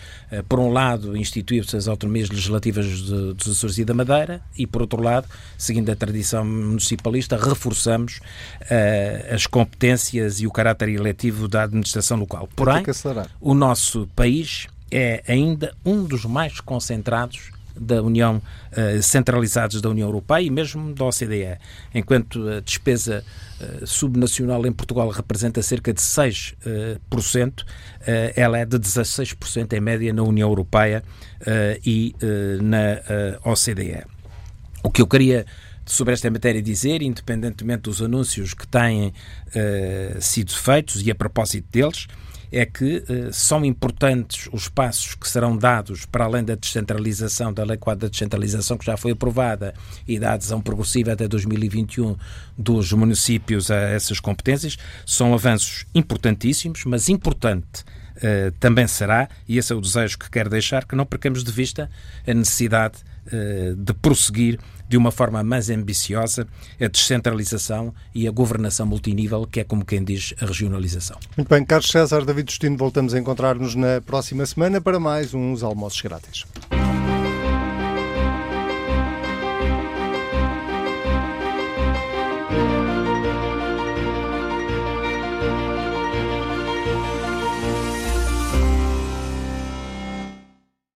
por 0.49 0.59
um 0.59 0.71
lado, 0.71 1.17
instituiu-se 1.17 1.75
as 1.77 1.89
autonomias 1.89 2.29
legislativas 2.29 2.87
de, 2.87 3.33
dos 3.35 3.49
Açores 3.49 3.79
e 3.79 3.85
da 3.85 3.95
Madeira, 3.95 4.43
e 4.57 4.67
por 4.67 4.83
outro 4.83 5.03
lado, 5.03 5.27
seguindo 5.57 5.91
a 5.91 5.97
tradição 5.97 6.45
municipalista, 6.45 7.37
reforçamos 7.37 8.21
as 9.33 9.47
competências 9.47 10.41
e 10.41 10.47
o 10.47 10.51
caráter 10.51 10.91
eletivo 10.91 11.49
da 11.49 11.63
administração 11.63 12.19
local. 12.19 12.49
Porém, 12.55 12.85
o 13.41 13.55
nosso 13.55 14.07
país 14.15 14.67
é 14.91 15.23
ainda 15.27 15.75
um 15.85 16.05
dos 16.05 16.25
mais 16.25 16.61
concentrados 16.61 17.51
da 17.81 18.03
União, 18.03 18.37
uh, 18.73 19.03
centralizados 19.03 19.81
da 19.81 19.89
União 19.89 20.09
Europeia 20.09 20.43
e 20.43 20.51
mesmo 20.51 20.95
da 20.95 21.05
OCDE, 21.05 21.59
enquanto 21.95 22.49
a 22.49 22.61
despesa 22.61 23.25
uh, 23.61 23.87
subnacional 23.87 24.67
em 24.67 24.73
Portugal 24.73 25.09
representa 25.09 25.63
cerca 25.63 25.93
de 25.93 26.01
6%, 26.01 27.63
uh, 27.63 27.65
ela 28.35 28.59
é 28.59 28.65
de 28.65 28.79
16% 28.79 29.73
em 29.73 29.81
média 29.81 30.13
na 30.13 30.23
União 30.23 30.49
Europeia 30.49 31.03
e 31.85 32.15
na 32.61 33.01
OCDE. 33.45 34.05
O 34.83 34.91
que 34.91 35.01
eu 35.01 35.07
queria 35.07 35.47
sobre 35.87 36.13
esta 36.15 36.31
matéria 36.31 36.61
dizer, 36.61 37.01
independentemente 37.01 37.83
dos 37.83 38.03
anúncios 38.03 38.55
que 38.55 38.67
têm 38.67 39.13
sido 40.21 40.53
feitos 40.53 41.07
e 41.07 41.11
a 41.11 41.15
propósito 41.15 41.67
deles, 41.71 42.09
é 42.51 42.65
que 42.65 43.05
eh, 43.09 43.29
são 43.33 43.65
importantes 43.65 44.49
os 44.53 44.69
passos 44.69 45.15
que 45.15 45.29
serão 45.29 45.57
dados 45.57 46.07
para 46.07 46.25
além 46.25 46.45
da 46.45 46.55
descentralização, 46.55 47.53
da 47.53 47.65
Lei 47.65 47.77
Quadra 47.77 48.09
da 48.09 48.11
Descentralização, 48.11 48.79
que 48.79 48.87
já 48.87 48.97
foi 48.97 49.13
aprovada, 49.13 49.75
e 50.07 50.19
da 50.19 50.33
adesão 50.33 50.61
progressiva 50.61 51.13
até 51.13 51.29
2021 51.29 52.17
dos 52.57 52.93
municípios 52.93 53.71
a 53.71 53.77
essas 53.77 54.21
competências. 54.21 54.77
São 55.05 55.35
avanços 55.35 55.87
importantíssimos, 55.95 56.85
mas 56.85 57.09
importante 57.09 57.85
Uh, 58.19 58.51
também 58.59 58.85
será, 58.89 59.29
e 59.47 59.59
esse 59.59 59.73
é 59.73 59.77
o 59.77 59.81
desejo 59.81 60.19
que 60.19 60.29
quero 60.29 60.51
deixar, 60.51 60.85
que 60.85 60.97
não 60.97 61.07
percamos 61.07 61.45
de 61.45 61.53
vista 61.53 61.89
a 62.27 62.35
necessidade 62.35 62.97
uh, 63.29 63.77
de 63.77 63.95
prosseguir 63.95 64.59
de 64.89 64.97
uma 64.97 65.11
forma 65.11 65.43
mais 65.43 65.71
ambiciosa 65.71 66.47
a 66.81 66.89
descentralização 66.89 67.93
e 68.15 68.27
a 68.27 68.31
governação 68.31 68.87
multinível, 68.87 69.47
que 69.47 69.61
é 69.61 69.65
como 69.65 69.85
quem 69.85 70.03
diz 70.03 70.35
a 70.41 70.47
regionalização. 70.47 71.19
Muito 71.37 71.49
bem, 71.49 71.65
Carlos 71.65 71.91
César, 71.91 72.25
David 72.25 72.51
Justino, 72.51 72.77
voltamos 72.77 73.15
a 73.15 73.19
encontrar-nos 73.19 73.75
na 73.75 74.01
próxima 74.01 74.47
semana 74.47 74.81
para 74.81 74.99
mais 74.99 75.35
uns 75.35 75.63
almoços 75.63 76.01
grátis. 76.01 76.47